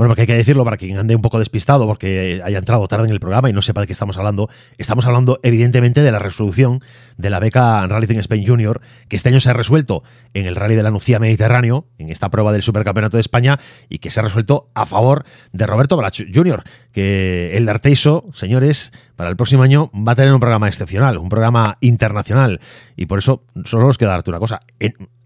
Bueno, 0.00 0.12
porque 0.12 0.22
hay 0.22 0.26
que 0.28 0.34
decirlo 0.34 0.64
para 0.64 0.78
quien 0.78 0.96
ande 0.96 1.14
un 1.14 1.20
poco 1.20 1.38
despistado 1.38 1.86
porque 1.86 2.40
haya 2.42 2.56
entrado 2.56 2.88
tarde 2.88 3.04
en 3.04 3.10
el 3.10 3.20
programa 3.20 3.50
y 3.50 3.52
no 3.52 3.60
sepa 3.60 3.82
de 3.82 3.86
qué 3.86 3.92
estamos 3.92 4.16
hablando. 4.16 4.48
Estamos 4.78 5.04
hablando, 5.04 5.40
evidentemente, 5.42 6.00
de 6.00 6.10
la 6.10 6.18
resolución 6.18 6.80
de 7.18 7.28
la 7.28 7.38
beca 7.38 7.86
Rally 7.86 8.06
Team 8.06 8.20
Spain 8.20 8.46
Junior, 8.46 8.80
que 9.08 9.16
este 9.16 9.28
año 9.28 9.40
se 9.40 9.50
ha 9.50 9.52
resuelto 9.52 10.02
en 10.32 10.46
el 10.46 10.56
Rally 10.56 10.74
de 10.74 10.84
la 10.84 10.90
Nucía 10.90 11.18
Mediterráneo, 11.18 11.84
en 11.98 12.08
esta 12.10 12.30
prueba 12.30 12.50
del 12.50 12.62
Supercampeonato 12.62 13.18
de 13.18 13.20
España, 13.20 13.60
y 13.90 13.98
que 13.98 14.10
se 14.10 14.20
ha 14.20 14.22
resuelto 14.22 14.68
a 14.72 14.86
favor 14.86 15.26
de 15.52 15.66
Roberto 15.66 15.98
Balach 15.98 16.18
Junior, 16.34 16.62
que 16.92 17.54
el 17.58 17.68
Arteiso, 17.68 18.24
señores, 18.32 18.92
para 19.16 19.28
el 19.28 19.36
próximo 19.36 19.64
año 19.64 19.90
va 19.92 20.12
a 20.12 20.16
tener 20.16 20.32
un 20.32 20.40
programa 20.40 20.66
excepcional, 20.68 21.18
un 21.18 21.28
programa 21.28 21.76
internacional. 21.82 22.62
Y 22.96 23.04
por 23.04 23.18
eso 23.18 23.44
solo 23.66 23.86
nos 23.86 23.98
queda 23.98 24.12
darte 24.12 24.30
una 24.30 24.38
cosa, 24.38 24.60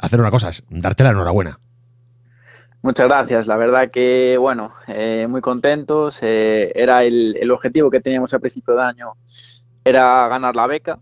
hacer 0.01 0.19
una 0.19 0.33
cosa, 0.33 0.49
es 0.49 0.65
darte 0.69 1.05
la 1.05 1.11
enhorabuena. 1.11 1.61
Muchas 2.85 3.07
gracias. 3.09 3.47
La 3.47 3.57
verdad 3.57 3.91
que, 3.91 4.37
bueno, 4.39 4.75
eh, 4.89 5.27
muy 5.27 5.41
contentos. 5.41 6.19
Eh, 6.21 6.71
era 6.75 7.03
el, 7.03 7.51
objetivo 7.51 7.91
que 7.91 8.03
teníamos 8.03 8.35
a 8.35 8.39
principio 8.39 8.75
de 8.75 8.83
año, 8.83 9.15
era 9.83 10.29
ganar 10.29 10.55
la 10.55 10.67
beca. 10.67 10.99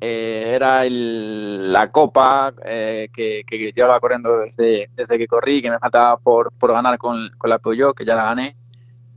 Eh, 0.00 0.52
era 0.52 0.82
la 0.84 1.92
copa 1.92 2.52
que, 2.60 3.44
que, 3.46 3.72
llevaba 3.72 4.00
corriendo 4.00 4.36
desde, 4.38 4.90
desde 4.96 5.16
que 5.16 5.28
corrí, 5.28 5.62
que 5.62 5.70
me 5.70 5.78
faltaba 5.78 6.16
por, 6.16 6.52
por 6.58 6.72
ganar 6.72 6.98
con, 6.98 7.30
con 7.38 7.50
la 7.50 7.60
Peugeot, 7.60 7.94
que 7.94 8.04
ya 8.04 8.16
la 8.16 8.24
gané. 8.24 8.56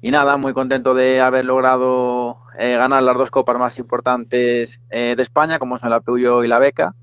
Y 0.04 0.12
nada, 0.12 0.38
muy 0.38 0.54
contento 0.54 0.94
de 0.94 1.22
haber 1.22 1.46
logrado 1.46 2.38
ganar 2.56 3.02
las 3.02 3.18
dos 3.18 3.32
copas 3.32 3.58
más 3.58 3.80
importantes 3.80 4.80
de 4.92 5.16
España, 5.18 5.58
como 5.58 5.80
son 5.80 5.90
la 5.90 6.02
Peugeot 6.02 6.46
y 6.46 6.48
la 6.48 6.60
beca 6.60 6.94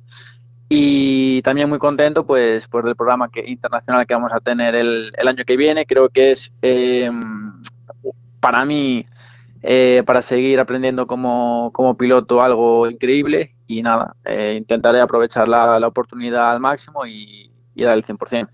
y 0.74 1.42
también 1.42 1.68
muy 1.68 1.78
contento 1.78 2.24
pues 2.24 2.66
por 2.66 2.88
el 2.88 2.96
programa 2.96 3.28
internacional 3.44 4.06
que 4.06 4.14
vamos 4.14 4.32
a 4.32 4.40
tener 4.40 4.74
el, 4.74 5.12
año 5.26 5.44
que 5.44 5.58
viene 5.58 5.84
creo 5.84 6.08
que 6.08 6.30
es 6.30 6.50
em, 6.62 7.52
para 8.40 8.64
mí 8.64 9.04
eh, 9.62 10.02
para 10.06 10.22
seguir 10.22 10.58
aprendiendo 10.58 11.06
como, 11.06 11.70
piloto 11.98 12.40
algo 12.40 12.88
increíble 12.88 13.54
y 13.66 13.82
nada 13.82 14.16
eh, 14.24 14.56
intentaré 14.58 15.02
aprovechar 15.02 15.46
la, 15.46 15.86
oportunidad 15.86 16.52
al 16.52 16.60
máximo 16.60 17.04
y, 17.06 17.50
dar 17.76 17.98
el 17.98 18.04
100% 18.04 18.48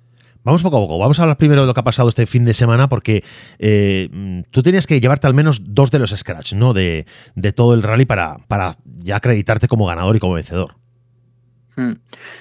Vamos 0.44 0.62
poco 0.62 0.78
a 0.78 0.80
poco. 0.80 0.98
Vamos 0.98 1.18
a 1.18 1.24
hablar 1.24 1.36
primero 1.36 1.60
de 1.60 1.66
lo 1.66 1.74
que 1.74 1.80
ha 1.80 1.84
pasado 1.84 2.08
este 2.08 2.24
fin 2.24 2.46
de 2.46 2.54
semana, 2.54 2.88
porque 2.88 3.22
eh, 3.58 4.44
tú 4.50 4.62
tenías 4.62 4.86
que 4.86 4.98
llevarte 4.98 5.26
al 5.26 5.34
menos 5.34 5.74
dos 5.74 5.90
de 5.90 5.98
los 5.98 6.10
scratch, 6.10 6.54
¿no? 6.54 6.72
De, 6.72 7.04
de 7.34 7.52
todo 7.52 7.74
el 7.74 7.82
rally 7.82 8.06
para, 8.06 8.38
para 8.46 8.76
ya 9.00 9.16
acreditarte 9.16 9.68
como 9.68 9.84
ganador 9.84 10.16
y 10.16 10.20
como 10.20 10.34
vencedor. 10.34 10.76
Hmm. 11.78 11.92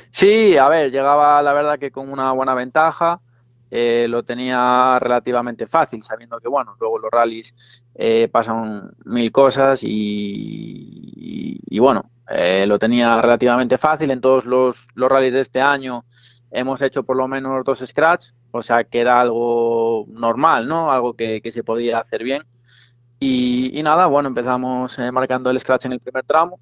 Sí, 0.09 0.57
a 0.57 0.67
ver, 0.67 0.89
llegaba 0.91 1.39
la 1.43 1.53
verdad 1.53 1.77
que 1.77 1.91
con 1.91 2.11
una 2.11 2.31
buena 2.31 2.55
ventaja, 2.55 3.21
eh, 3.69 4.07
lo 4.09 4.23
tenía 4.23 4.97
relativamente 4.99 5.67
fácil, 5.67 6.01
sabiendo 6.01 6.39
que, 6.39 6.47
bueno, 6.47 6.75
luego 6.79 6.97
los 6.97 7.11
rallies 7.11 7.53
eh, 7.93 8.29
pasan 8.31 8.89
mil 9.05 9.31
cosas 9.31 9.81
y, 9.83 11.59
bueno, 11.79 12.09
eh, 12.29 12.65
lo 12.65 12.79
tenía 12.79 13.21
relativamente 13.21 13.77
fácil. 13.77 14.09
En 14.09 14.21
todos 14.21 14.45
los, 14.45 14.75
los 14.95 15.07
rallies 15.07 15.33
de 15.33 15.41
este 15.41 15.61
año 15.61 16.05
hemos 16.49 16.81
hecho 16.81 17.03
por 17.03 17.15
lo 17.15 17.27
menos 17.27 17.63
dos 17.63 17.83
scratch, 17.85 18.29
o 18.49 18.63
sea 18.63 18.85
que 18.85 19.01
era 19.01 19.21
algo 19.21 20.05
normal, 20.09 20.67
¿no? 20.67 20.91
Algo 20.91 21.13
que, 21.13 21.41
se 21.53 21.63
podía 21.63 21.99
hacer 21.99 22.23
bien. 22.23 22.41
Y, 23.19 23.77
y 23.79 23.83
nada, 23.83 24.07
bueno, 24.07 24.29
empezamos 24.29 24.97
marcando 25.11 25.51
el 25.51 25.59
scratch 25.59 25.85
en 25.85 25.93
el 25.93 25.99
primer 25.99 26.23
tramo, 26.25 26.59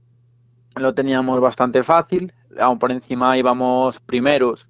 lo 0.75 0.93
teníamos 0.93 1.39
bastante 1.39 1.83
fácil, 1.83 2.33
aún 2.59 2.79
por 2.79 2.91
encima 2.91 3.37
íbamos 3.37 3.99
primeros 3.99 4.67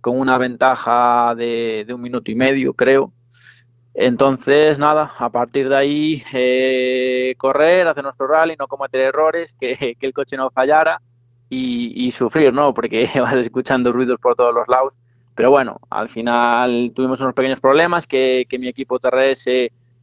con 0.00 0.18
una 0.18 0.38
ventaja 0.38 1.34
de, 1.36 1.86
un 1.92 2.00
minuto 2.00 2.30
y 2.30 2.34
medio, 2.34 2.74
creo. 2.74 3.12
Entonces, 3.94 4.78
nada, 4.78 5.12
a 5.18 5.28
partir 5.30 5.68
de 5.68 5.76
ahí, 5.76 6.22
eh, 6.32 7.34
correr, 7.36 7.88
hacer 7.88 8.04
nuestro 8.04 8.28
rally, 8.28 8.54
no 8.56 8.68
cometer 8.68 9.00
errores, 9.00 9.54
que, 9.60 9.96
el 10.00 10.12
coche 10.12 10.36
no 10.36 10.50
fallara 10.50 11.00
y, 11.50 12.10
sufrir, 12.12 12.52
¿no? 12.52 12.72
Porque 12.74 13.10
vas 13.20 13.34
escuchando 13.36 13.92
ruidos 13.92 14.20
por 14.20 14.36
todos 14.36 14.54
los 14.54 14.68
lados. 14.68 14.92
Pero 15.34 15.50
bueno, 15.50 15.80
al 15.90 16.08
final 16.08 16.92
tuvimos 16.94 17.20
unos 17.20 17.34
pequeños 17.34 17.60
problemas 17.60 18.06
que, 18.06 18.46
mi 18.58 18.68
equipo 18.68 18.98
TRS 18.98 19.46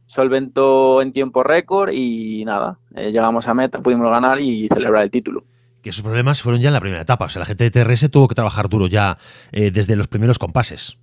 solventó 0.06 1.02
en 1.02 1.12
tiempo 1.12 1.42
récord 1.42 1.90
y 1.92 2.44
nada, 2.44 2.78
eh, 2.94 3.10
llegamos 3.10 3.48
a 3.48 3.54
meta, 3.54 3.80
pudimos 3.80 4.10
ganar 4.10 4.40
y 4.40 4.68
celebrar 4.68 5.02
el 5.02 5.10
título 5.10 5.42
que 5.86 5.90
esos 5.90 6.02
problemas 6.02 6.42
fueron 6.42 6.60
ya 6.60 6.70
en 6.70 6.72
la 6.72 6.80
primera 6.80 7.02
etapa. 7.02 7.26
O 7.26 7.28
sea, 7.28 7.38
la 7.38 7.46
gente 7.46 7.62
de 7.62 7.70
TRS 7.70 8.10
tuvo 8.10 8.26
que 8.26 8.34
trabajar 8.34 8.68
duro 8.68 8.88
ya 8.88 9.18
eh, 9.52 9.70
desde 9.70 9.94
los 9.94 10.08
primeros 10.08 10.36
compases. 10.36 10.98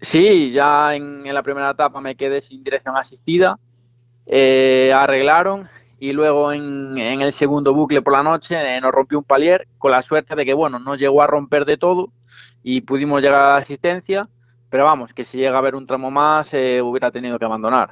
Sí, 0.00 0.50
ya 0.50 0.92
en, 0.96 1.22
la 1.32 1.44
primera 1.44 1.70
etapa 1.70 2.00
me 2.00 2.16
quedé 2.16 2.40
sin 2.40 2.64
dirección 2.64 2.96
asistida. 2.96 3.60
Eh, 4.26 4.92
arreglaron 4.92 5.68
y 6.00 6.12
luego 6.12 6.52
en, 6.52 6.98
el 6.98 7.32
segundo 7.32 7.72
bucle 7.72 8.02
por 8.02 8.12
la 8.12 8.24
noche 8.24 8.56
eh, 8.56 8.80
nos 8.80 8.90
rompió 8.90 9.18
un 9.18 9.24
palier 9.24 9.68
con 9.78 9.92
la 9.92 10.02
suerte 10.02 10.34
de 10.34 10.44
que, 10.44 10.52
bueno, 10.52 10.80
no 10.80 10.96
llegó 10.96 11.22
a 11.22 11.28
romper 11.28 11.64
de 11.64 11.76
todo 11.76 12.08
y 12.64 12.80
pudimos 12.80 13.22
llegar 13.22 13.40
a 13.40 13.50
la 13.50 13.56
asistencia. 13.58 14.28
Pero 14.68 14.84
vamos, 14.84 15.14
que 15.14 15.22
si 15.22 15.38
llega 15.38 15.54
a 15.54 15.58
haber 15.60 15.76
un 15.76 15.86
tramo 15.86 16.10
más, 16.10 16.52
hubiera 16.52 17.12
tenido 17.12 17.38
que 17.38 17.44
abandonar. 17.44 17.90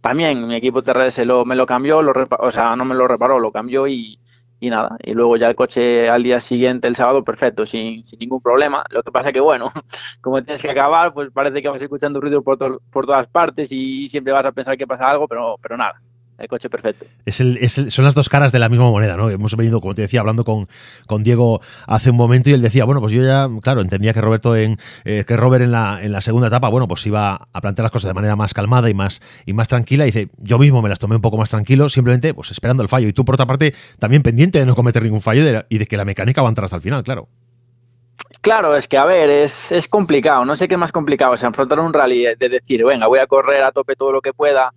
También 0.00 0.44
mi 0.44 0.56
equipo 0.56 0.82
TRS 0.82 1.18
lo, 1.18 1.44
me 1.44 1.54
lo 1.54 1.66
cambió, 1.66 2.02
lo 2.02 2.12
o 2.40 2.50
sea, 2.50 2.74
no 2.74 2.84
me 2.84 2.96
lo 2.96 3.06
reparó, 3.06 3.38
lo 3.38 3.52
cambió 3.52 3.86
y, 3.86 4.18
y 4.62 4.70
nada, 4.70 4.96
y 5.02 5.12
luego 5.12 5.36
ya 5.36 5.48
el 5.48 5.56
coche 5.56 6.08
al 6.08 6.22
día 6.22 6.38
siguiente, 6.38 6.86
el 6.86 6.94
sábado, 6.94 7.24
perfecto, 7.24 7.66
sin, 7.66 8.04
sin 8.06 8.20
ningún 8.20 8.40
problema. 8.40 8.84
Lo 8.90 9.02
que 9.02 9.10
pasa 9.10 9.32
que, 9.32 9.40
bueno, 9.40 9.72
como 10.20 10.40
tienes 10.44 10.62
que 10.62 10.70
acabar, 10.70 11.12
pues 11.12 11.32
parece 11.32 11.60
que 11.60 11.68
vas 11.68 11.82
escuchando 11.82 12.20
ruido 12.20 12.42
por, 12.44 12.80
por 12.92 13.04
todas 13.04 13.26
partes 13.26 13.72
y 13.72 14.08
siempre 14.08 14.32
vas 14.32 14.46
a 14.46 14.52
pensar 14.52 14.78
que 14.78 14.86
pasa 14.86 15.10
algo, 15.10 15.26
pero, 15.26 15.56
pero 15.60 15.76
nada, 15.76 16.00
el 16.42 16.48
coche 16.48 16.68
perfecto. 16.68 17.06
Es 17.24 17.40
el, 17.40 17.70
son 17.70 18.04
las 18.04 18.14
dos 18.14 18.28
caras 18.28 18.52
de 18.52 18.58
la 18.58 18.68
misma 18.68 18.90
moneda, 18.90 19.16
¿no? 19.16 19.30
Hemos 19.30 19.54
venido, 19.56 19.80
como 19.80 19.94
te 19.94 20.02
decía, 20.02 20.20
hablando 20.20 20.44
con, 20.44 20.66
con 21.06 21.22
Diego 21.22 21.60
hace 21.86 22.10
un 22.10 22.16
momento 22.16 22.50
y 22.50 22.52
él 22.52 22.62
decía, 22.62 22.84
bueno, 22.84 23.00
pues 23.00 23.12
yo 23.12 23.22
ya, 23.22 23.48
claro, 23.62 23.80
entendía 23.80 24.12
que 24.12 24.20
Roberto 24.20 24.56
en 24.56 24.76
eh, 25.04 25.24
que 25.26 25.36
Robert 25.36 25.64
en 25.64 25.72
la, 25.72 26.00
en 26.02 26.12
la 26.12 26.20
segunda 26.20 26.48
etapa, 26.48 26.68
bueno, 26.68 26.88
pues 26.88 27.06
iba 27.06 27.48
a 27.52 27.60
plantear 27.60 27.84
las 27.84 27.92
cosas 27.92 28.08
de 28.10 28.14
manera 28.14 28.36
más 28.36 28.54
calmada 28.54 28.90
y 28.90 28.94
más, 28.94 29.22
y 29.46 29.52
más 29.52 29.68
tranquila. 29.68 30.04
Y 30.04 30.10
dice, 30.10 30.28
yo 30.38 30.58
mismo 30.58 30.82
me 30.82 30.88
las 30.88 30.98
tomé 30.98 31.14
un 31.16 31.22
poco 31.22 31.36
más 31.36 31.48
tranquilo, 31.48 31.88
simplemente 31.88 32.34
pues 32.34 32.50
esperando 32.50 32.82
el 32.82 32.88
fallo. 32.88 33.08
Y 33.08 33.12
tú, 33.12 33.24
por 33.24 33.36
otra 33.36 33.46
parte, 33.46 33.74
también 33.98 34.22
pendiente 34.22 34.58
de 34.58 34.66
no 34.66 34.74
cometer 34.74 35.02
ningún 35.02 35.20
fallo 35.20 35.42
y 35.68 35.78
de, 35.78 35.86
que 35.86 35.96
la 35.96 36.04
mecánica 36.04 36.42
va 36.42 36.48
a 36.48 36.50
entrar 36.50 36.64
hasta 36.64 36.76
el 36.76 36.82
final, 36.82 37.02
claro. 37.04 37.28
Claro, 38.40 38.74
es 38.74 38.88
que 38.88 38.98
a 38.98 39.04
ver, 39.04 39.30
es, 39.30 39.70
es 39.70 39.86
complicado, 39.86 40.44
no 40.44 40.56
sé 40.56 40.66
qué 40.66 40.74
es 40.74 40.80
más 40.80 40.90
complicado, 40.90 41.32
o 41.32 41.36
sea, 41.36 41.46
enfrentar 41.46 41.78
un 41.78 41.92
rally 41.92 42.24
de 42.36 42.48
decir, 42.48 42.84
venga, 42.84 43.06
voy 43.06 43.20
a 43.20 43.28
correr 43.28 43.62
a 43.62 43.70
tope 43.70 43.94
todo 43.94 44.10
lo 44.10 44.20
que 44.20 44.32
pueda 44.32 44.72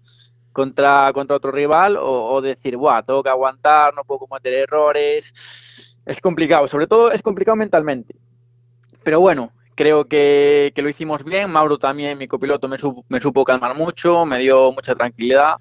contra, 0.55 1.11
contra 1.11 1.35
otro 1.35 1.51
rival 1.51 1.97
o, 1.99 2.39
decir, 2.41 2.77
Buah, 2.77 3.03
tengo 3.03 3.21
que 3.21 3.29
aguantar, 3.29 3.93
no 3.93 4.05
puedo 4.05 4.19
cometer 4.19 4.53
errores. 4.53 5.33
Es 6.05 6.21
complicado, 6.21 6.65
sobre 6.69 6.87
todo 6.87 7.11
es 7.11 7.21
complicado 7.21 7.57
mentalmente. 7.57 8.15
Pero 9.03 9.19
bueno, 9.19 9.51
creo 9.75 10.05
que, 10.05 10.71
lo 10.77 10.87
hicimos 10.87 11.25
bien. 11.25 11.51
Mauro 11.51 11.77
también, 11.77 12.17
mi 12.17 12.29
copiloto, 12.29 12.69
me, 12.69 12.77
me 13.09 13.19
supo 13.19 13.43
calmar 13.43 13.75
mucho, 13.75 14.25
me 14.25 14.39
dio 14.39 14.71
mucha 14.71 14.95
tranquilidad. 14.95 15.55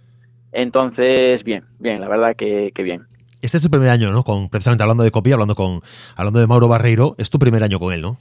Entonces, 0.52 1.42
bien, 1.42 1.64
bien, 1.80 2.00
la 2.00 2.06
verdad 2.06 2.36
que, 2.36 2.70
que 2.72 2.84
bien. 2.84 3.08
Este 3.42 3.56
es 3.56 3.62
tu 3.64 3.70
primer 3.70 3.90
año, 3.90 4.12
¿no? 4.12 4.22
Con, 4.22 4.48
precisamente 4.48 4.84
hablando 4.84 5.02
de 5.02 5.10
copia, 5.10 5.34
hablando 5.34 5.56
con 5.56 5.82
hablando 6.14 6.38
de 6.38 6.46
Mauro 6.46 6.68
Barreiro, 6.68 7.16
es 7.18 7.30
tu 7.30 7.40
primer 7.40 7.64
año 7.64 7.80
con 7.80 7.92
él, 7.92 8.00
¿no? 8.00 8.16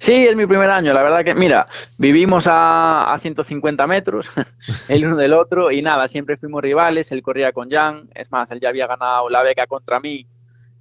Sí, 0.00 0.12
es 0.12 0.34
mi 0.34 0.46
primer 0.46 0.70
año. 0.70 0.94
La 0.94 1.02
verdad 1.02 1.22
que, 1.22 1.34
mira, 1.34 1.66
vivimos 1.98 2.46
a, 2.46 3.12
a 3.12 3.18
150 3.18 3.86
metros 3.86 4.30
el 4.88 5.04
uno 5.04 5.16
del 5.16 5.34
otro 5.34 5.70
y 5.70 5.82
nada, 5.82 6.08
siempre 6.08 6.38
fuimos 6.38 6.62
rivales. 6.62 7.12
Él 7.12 7.22
corría 7.22 7.52
con 7.52 7.70
Jan. 7.70 8.08
Es 8.14 8.32
más, 8.32 8.50
él 8.50 8.60
ya 8.60 8.70
había 8.70 8.86
ganado 8.86 9.28
la 9.28 9.42
beca 9.42 9.66
contra 9.66 10.00
mí 10.00 10.26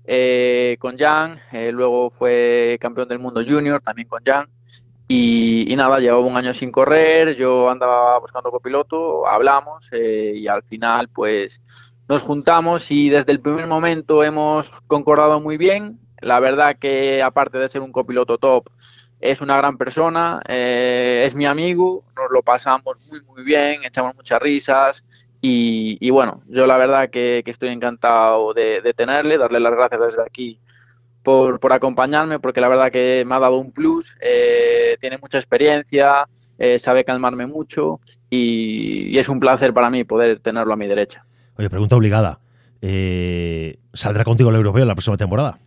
eh, 0.05 0.77
con 0.79 0.97
Jan. 0.97 1.39
Eh, 1.51 1.71
luego 1.73 2.09
fue 2.09 2.77
campeón 2.79 3.09
del 3.09 3.19
mundo 3.19 3.43
junior 3.45 3.81
también 3.81 4.07
con 4.07 4.23
Jan. 4.23 4.47
Y, 5.07 5.75
nada, 5.75 5.99
llevaba 5.99 6.25
un 6.25 6.37
año 6.37 6.53
sin 6.53 6.71
correr. 6.71 7.35
Yo 7.35 7.69
andaba 7.69 8.19
buscando 8.19 8.51
copiloto, 8.51 9.27
hablamos 9.27 9.85
eh, 9.91 10.31
y 10.33 10.47
al 10.47 10.63
final, 10.63 11.09
pues 11.09 11.61
nos 12.07 12.23
juntamos 12.23 12.89
y 12.89 13.09
desde 13.09 13.33
el 13.33 13.41
primer 13.41 13.67
momento 13.67 14.23
hemos 14.23 14.71
concordado 14.87 15.41
muy 15.41 15.57
bien. 15.57 15.99
La 16.21 16.39
verdad 16.39 16.77
que 16.79 17.21
aparte 17.21 17.57
de 17.57 17.69
ser 17.69 17.81
un 17.81 17.91
copiloto 17.91 18.37
top, 18.37 18.69
es 19.19 19.41
una 19.41 19.57
gran 19.57 19.77
persona, 19.77 20.39
eh, 20.47 21.23
es 21.25 21.35
mi 21.35 21.45
amigo, 21.45 22.03
nos 22.15 22.31
lo 22.31 22.41
pasamos 22.41 22.97
muy, 23.09 23.21
muy 23.21 23.43
bien, 23.43 23.83
echamos 23.83 24.15
muchas 24.15 24.41
risas 24.41 25.03
y, 25.41 26.09
bueno, 26.09 26.41
yo 26.47 26.67
la 26.67 26.77
verdad 26.77 27.09
que, 27.09 27.43
estoy 27.45 27.69
encantado 27.69 28.53
de, 28.53 28.93
tenerle, 28.95 29.37
darle 29.37 29.59
las 29.59 29.73
gracias 29.73 30.01
desde 30.01 30.21
aquí 30.21 30.59
por, 31.23 31.59
acompañarme, 31.71 32.39
porque 32.39 32.61
la 32.61 32.67
verdad 32.67 32.91
que 32.91 33.23
me 33.25 33.35
ha 33.35 33.39
dado 33.39 33.57
un 33.57 33.71
plus, 33.71 34.15
eh, 34.21 34.97
tiene 34.99 35.17
mucha 35.17 35.37
experiencia, 35.37 36.27
eh, 36.57 36.79
sabe 36.79 37.05
calmarme 37.05 37.45
mucho 37.45 37.99
y, 38.29 39.17
es 39.17 39.29
un 39.29 39.39
placer 39.39 39.73
para 39.73 39.89
mí 39.89 40.03
poder 40.03 40.39
tenerlo 40.39 40.73
a 40.73 40.77
mi 40.77 40.87
derecha. 40.87 41.25
Oye, 41.57 41.69
pregunta 41.69 41.95
obligada. 41.95 42.39
¿Saldrá 43.93 44.23
contigo 44.23 44.49
el 44.49 44.55
europeo 44.55 44.85
la 44.85 44.95
próxima 44.95 45.17
temporada? 45.17 45.59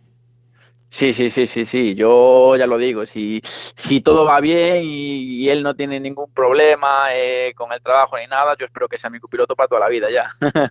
Sí, 0.93 1.11
sí, 1.11 1.31
sí, 1.31 1.47
sí, 1.47 1.65
sí. 1.65 1.95
Yo 1.95 2.55
ya 2.55 2.67
lo 2.67 2.77
digo. 2.77 3.03
Si, 3.07 3.41
si 3.75 4.01
todo 4.01 4.25
va 4.25 4.39
bien 4.39 4.83
y, 4.85 5.49
él 5.49 5.63
no 5.63 5.73
tiene 5.73 5.99
ningún 5.99 6.31
problema 6.31 7.07
eh, 7.15 7.51
con 7.55 7.73
el 7.73 7.81
trabajo 7.81 8.15
ni 8.15 8.27
nada, 8.27 8.55
yo 8.59 8.67
espero 8.67 8.87
que 8.87 8.99
sea 8.99 9.09
mi 9.09 9.19
copiloto 9.19 9.55
para 9.55 9.67
toda 9.67 9.81
la 9.81 9.89
vida 9.89 10.09
ya. 10.11 10.29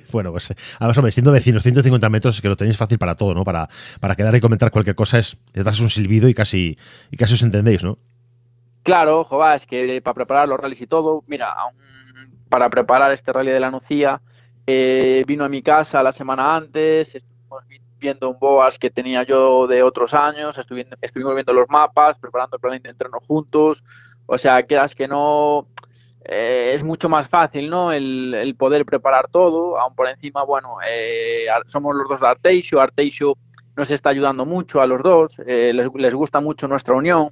bueno, 0.12 0.30
pues 0.30 0.54
además, 0.78 0.96
hombre, 0.96 1.10
siendo 1.10 1.32
vecinos, 1.32 1.64
150 1.64 2.08
metros, 2.08 2.36
es 2.36 2.40
que 2.40 2.48
lo 2.48 2.54
tenéis 2.54 2.76
fácil 2.76 2.98
para 2.98 3.16
todo, 3.16 3.34
¿no? 3.34 3.42
Para, 3.42 3.66
para 3.98 4.14
quedar 4.14 4.36
y 4.36 4.40
comentar 4.40 4.70
cualquier 4.70 4.94
cosa 4.94 5.18
es, 5.18 5.36
es 5.52 5.80
un 5.80 5.90
silbido 5.90 6.28
y 6.28 6.34
casi, 6.34 6.78
y 7.10 7.16
casi 7.16 7.34
os 7.34 7.42
entendéis, 7.42 7.82
¿no? 7.82 7.98
Claro, 8.84 9.24
joder, 9.24 9.56
es 9.56 9.66
que 9.66 10.00
para 10.02 10.14
preparar 10.14 10.48
los 10.48 10.60
rallies 10.60 10.82
y 10.82 10.86
todo, 10.86 11.24
mira, 11.26 11.52
para 12.48 12.70
preparar 12.70 13.10
este 13.10 13.32
rally 13.32 13.50
de 13.50 13.58
la 13.58 13.72
Nucía, 13.72 14.20
eh, 14.68 15.24
vino 15.26 15.44
a 15.44 15.48
mi 15.48 15.62
casa 15.62 16.00
la 16.00 16.12
semana 16.12 16.54
antes, 16.54 17.12
estuvimos 17.12 17.64
viendo 18.04 18.28
un 18.28 18.38
BOAS 18.38 18.78
que 18.78 18.90
tenía 18.90 19.22
yo 19.22 19.66
de 19.66 19.82
otros 19.82 20.12
años, 20.12 20.58
estuvimos 20.58 21.34
viendo 21.34 21.54
los 21.54 21.68
mapas, 21.70 22.18
preparando 22.18 22.56
el 22.56 22.60
plan 22.60 22.82
de 22.82 22.90
entreno 22.90 23.18
juntos, 23.26 23.82
o 24.26 24.36
sea, 24.36 24.62
quieras 24.62 24.94
que 24.94 25.08
no, 25.08 25.66
eh, 26.22 26.72
es 26.74 26.84
mucho 26.84 27.08
más 27.08 27.28
fácil, 27.28 27.70
¿no? 27.70 27.92
El, 27.92 28.54
poder 28.58 28.84
preparar 28.84 29.28
todo, 29.30 29.78
aún 29.78 29.94
por 29.94 30.06
encima, 30.06 30.44
bueno, 30.44 30.76
eh, 30.86 31.46
somos 31.66 31.96
los 31.96 32.06
dos 32.06 32.20
de 32.20 32.28
Arteixo, 32.28 32.78
Arteixo 32.78 33.38
nos 33.74 33.90
está 33.90 34.10
ayudando 34.10 34.44
mucho 34.44 34.82
a 34.82 34.86
los 34.86 35.02
dos, 35.02 35.34
eh, 35.46 35.72
les, 35.72 36.14
gusta 36.14 36.40
mucho 36.40 36.68
nuestra 36.68 36.94
unión, 36.94 37.30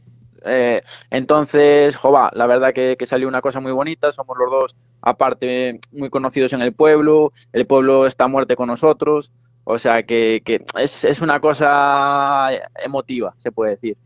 entonces, 1.11 1.95
jova, 1.95 2.29
la 2.35 2.49
verdad 2.49 2.73
que, 2.75 2.97
que, 2.99 3.07
salió 3.07 3.29
una 3.29 3.41
cosa 3.41 3.61
muy 3.61 3.71
bonita, 3.71 4.11
somos 4.11 4.37
los 4.37 4.51
dos, 4.51 4.77
aparte, 5.01 5.79
muy 5.93 6.11
conocidos 6.11 6.53
en 6.53 6.63
el 6.63 6.73
pueblo, 6.73 7.33
el 7.53 7.65
pueblo 7.65 8.07
está 8.07 8.25
a 8.25 8.29
muerte 8.29 8.57
con 8.57 8.67
nosotros, 8.67 9.31
o 9.65 9.79
sea 9.79 10.03
que, 10.03 10.43
es, 10.77 11.21
una 11.21 11.41
cosa 11.41 12.51
emotiva, 12.85 13.35
se 13.39 13.53
puede 13.53 13.73
decir. 13.73 13.97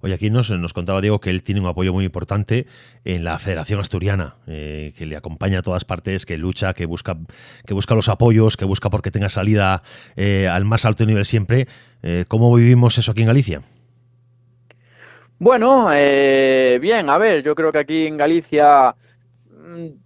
Oye, 0.00 0.14
aquí 0.14 0.30
nos, 0.30 0.50
nos 0.50 0.72
contaba 0.72 1.00
Diego 1.00 1.18
que 1.18 1.30
él 1.30 1.42
tiene 1.42 1.60
un 1.60 1.66
apoyo 1.66 1.92
muy 1.92 2.04
importante 2.04 2.66
en 3.04 3.24
la 3.24 3.38
Federación 3.38 3.80
Asturiana, 3.80 4.36
eh, 4.46 4.92
que 4.96 5.06
le 5.06 5.16
acompaña 5.16 5.58
a 5.58 5.62
todas 5.62 5.84
partes, 5.84 6.24
que 6.24 6.38
lucha, 6.38 6.72
que 6.72 6.86
busca, 6.86 7.16
que 7.66 7.74
busca 7.74 7.96
los 7.96 8.08
apoyos, 8.08 8.56
que 8.56 8.64
busca 8.64 8.90
porque 8.90 9.10
tenga 9.10 9.28
salida 9.28 9.82
eh, 10.14 10.46
al 10.46 10.64
más 10.64 10.84
alto 10.84 11.04
nivel 11.04 11.24
siempre. 11.24 11.66
Eh, 12.02 12.26
¿Cómo 12.28 12.54
vivimos 12.54 12.96
eso 12.98 13.10
aquí 13.10 13.22
en 13.22 13.26
Galicia? 13.26 13.62
Bueno, 15.40 15.88
bien, 15.88 17.10
a 17.10 17.18
ver, 17.18 17.44
yo 17.44 17.54
creo 17.54 17.72
que 17.72 17.78
aquí 17.78 18.06
en 18.06 18.16
Galicia 18.16 18.94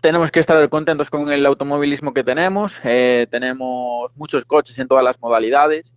tenemos 0.00 0.30
que 0.30 0.40
estar 0.40 0.68
contentos 0.68 1.10
con 1.10 1.30
el 1.30 1.44
automovilismo 1.46 2.12
que 2.12 2.24
tenemos. 2.24 2.80
Eh, 2.84 3.26
tenemos 3.30 4.16
muchos 4.16 4.44
coches 4.44 4.78
en 4.78 4.88
todas 4.88 5.04
las 5.04 5.20
modalidades. 5.20 5.92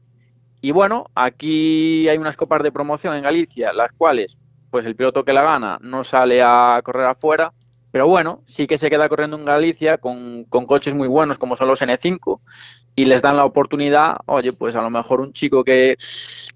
Y 0.61 0.71
bueno, 0.71 1.07
aquí 1.15 2.07
hay 2.07 2.17
unas 2.17 2.35
copas 2.35 2.63
de 2.63 2.71
promoción 2.71 3.15
en 3.15 3.23
Galicia, 3.23 3.71
las 3.73 3.91
cuales, 3.93 4.37
pues 4.71 4.85
el 4.85 4.95
piloto 4.95 5.23
que 5.23 5.33
la 5.33 5.43
gana 5.43 5.77
no 5.81 6.03
sale 6.03 6.41
a 6.41 6.81
correr 6.83 7.05
afuera, 7.05 7.53
pero 7.95 8.09
bueno, 8.09 8.41
sí 8.45 8.67
que 8.67 8.77
se 8.77 8.89
queda 8.89 9.07
corriendo 9.07 9.37
en 9.37 9.45
Galicia 9.45 9.99
con, 9.99 10.43
con 10.49 10.65
coches 10.65 10.93
muy 10.93 11.07
buenos 11.07 11.37
como 11.37 11.55
son 11.55 11.69
los 11.69 11.81
N5 11.81 12.41
y 12.93 13.05
les 13.05 13.21
dan 13.21 13.37
la 13.37 13.45
oportunidad, 13.45 14.17
oye, 14.25 14.51
pues 14.51 14.75
a 14.75 14.81
lo 14.81 14.89
mejor 14.89 15.21
un 15.21 15.31
chico 15.31 15.63
que, 15.63 15.95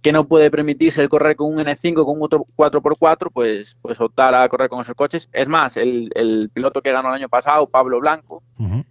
que 0.02 0.12
no 0.12 0.28
puede 0.28 0.52
permitirse 0.52 1.02
el 1.02 1.08
correr 1.08 1.38
con 1.38 1.54
un 1.54 1.60
N5, 1.60 2.04
con 2.04 2.21
otro 2.21 2.45
4x4, 2.58 3.30
pues, 3.32 3.78
pues 3.82 4.02
optar 4.02 4.36
a 4.36 4.49
correr 4.49 4.67
con 4.67 4.82
esos 4.82 4.95
coches. 4.95 5.30
Es 5.32 5.47
más, 5.47 5.78
el, 5.78 6.10
el 6.13 6.49
piloto 6.54 6.82
que 6.82 6.91
ganó 6.91 7.08
el 7.08 7.15
año 7.15 7.30
pasado, 7.30 7.67
Pablo 7.67 8.02
Blanco, 8.02 8.43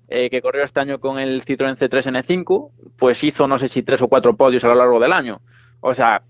eh, 0.08 0.30
que 0.30 0.40
corrió 0.40 0.64
este 0.64 0.80
año 0.80 1.00
con 1.00 1.18
el 1.18 1.44
Citroën 1.44 1.76
C3 1.76 2.24
N5, 2.24 2.70
pues 2.96 3.22
hizo 3.24 3.46
no 3.46 3.58
sé 3.58 3.68
si 3.68 3.82
tres 3.82 4.00
o 4.00 4.08
cuatro 4.08 4.34
podios 4.34 4.64
a 4.64 4.68
lo 4.68 4.74
largo 4.76 4.98
del 4.98 5.12
año. 5.12 5.42
O 5.80 5.92
sea, 5.92 6.22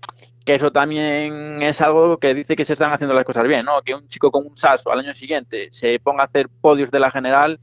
que 0.45 0.55
eso 0.55 0.71
también 0.71 1.61
es 1.61 1.81
algo 1.81 2.17
que 2.17 2.33
dice 2.33 2.55
que 2.55 2.65
se 2.65 2.73
están 2.73 2.91
haciendo 2.91 3.13
las 3.13 3.25
cosas 3.25 3.47
bien, 3.47 3.65
¿no? 3.65 3.81
Que 3.83 3.93
un 3.93 4.07
chico 4.07 4.31
con 4.31 4.45
un 4.47 4.57
Saso 4.57 4.91
al 4.91 4.99
año 4.99 5.13
siguiente 5.13 5.69
se 5.71 5.99
ponga 5.99 6.23
a 6.23 6.25
hacer 6.25 6.49
podios 6.49 6.91
de 6.91 6.99
la 6.99 7.11
general, 7.11 7.59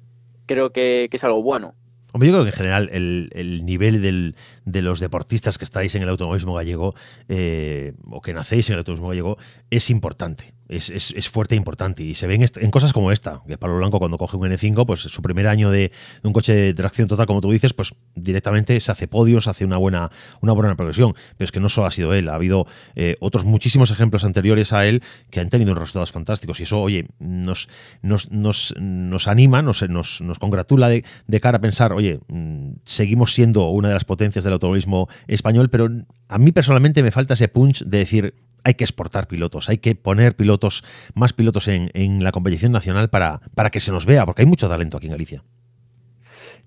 creo 0.46 0.70
que, 0.70 1.08
es 1.10 1.24
algo 1.24 1.42
bueno. 1.42 1.74
Hombre, 2.12 2.28
yo 2.28 2.34
creo 2.34 2.44
que 2.44 2.50
en 2.50 2.56
general 2.56 2.88
el, 2.92 3.64
nivel 3.64 4.00
del, 4.00 4.36
de 4.64 4.82
los 4.82 5.00
deportistas 5.00 5.58
que 5.58 5.64
estáis 5.64 5.94
en 5.94 6.02
el 6.02 6.08
automovilismo 6.08 6.54
gallego 6.54 6.94
eh, 7.28 7.92
o 8.08 8.20
que 8.22 8.32
nacéis 8.32 8.70
en 8.70 8.74
el 8.74 8.78
automovilismo 8.78 9.08
gallego 9.08 9.36
es 9.70 9.90
importante 9.90 10.55
es, 10.68 10.90
es, 10.90 11.28
fuerte 11.28 11.54
e 11.54 11.58
importante. 11.58 12.02
Y 12.02 12.14
se 12.14 12.26
ven 12.26 12.44
en 12.44 12.70
cosas 12.70 12.92
como 12.92 13.12
esta, 13.12 13.42
que 13.46 13.58
Pablo 13.58 13.78
Blanco 13.78 13.98
cuando 13.98 14.16
coge 14.16 14.36
un 14.36 14.48
N5, 14.48 14.86
pues 14.86 15.00
su 15.00 15.22
primer 15.22 15.46
año 15.46 15.70
de, 15.70 15.92
un 16.22 16.32
coche 16.32 16.54
de 16.54 16.74
tracción 16.74 17.08
total, 17.08 17.26
como 17.26 17.40
tú 17.40 17.50
dices, 17.50 17.72
pues 17.72 17.94
directamente 18.14 18.78
se 18.80 18.92
hace 18.92 19.08
podios, 19.08 19.46
hace 19.46 19.64
una 19.64 19.76
buena, 19.76 20.10
una 20.40 20.52
buena 20.52 20.74
progresión. 20.74 21.14
Pero 21.36 21.46
es 21.46 21.52
que 21.52 21.60
no 21.60 21.68
solo 21.68 21.86
ha 21.86 21.90
sido 21.90 22.14
él, 22.14 22.28
ha 22.28 22.34
habido 22.34 22.66
eh, 22.94 23.16
otros 23.20 23.44
muchísimos 23.44 23.90
ejemplos 23.90 24.24
anteriores 24.24 24.72
a 24.72 24.86
él 24.86 25.02
que 25.30 25.40
han 25.40 25.48
tenido 25.48 25.74
resultados 25.74 26.12
fantásticos. 26.12 26.60
Y 26.60 26.64
eso, 26.64 26.80
oye, 26.80 27.08
nos, 27.18 27.68
nos, 28.02 28.30
nos, 28.30 28.74
nos 28.78 29.28
anima, 29.28 29.62
nos, 29.62 29.88
nos, 29.88 30.20
nos 30.20 30.38
congratula 30.38 30.88
de, 30.88 31.04
de, 31.26 31.40
cara 31.40 31.58
a 31.58 31.60
pensar, 31.60 31.92
oye, 31.92 32.20
mm, 32.28 32.72
seguimos 32.84 33.34
siendo 33.34 33.68
una 33.70 33.88
de 33.88 33.94
las 33.94 34.04
potencias 34.04 34.44
del 34.44 34.54
automovilismo 34.54 35.08
español, 35.26 35.70
pero 35.70 35.88
a 36.28 36.38
mí 36.38 36.52
personalmente 36.52 37.02
me 37.02 37.10
falta 37.10 37.34
ese 37.34 37.48
punch 37.48 37.84
de 37.84 37.98
decir, 37.98 38.34
hay 38.66 38.74
que 38.74 38.82
exportar 38.82 39.28
pilotos, 39.28 39.68
hay 39.68 39.78
que 39.78 39.94
poner 39.94 40.34
pilotos, 40.34 40.82
más 41.14 41.32
pilotos 41.32 41.68
en, 41.68 42.24
la 42.24 42.32
competición 42.32 42.72
nacional 42.72 43.08
para, 43.08 43.40
para 43.54 43.70
que 43.70 43.78
se 43.78 43.92
nos 43.92 44.06
vea, 44.06 44.26
porque 44.26 44.42
hay 44.42 44.48
mucho 44.48 44.68
talento 44.68 44.96
aquí 44.96 45.06
en 45.06 45.12
Galicia. 45.12 45.44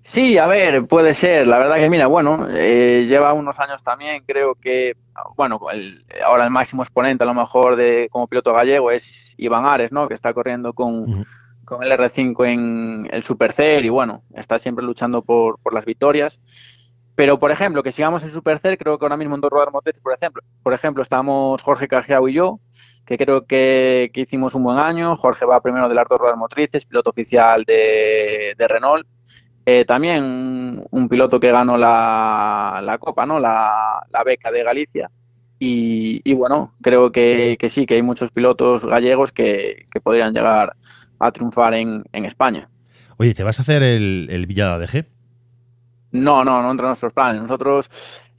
Sí, 0.02 0.38
a 0.38 0.46
ver, 0.46 0.86
puede 0.86 1.12
ser. 1.12 1.46
La 1.46 1.58
verdad 1.58 1.76
que, 1.76 1.90
mira, 1.90 2.06
bueno, 2.06 2.48
eh, 2.50 3.04
lleva 3.06 3.34
unos 3.34 3.58
años 3.58 3.82
también, 3.82 4.22
creo 4.26 4.54
que, 4.54 4.96
bueno, 5.36 5.60
ahora 6.24 6.44
el 6.44 6.50
máximo 6.50 6.82
exponente 6.82 7.24
a 7.24 7.26
lo 7.26 7.34
mejor 7.34 7.76
de 7.76 8.08
como 8.10 8.26
piloto 8.26 8.54
gallego 8.54 8.90
es 8.90 9.34
Iván 9.36 9.66
Ares, 9.66 9.92
¿no? 9.92 10.08
Que 10.08 10.14
está 10.14 10.32
corriendo 10.32 10.72
con, 10.72 11.26
con 11.66 11.82
el 11.82 11.92
R5 11.92 12.46
en 12.46 13.08
el 13.12 13.22
Super 13.24 13.52
C 13.52 13.78
y 13.78 13.90
bueno, 13.90 14.22
está 14.34 14.58
siempre 14.58 14.86
luchando 14.86 15.20
por, 15.20 15.58
por 15.58 15.74
las 15.74 15.84
victorias. 15.84 16.40
Pero, 17.14 17.38
por 17.38 17.50
ejemplo, 17.50 17.82
que 17.82 17.92
sigamos 17.92 18.22
en 18.22 18.32
Super 18.32 18.60
C, 18.60 18.78
creo 18.78 18.98
que 18.98 19.04
ahora 19.04 19.16
mismo 19.16 19.34
en 19.34 19.40
dos 19.40 19.50
ruedas 19.50 19.72
motrices, 19.72 20.02
por 20.02 20.14
ejemplo, 20.14 20.42
por 20.62 20.72
ejemplo, 20.72 21.02
estamos 21.02 21.60
Jorge 21.62 21.88
Cajiao 21.88 22.28
y 22.28 22.34
yo, 22.34 22.60
que 23.04 23.18
creo 23.18 23.44
que, 23.44 24.10
que, 24.14 24.20
hicimos 24.22 24.54
un 24.54 24.62
buen 24.62 24.78
año. 24.78 25.16
Jorge 25.16 25.44
va 25.44 25.60
primero 25.60 25.88
de 25.88 25.94
las 25.94 26.06
dos 26.08 26.18
ruedas 26.18 26.38
motrices, 26.38 26.84
piloto 26.84 27.10
oficial 27.10 27.64
de, 27.64 28.54
de 28.56 28.68
Renault. 28.68 29.06
Eh, 29.66 29.84
también 29.84 30.82
un 30.90 31.08
piloto 31.08 31.38
que 31.38 31.52
ganó 31.52 31.76
la, 31.76 32.80
la 32.82 32.98
Copa, 32.98 33.26
¿no? 33.26 33.38
La, 33.38 34.00
la, 34.10 34.24
beca 34.24 34.50
de 34.50 34.64
Galicia. 34.64 35.10
Y, 35.58 36.22
y 36.24 36.34
bueno, 36.34 36.74
creo 36.80 37.12
que, 37.12 37.56
que, 37.58 37.68
sí, 37.68 37.84
que 37.84 37.94
hay 37.94 38.02
muchos 38.02 38.30
pilotos 38.30 38.84
gallegos 38.84 39.30
que, 39.30 39.86
que 39.92 40.00
podrían 40.00 40.32
llegar 40.32 40.74
a 41.18 41.32
triunfar 41.32 41.74
en, 41.74 42.02
en, 42.12 42.24
España. 42.24 42.70
Oye, 43.18 43.34
¿te 43.34 43.42
vas 43.42 43.58
a 43.58 43.62
hacer 43.62 43.82
el, 43.82 44.28
el 44.30 44.46
Villa 44.46 44.78
de 44.78 44.84
ADG? 44.84 45.19
No, 46.12 46.44
no, 46.44 46.62
no 46.62 46.70
entra 46.70 46.86
en 46.86 46.90
nuestros 46.90 47.12
planes. 47.12 47.42
Nosotros 47.42 47.90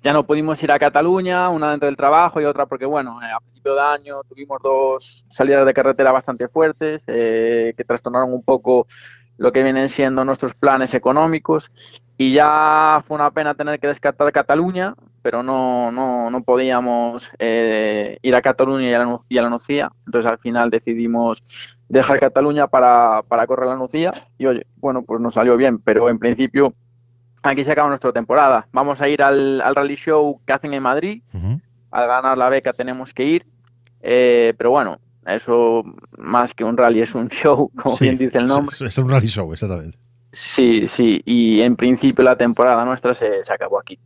ya 0.02 0.14
no 0.14 0.26
pudimos 0.26 0.62
ir 0.64 0.72
a 0.72 0.80
Cataluña, 0.80 1.50
una 1.50 1.72
dentro 1.72 1.86
del 1.86 1.96
trabajo 1.96 2.42
y 2.42 2.46
otra 2.46 2.66
porque, 2.66 2.86
bueno, 2.86 3.22
eh, 3.22 3.32
a 3.32 3.40
principio 3.40 3.76
de 3.76 3.82
año 3.82 4.24
tuvimos 4.28 4.60
dos 4.62 5.26
salidas 5.30 5.66
de 5.66 5.74
carretera 5.74 6.12
bastante 6.12 6.48
fuertes 6.48 7.04
eh, 7.08 7.74
que 7.78 7.84
trastornaron 7.84 8.34
un 8.34 8.44
poco 8.44 8.88
lo 9.38 9.52
que 9.52 9.64
vienen 9.64 9.90
siendo 9.90 10.26
nuestros 10.26 10.54
planes 10.56 10.94
económicos. 10.94 11.72
Y 12.18 12.32
ya 12.32 13.04
fue 13.08 13.16
una 13.16 13.32
pena 13.32 13.56
tener 13.56 13.80
que 13.80 13.88
descartar 13.88 14.32
Cataluña, 14.32 14.96
pero 15.22 15.42
no, 15.42 15.92
no, 15.92 16.30
no 16.30 16.44
podíamos 16.44 17.32
eh, 17.40 18.18
ir 18.22 18.36
a 18.36 18.42
Cataluña 18.42 18.90
y 18.90 18.94
a, 18.94 19.00
la, 19.00 19.20
y 19.28 19.38
a 19.38 19.42
la 19.42 19.50
Nucía, 19.50 19.92
entonces 20.06 20.32
al 20.32 20.38
final 20.38 20.70
decidimos 20.70 21.42
dejar 21.90 22.20
Cataluña 22.20 22.68
para, 22.68 23.24
para 23.28 23.48
correr 23.48 23.70
la 23.70 23.76
Nucía. 23.76 24.14
Y 24.38 24.46
oye, 24.46 24.66
bueno, 24.78 25.04
pues 25.04 25.20
nos 25.20 25.34
salió 25.34 25.58
bien, 25.58 25.80
pero 25.80 26.10
en 26.10 26.20
principio 26.20 26.74
aquí 27.44 27.64
se 27.64 27.72
acaba 27.72 27.90
nuestra 27.90 28.12
temporada. 28.12 28.68
Vamos 28.72 29.02
a 29.02 29.08
ir 29.08 29.22
al, 29.22 29.62
al 29.62 29.76
rally 29.76 29.96
show 29.96 30.40
que 30.46 30.54
hacen 30.54 30.74
en 30.74 30.84
Madrid. 30.84 31.24
Uh 31.34 31.38
-huh. 31.38 31.62
Al 31.92 32.08
ganar 32.08 32.38
la 32.38 32.50
beca 32.50 32.74
tenemos 32.74 33.14
que 33.14 33.24
ir. 33.24 33.46
Eh, 34.02 34.54
pero 34.58 34.72
bueno, 34.72 35.00
eso 35.26 35.84
más 36.18 36.54
que 36.54 36.64
un 36.64 36.78
rally 36.78 37.02
es 37.02 37.14
un 37.16 37.30
show, 37.42 37.72
como 37.76 37.96
sí, 37.96 38.06
bien 38.06 38.18
dice 38.18 38.38
el 38.38 38.46
nombre. 38.46 38.74
Es, 38.74 38.82
es, 38.82 38.98
un 38.98 39.10
rally 39.10 39.28
show, 39.28 39.52
exactamente. 39.52 39.98
Sí, 40.32 40.88
sí. 40.88 41.22
Y 41.26 41.62
en 41.62 41.76
principio 41.76 42.24
la 42.24 42.36
temporada 42.36 42.86
nuestra 42.86 43.14
se, 43.14 43.44
se 43.44 43.54
acabó 43.54 43.80
aquí. 43.80 44.00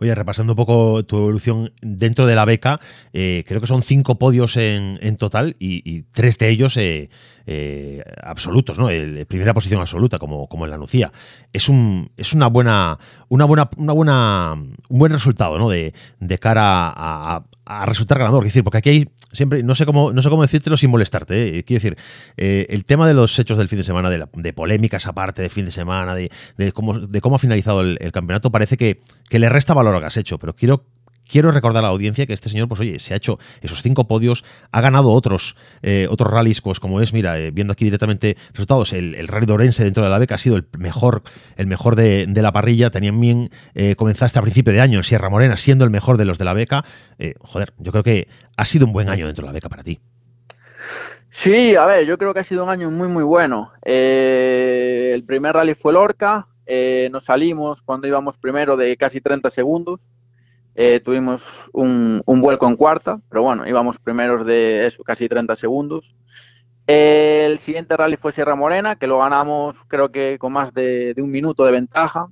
Oye, 0.00 0.14
repasando 0.14 0.54
un 0.54 0.56
poco 0.56 1.04
tu 1.04 1.18
evolución 1.18 1.72
dentro 1.82 2.26
de 2.26 2.34
la 2.34 2.46
beca, 2.46 2.80
eh, 3.12 3.44
creo 3.46 3.60
que 3.60 3.66
son 3.66 3.82
cinco 3.82 4.18
podios 4.18 4.56
en, 4.56 4.98
en 5.02 5.16
total 5.16 5.56
y, 5.58 6.02
tres 6.12 6.38
de 6.38 6.48
ellos 6.48 6.76
eh, 6.78 7.10
eh, 7.46 8.02
absolutos, 8.22 8.78
¿no? 8.78 8.88
Primera 9.28 9.52
posición 9.52 9.80
absoluta, 9.80 10.18
como, 10.18 10.46
como 10.48 10.64
en 10.64 10.70
la 10.70 10.78
Nucía. 10.78 11.12
Es 11.52 11.68
un 11.68 12.10
es 12.16 12.32
una 12.32 12.46
buena, 12.46 12.98
una 13.28 13.44
buena, 13.44 13.68
una 13.76 13.92
buena, 13.92 14.52
un 14.54 14.98
buen 14.98 15.12
resultado, 15.12 15.58
¿no? 15.58 15.68
De, 15.68 15.92
cara 16.40 16.92
a, 16.96 17.44
a 17.70 17.86
resultar 17.86 18.18
ganador. 18.18 18.44
Es 18.44 18.48
decir, 18.52 18.64
porque 18.64 18.78
aquí 18.78 18.90
hay 18.90 19.08
siempre, 19.30 19.62
no 19.62 19.76
sé 19.76 19.86
cómo, 19.86 20.12
no 20.12 20.22
sé 20.22 20.28
cómo 20.28 20.42
decírtelo 20.42 20.76
sin 20.76 20.90
molestarte. 20.90 21.58
¿eh? 21.58 21.62
Quiero 21.62 21.80
decir, 21.80 21.96
eh, 22.36 22.66
el 22.68 22.84
tema 22.84 23.06
de 23.06 23.14
los 23.14 23.38
hechos 23.38 23.56
del 23.58 23.68
fin 23.68 23.78
de 23.78 23.84
semana, 23.84 24.10
de, 24.10 24.18
la, 24.18 24.28
de 24.32 24.52
polémicas 24.52 25.06
aparte 25.06 25.40
de 25.40 25.48
fin 25.48 25.66
de 25.66 25.70
semana, 25.70 26.16
de, 26.16 26.30
cómo, 26.74 26.98
de 26.98 27.20
cómo 27.20 27.36
ha 27.36 27.38
finalizado 27.38 27.82
el, 27.82 27.96
el 28.00 28.10
campeonato, 28.10 28.50
parece 28.50 28.76
que, 28.76 29.00
que 29.28 29.38
le 29.38 29.48
resta 29.48 29.72
valor 29.72 29.94
a 29.94 29.98
lo 29.98 30.00
que 30.00 30.06
has 30.08 30.16
hecho. 30.16 30.38
Pero 30.38 30.56
quiero 30.56 30.84
quiero 31.30 31.52
recordar 31.52 31.84
a 31.84 31.86
la 31.86 31.92
audiencia 31.92 32.26
que 32.26 32.32
este 32.32 32.48
señor, 32.48 32.68
pues 32.68 32.80
oye, 32.80 32.98
se 32.98 33.14
ha 33.14 33.16
hecho 33.16 33.38
esos 33.62 33.82
cinco 33.82 34.06
podios, 34.06 34.44
ha 34.72 34.80
ganado 34.80 35.10
otros, 35.10 35.56
eh, 35.82 36.06
otros 36.10 36.30
rallies, 36.30 36.60
pues 36.60 36.80
como 36.80 37.00
es, 37.00 37.12
mira, 37.12 37.38
eh, 37.38 37.50
viendo 37.50 37.72
aquí 37.72 37.84
directamente 37.84 38.36
resultados, 38.52 38.92
el, 38.92 39.28
rally 39.28 39.46
de 39.46 39.52
Orense 39.52 39.84
dentro 39.84 40.02
de 40.02 40.10
la 40.10 40.18
beca 40.18 40.34
ha 40.34 40.38
sido 40.38 40.56
el 40.56 40.66
mejor, 40.78 41.22
el 41.56 41.66
mejor 41.66 41.96
de, 41.96 42.26
la 42.40 42.52
parrilla. 42.52 42.90
Tenían 42.90 43.20
bien, 43.20 43.50
eh, 43.74 43.94
comenzaste 43.96 44.38
a 44.38 44.42
principio 44.42 44.72
de 44.72 44.80
año 44.80 44.98
en 44.98 45.04
Sierra 45.04 45.28
Morena 45.28 45.56
siendo 45.56 45.84
el 45.84 45.90
mejor 45.90 46.16
de 46.16 46.24
los 46.24 46.38
de 46.38 46.44
la 46.44 46.54
beca. 46.54 46.84
Eh, 47.18 47.34
joder, 47.40 47.72
yo 47.78 47.92
creo 47.92 48.02
que 48.02 48.28
ha 48.56 48.64
sido 48.64 48.86
un 48.86 48.92
buen 48.92 49.08
año 49.08 49.26
dentro 49.26 49.42
de 49.42 49.48
la 49.48 49.52
beca 49.52 49.68
para 49.68 49.82
ti. 49.82 50.00
Sí, 51.30 51.76
a 51.76 51.86
ver, 51.86 52.06
yo 52.06 52.18
creo 52.18 52.34
que 52.34 52.40
ha 52.40 52.44
sido 52.44 52.64
un 52.64 52.70
año 52.70 52.90
muy, 52.90 53.06
muy 53.06 53.22
bueno. 53.22 53.72
El 53.82 55.22
primer 55.24 55.54
rally 55.54 55.74
fue 55.74 55.92
Lorca, 55.92 56.48
nos 57.10 57.24
salimos 57.24 57.82
cuando 57.82 58.08
íbamos 58.08 58.36
primero 58.36 58.76
de 58.76 58.96
casi 58.96 59.20
30 59.20 59.48
segundos, 59.50 60.00
eh, 60.82 60.98
tuvimos 61.00 61.44
un, 61.74 62.22
un, 62.24 62.40
vuelco 62.40 62.66
en 62.66 62.74
cuarta, 62.74 63.20
pero 63.28 63.42
bueno, 63.42 63.68
íbamos 63.68 63.98
primeros 63.98 64.46
de 64.46 64.86
eso, 64.86 65.04
casi 65.04 65.28
30 65.28 65.54
segundos. 65.54 66.14
El 66.86 67.58
siguiente 67.58 67.94
rally 67.98 68.16
fue 68.16 68.32
Sierra 68.32 68.54
Morena, 68.54 68.96
que 68.96 69.06
lo 69.06 69.18
ganamos 69.18 69.76
creo 69.88 70.10
que 70.10 70.38
con 70.38 70.54
más 70.54 70.72
de, 70.72 71.12
de 71.12 71.20
un 71.20 71.30
minuto 71.30 71.66
de 71.66 71.72
ventaja. 71.72 72.28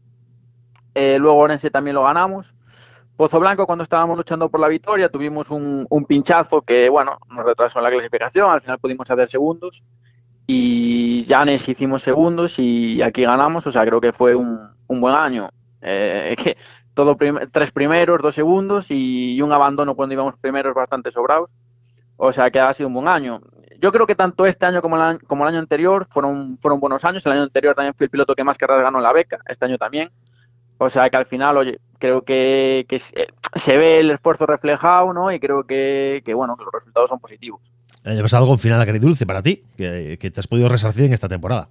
Eh, 0.94 1.18
luego 1.18 1.36
Orense 1.36 1.70
también 1.70 1.94
lo 1.94 2.04
ganamos. 2.04 2.54
Pozo 3.18 3.38
Blanco, 3.38 3.66
cuando 3.66 3.82
estábamos 3.82 4.16
luchando 4.16 4.48
por 4.48 4.60
la 4.60 4.68
victoria, 4.68 5.10
tuvimos 5.10 5.50
un, 5.50 5.86
un, 5.90 6.06
pinchazo 6.06 6.62
que, 6.62 6.88
bueno, 6.88 7.18
nos 7.28 7.44
retrasó 7.44 7.80
en 7.80 7.84
la 7.84 7.90
clasificación, 7.90 8.50
al 8.50 8.62
final 8.62 8.78
pudimos 8.78 9.10
hacer 9.10 9.28
segundos. 9.28 9.82
Y 10.46 11.26
Llanes 11.26 11.68
hicimos 11.68 12.00
segundos 12.00 12.58
y 12.58 13.02
aquí 13.02 13.24
ganamos, 13.24 13.66
o 13.66 13.72
sea, 13.72 13.84
creo 13.84 14.00
que 14.00 14.14
fue 14.14 14.34
un, 14.34 14.70
un 14.86 15.00
buen 15.02 15.14
año. 15.14 15.50
Eh, 15.80 16.34
que 16.42 16.56
todo 16.98 17.16
prim 17.16 17.38
tres 17.52 17.70
primeros, 17.70 18.20
dos 18.20 18.34
segundos 18.34 18.86
y 18.88 19.40
un 19.40 19.52
abandono 19.52 19.94
cuando 19.94 20.14
íbamos 20.14 20.34
primeros 20.36 20.74
bastante 20.74 21.12
sobrados. 21.12 21.48
O 22.16 22.32
sea 22.32 22.50
que 22.50 22.58
ha 22.58 22.72
sido 22.72 22.88
un 22.88 22.94
buen 22.94 23.06
año. 23.06 23.40
Yo 23.80 23.92
creo 23.92 24.04
que 24.04 24.16
tanto 24.16 24.46
este 24.46 24.66
año 24.66 24.82
como 24.82 24.96
el 24.96 25.02
año, 25.02 25.18
como 25.28 25.44
el 25.44 25.50
año 25.50 25.60
anterior 25.60 26.08
fueron, 26.10 26.58
fueron 26.60 26.80
buenos 26.80 27.04
años. 27.04 27.24
El 27.24 27.34
año 27.34 27.44
anterior 27.44 27.76
también 27.76 27.94
fui 27.94 28.06
el 28.06 28.10
piloto 28.10 28.34
que 28.34 28.42
más 28.42 28.58
carreras 28.58 28.82
ganó 28.82 28.98
en 28.98 29.04
la 29.04 29.12
beca, 29.12 29.38
este 29.46 29.64
año 29.64 29.78
también. 29.78 30.10
O 30.78 30.90
sea 30.90 31.08
que 31.08 31.16
al 31.16 31.26
final, 31.26 31.56
oye, 31.56 31.78
creo 32.00 32.22
que, 32.22 32.84
que 32.88 32.98
se 32.98 33.76
ve 33.76 34.00
el 34.00 34.10
esfuerzo 34.10 34.44
reflejado, 34.44 35.12
¿no? 35.12 35.30
Y 35.30 35.38
creo 35.38 35.62
que, 35.62 36.20
que, 36.24 36.34
bueno, 36.34 36.56
que 36.56 36.64
los 36.64 36.72
resultados 36.72 37.10
son 37.10 37.20
positivos. 37.20 37.60
El 38.02 38.14
año 38.14 38.22
pasado 38.22 38.44
con 38.48 38.58
final 38.58 38.80
agridulce 38.80 39.24
para 39.24 39.40
ti, 39.40 39.62
que, 39.76 40.18
que 40.20 40.32
te 40.32 40.40
has 40.40 40.48
podido 40.48 40.68
resarcir 40.68 41.04
en 41.04 41.12
esta 41.12 41.28
temporada. 41.28 41.68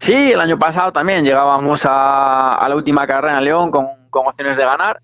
Sí, 0.00 0.12
el 0.12 0.40
año 0.40 0.58
pasado 0.58 0.90
también 0.90 1.24
llegábamos 1.24 1.86
a, 1.86 2.56
a 2.56 2.68
la 2.68 2.74
última 2.74 3.06
carrera 3.06 3.38
en 3.38 3.44
León 3.44 3.70
con, 3.70 4.03
con 4.14 4.26
opciones 4.26 4.56
de 4.56 4.64
ganar. 4.64 4.98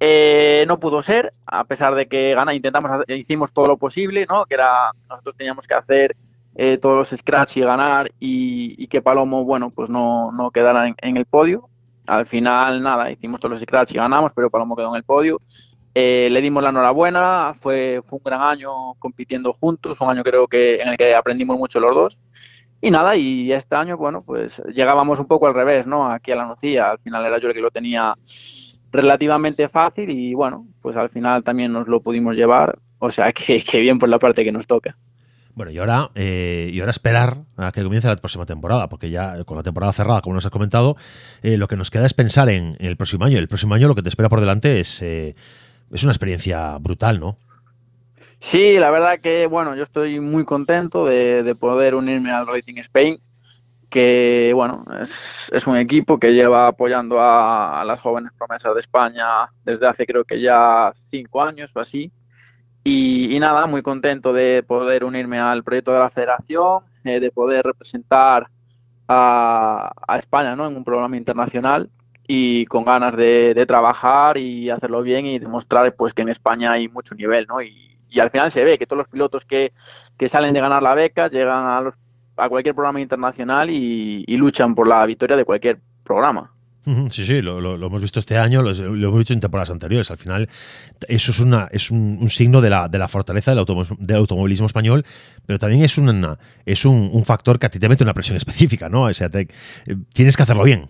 Eh, 0.00 0.64
no 0.68 0.78
pudo 0.78 1.02
ser, 1.02 1.34
a 1.44 1.64
pesar 1.64 1.94
de 1.96 2.06
que 2.06 2.34
gana, 2.34 2.54
intentamos, 2.54 3.04
hicimos 3.08 3.52
todo 3.52 3.66
lo 3.66 3.76
posible, 3.76 4.26
¿no? 4.28 4.46
Que 4.46 4.54
era, 4.54 4.92
nosotros 5.08 5.36
teníamos 5.36 5.66
que 5.66 5.74
hacer 5.74 6.16
eh, 6.54 6.78
todos 6.78 6.96
los 6.96 7.20
scratch 7.20 7.56
y 7.56 7.60
ganar 7.62 8.10
y, 8.20 8.86
que 8.86 9.02
Palomo, 9.02 9.44
bueno, 9.44 9.70
pues 9.70 9.90
no, 9.90 10.30
no 10.32 10.50
quedara 10.50 10.86
en, 10.86 10.94
en, 11.02 11.16
el 11.16 11.26
podio. 11.26 11.68
Al 12.06 12.26
final, 12.26 12.80
nada, 12.82 13.10
hicimos 13.10 13.40
todos 13.40 13.52
los 13.52 13.60
scratch 13.60 13.92
y 13.92 13.98
ganamos, 13.98 14.32
pero 14.32 14.50
Palomo 14.50 14.76
quedó 14.76 14.90
en 14.90 14.96
el 14.96 15.04
podio. 15.04 15.40
Eh, 15.94 16.28
le 16.30 16.40
dimos 16.40 16.62
la 16.62 16.68
enhorabuena, 16.68 17.56
fue, 17.60 18.02
fue 18.06 18.18
un 18.18 18.22
gran 18.24 18.40
año 18.40 18.94
compitiendo 19.00 19.52
juntos, 19.54 20.00
un 20.00 20.10
año 20.10 20.22
creo 20.22 20.46
que 20.46 20.76
en 20.76 20.88
el 20.88 20.96
que 20.96 21.12
aprendimos 21.12 21.58
mucho 21.58 21.80
los 21.80 21.92
dos. 21.92 22.18
Y 22.80 22.90
nada, 22.90 23.16
y 23.16 23.52
este 23.52 23.74
año, 23.74 23.96
bueno, 23.96 24.22
pues 24.22 24.62
llegábamos 24.72 25.18
un 25.18 25.26
poco 25.26 25.48
al 25.48 25.54
revés, 25.54 25.86
¿no? 25.86 26.10
Aquí 26.10 26.30
a 26.30 26.36
la 26.36 26.46
Nocía, 26.46 26.90
al 26.90 26.98
final 26.98 27.26
era 27.26 27.38
yo 27.40 27.48
el 27.48 27.54
que 27.54 27.60
lo 27.60 27.70
tenía 27.70 28.14
relativamente 28.92 29.68
fácil 29.68 30.10
y 30.10 30.32
bueno, 30.34 30.66
pues 30.80 30.96
al 30.96 31.10
final 31.10 31.42
también 31.42 31.72
nos 31.72 31.88
lo 31.88 32.00
pudimos 32.00 32.36
llevar, 32.36 32.78
o 32.98 33.10
sea 33.10 33.32
que, 33.32 33.62
bien 33.80 33.98
por 33.98 34.08
la 34.08 34.18
parte 34.18 34.44
que 34.44 34.52
nos 34.52 34.66
toca. 34.66 34.96
Bueno, 35.54 35.72
y 35.72 35.78
ahora, 35.78 36.10
eh, 36.14 36.70
y 36.72 36.78
ahora 36.78 36.90
esperar 36.90 37.38
a 37.56 37.72
que 37.72 37.82
comience 37.82 38.06
la 38.06 38.14
próxima 38.14 38.46
temporada, 38.46 38.88
porque 38.88 39.10
ya 39.10 39.42
con 39.44 39.56
la 39.56 39.64
temporada 39.64 39.92
cerrada, 39.92 40.20
como 40.20 40.34
nos 40.34 40.46
has 40.46 40.52
comentado, 40.52 40.96
eh, 41.42 41.56
lo 41.56 41.66
que 41.66 41.76
nos 41.76 41.90
queda 41.90 42.06
es 42.06 42.14
pensar 42.14 42.48
en, 42.48 42.76
en, 42.78 42.86
el 42.86 42.96
próximo 42.96 43.24
año. 43.24 43.38
El 43.38 43.48
próximo 43.48 43.74
año 43.74 43.88
lo 43.88 43.96
que 43.96 44.02
te 44.02 44.08
espera 44.08 44.28
por 44.28 44.38
delante 44.38 44.78
es, 44.78 45.02
eh, 45.02 45.34
es 45.90 46.04
una 46.04 46.12
experiencia 46.12 46.78
brutal, 46.78 47.18
¿no? 47.18 47.38
Sí, 48.40 48.78
la 48.78 48.90
verdad 48.90 49.20
que, 49.20 49.46
bueno, 49.46 49.74
yo 49.74 49.82
estoy 49.82 50.20
muy 50.20 50.44
contento 50.44 51.04
de, 51.04 51.42
de 51.42 51.54
poder 51.54 51.94
unirme 51.94 52.30
al 52.30 52.46
Racing 52.46 52.78
Spain, 52.78 53.20
que, 53.90 54.52
bueno, 54.54 54.84
es, 55.02 55.50
es 55.52 55.66
un 55.66 55.76
equipo 55.76 56.18
que 56.18 56.32
lleva 56.32 56.68
apoyando 56.68 57.20
a, 57.20 57.82
las 57.84 58.00
jóvenes 58.00 58.32
promesas 58.36 58.74
de 58.74 58.80
España 58.80 59.50
desde 59.64 59.86
hace 59.86 60.06
creo 60.06 60.24
que 60.24 60.40
ya 60.40 60.92
cinco 61.10 61.42
años 61.42 61.70
o 61.74 61.80
así. 61.80 62.12
Y, 62.84 63.34
y 63.36 63.40
nada, 63.40 63.66
muy 63.66 63.82
contento 63.82 64.32
de 64.32 64.62
poder 64.66 65.04
unirme 65.04 65.38
al 65.40 65.64
proyecto 65.64 65.92
de 65.92 65.98
la 65.98 66.10
federación, 66.10 66.84
eh, 67.04 67.20
de 67.20 67.30
poder 67.30 67.64
representar 67.64 68.48
a, 69.08 69.92
a, 70.06 70.18
España 70.18 70.54
¿no? 70.56 70.66
en 70.68 70.76
un 70.76 70.84
programa 70.84 71.16
internacional 71.16 71.90
y 72.26 72.66
con 72.66 72.84
ganas 72.84 73.16
de, 73.16 73.54
de, 73.54 73.66
trabajar 73.66 74.36
y 74.36 74.70
hacerlo 74.70 75.02
bien 75.02 75.26
y 75.26 75.38
demostrar 75.38 75.94
pues 75.96 76.12
que 76.14 76.22
en 76.22 76.28
España 76.28 76.72
hay 76.72 76.88
mucho 76.88 77.14
nivel, 77.14 77.46
¿no? 77.48 77.60
Y, 77.62 77.87
y 78.08 78.20
al 78.20 78.30
final 78.30 78.50
se 78.50 78.64
ve 78.64 78.78
que 78.78 78.86
todos 78.86 78.98
los 78.98 79.08
pilotos 79.08 79.44
que, 79.44 79.72
que 80.16 80.28
salen 80.28 80.54
de 80.54 80.60
ganar 80.60 80.82
la 80.82 80.94
beca 80.94 81.28
llegan 81.28 81.66
a, 81.66 81.80
los, 81.80 81.94
a 82.36 82.48
cualquier 82.48 82.74
programa 82.74 83.00
internacional 83.00 83.70
y, 83.70 84.24
y, 84.26 84.36
luchan 84.36 84.74
por 84.74 84.88
la 84.88 85.04
victoria 85.06 85.36
de 85.36 85.44
cualquier 85.44 85.78
programa. 86.04 86.52
Sí, 87.10 87.26
sí, 87.26 87.42
lo, 87.42 87.74
hemos 87.74 88.00
visto 88.00 88.18
este 88.18 88.38
año, 88.38 88.62
lo, 88.62 88.70
hemos 88.70 89.18
visto 89.18 89.34
en 89.34 89.40
temporadas 89.40 89.70
anteriores. 89.70 90.10
Al 90.10 90.16
final, 90.16 90.48
eso 91.06 91.32
es, 91.32 91.38
una, 91.38 91.68
es 91.70 91.90
un, 91.90 92.30
signo 92.30 92.62
de 92.62 92.70
la, 92.70 92.88
de 92.88 92.98
la 92.98 93.08
fortaleza 93.08 93.50
del, 93.50 93.58
automovilismo 94.16 94.66
español, 94.66 95.04
pero 95.44 95.58
también 95.58 95.82
es, 95.82 95.98
una, 95.98 96.38
es 96.64 96.86
un, 96.86 97.24
factor 97.26 97.58
que 97.58 97.66
a 97.66 97.68
ti 97.68 97.78
te 97.78 97.90
mete 97.90 98.04
una 98.04 98.14
presión 98.14 98.36
específica, 98.38 98.88
¿no? 98.88 99.02
O 99.02 99.12
sea, 99.12 99.28
eh, 99.34 99.46
tienes 100.14 100.34
que 100.34 100.42
hacerlo 100.44 100.64
bien. 100.64 100.88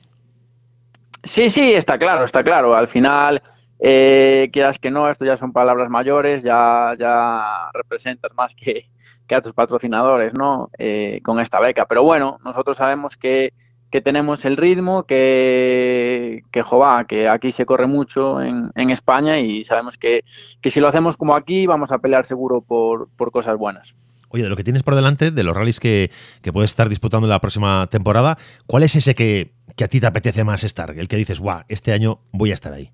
Sí, 1.24 1.50
sí, 1.50 1.72
está 1.72 1.98
claro, 1.98 2.24
está 2.24 2.44
claro. 2.44 2.76
Al 2.76 2.86
final, 2.86 3.42
eh, 3.78 4.48
quieras 4.52 4.78
que 4.78 4.90
no, 4.90 5.08
esto 5.08 5.24
ya 5.24 5.36
son 5.36 5.52
palabras 5.52 5.90
mayores, 5.90 6.42
ya, 6.42 6.94
ya 6.98 7.70
representas 7.72 8.32
más 8.34 8.54
que, 8.54 8.86
que 9.26 9.34
a 9.34 9.40
tus 9.40 9.52
patrocinadores, 9.52 10.34
¿no? 10.34 10.70
Eh, 10.78 11.20
con 11.24 11.40
esta 11.40 11.60
beca. 11.60 11.86
Pero 11.86 12.02
bueno, 12.02 12.38
nosotros 12.44 12.76
sabemos 12.76 13.16
que 13.16 13.52
que 13.90 14.00
tenemos 14.00 14.44
el 14.44 14.56
ritmo, 14.56 15.04
que, 15.04 16.42
que 16.50 16.62
que 17.08 17.28
aquí 17.28 17.52
se 17.52 17.64
corre 17.64 17.86
mucho 17.86 18.42
en, 18.42 18.70
en 18.74 18.90
España 18.90 19.40
y 19.40 19.64
sabemos 19.64 19.96
que, 19.96 20.24
que, 20.60 20.70
si 20.70 20.80
lo 20.80 20.88
hacemos 20.88 21.16
como 21.16 21.34
aquí 21.34 21.66
vamos 21.66 21.90
a 21.90 21.98
pelear 21.98 22.26
seguro 22.26 22.60
por, 22.60 23.08
por 23.16 23.30
cosas 23.30 23.56
buenas. 23.56 23.94
Oye, 24.30 24.42
de 24.42 24.50
lo 24.50 24.56
que 24.56 24.64
tienes 24.64 24.82
por 24.82 24.94
delante, 24.94 25.30
de 25.30 25.42
los 25.42 25.56
rallies 25.56 25.80
que, 25.80 26.10
que 26.42 26.52
puedes 26.52 26.70
estar 26.70 26.90
disputando 26.90 27.26
la 27.26 27.40
próxima 27.40 27.86
temporada, 27.86 28.36
¿cuál 28.66 28.82
es 28.82 28.94
ese 28.94 29.14
que, 29.14 29.52
que, 29.74 29.84
a 29.84 29.88
ti 29.88 30.00
te 30.00 30.06
apetece 30.06 30.44
más 30.44 30.64
estar? 30.64 30.90
El 30.90 31.08
que 31.08 31.16
dices, 31.16 31.40
guau, 31.40 31.62
este 31.68 31.92
año 31.92 32.20
voy 32.30 32.50
a 32.50 32.54
estar 32.54 32.74
ahí. 32.74 32.92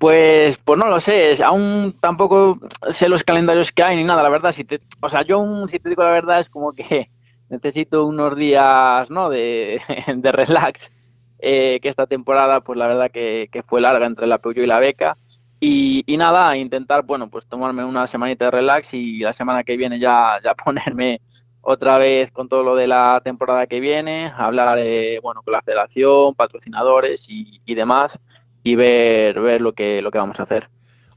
Pues, 0.00 0.56
pues 0.64 0.78
no 0.78 0.88
lo 0.88 0.98
sé, 0.98 1.34
aún 1.44 1.94
tampoco 2.00 2.58
sé 2.88 3.06
los 3.06 3.22
calendarios 3.22 3.70
que 3.70 3.82
hay 3.82 3.96
ni 3.96 4.04
nada, 4.04 4.22
la 4.22 4.30
verdad. 4.30 4.50
Si 4.52 4.64
te, 4.64 4.80
o 4.98 5.10
sea, 5.10 5.20
yo 5.24 5.44
si 5.68 5.78
te 5.78 5.90
digo 5.90 6.02
la 6.02 6.10
verdad 6.10 6.40
es 6.40 6.48
como 6.48 6.72
que 6.72 7.10
necesito 7.50 8.06
unos 8.06 8.34
días 8.34 9.10
¿no? 9.10 9.28
de, 9.28 9.82
de 10.16 10.32
relax, 10.32 10.90
eh, 11.38 11.80
que 11.82 11.90
esta 11.90 12.06
temporada 12.06 12.62
pues 12.62 12.78
la 12.78 12.86
verdad 12.86 13.10
que, 13.10 13.50
fue 13.66 13.82
larga 13.82 14.06
entre 14.06 14.24
el 14.24 14.32
apoyo 14.32 14.62
y 14.62 14.66
la 14.66 14.80
beca. 14.80 15.18
Y, 15.60 16.02
nada, 16.16 16.56
intentar, 16.56 17.04
bueno, 17.04 17.28
pues 17.28 17.46
tomarme 17.46 17.84
una 17.84 18.06
semanita 18.06 18.46
de 18.46 18.52
relax 18.52 18.94
y 18.94 19.18
la 19.18 19.34
semana 19.34 19.64
que 19.64 19.76
viene 19.76 19.98
ya, 19.98 20.38
ya 20.42 20.54
ponerme 20.54 21.20
otra 21.60 21.98
vez 21.98 22.32
con 22.32 22.48
todo 22.48 22.62
lo 22.62 22.74
de 22.74 22.86
la 22.86 23.20
temporada 23.22 23.66
que 23.66 23.80
viene, 23.80 24.32
hablar 24.34 24.78
eh, 24.78 25.20
bueno, 25.22 25.42
con 25.42 25.52
la 25.52 25.60
federación, 25.60 26.34
patrocinadores 26.34 27.26
y 27.28 27.74
demás 27.74 28.18
y 28.62 28.74
ver, 28.74 29.40
ver 29.40 29.60
lo, 29.60 29.72
que, 29.72 30.02
lo 30.02 30.10
que 30.10 30.18
vamos 30.18 30.40
a 30.40 30.44
hacer. 30.44 30.68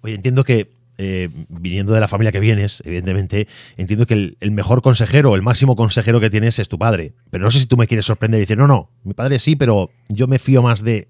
Oye, 0.01 0.15
entiendo 0.15 0.43
que 0.43 0.69
eh, 0.97 1.27
viniendo 1.49 1.91
de 1.93 1.99
la 1.99 2.07
familia 2.07 2.31
que 2.31 2.39
vienes, 2.39 2.83
evidentemente, 2.85 3.47
entiendo 3.77 4.05
que 4.05 4.35
el, 4.39 4.51
mejor 4.51 4.81
consejero, 4.81 5.33
el 5.33 5.41
máximo 5.41 5.75
consejero 5.75 6.19
que 6.19 6.29
tienes 6.29 6.59
es 6.59 6.69
tu 6.69 6.77
padre. 6.77 7.13
Pero 7.31 7.43
no 7.43 7.49
sé 7.49 7.59
si 7.59 7.67
tú 7.67 7.77
me 7.77 7.87
quieres 7.87 8.05
sorprender 8.05 8.37
y 8.39 8.41
decir, 8.41 8.57
no, 8.57 8.67
no, 8.67 8.89
mi 9.03 9.13
padre 9.13 9.39
sí, 9.39 9.55
pero 9.55 9.89
yo 10.07 10.27
me 10.27 10.39
fío 10.39 10.61
más 10.61 10.83
de... 10.83 11.07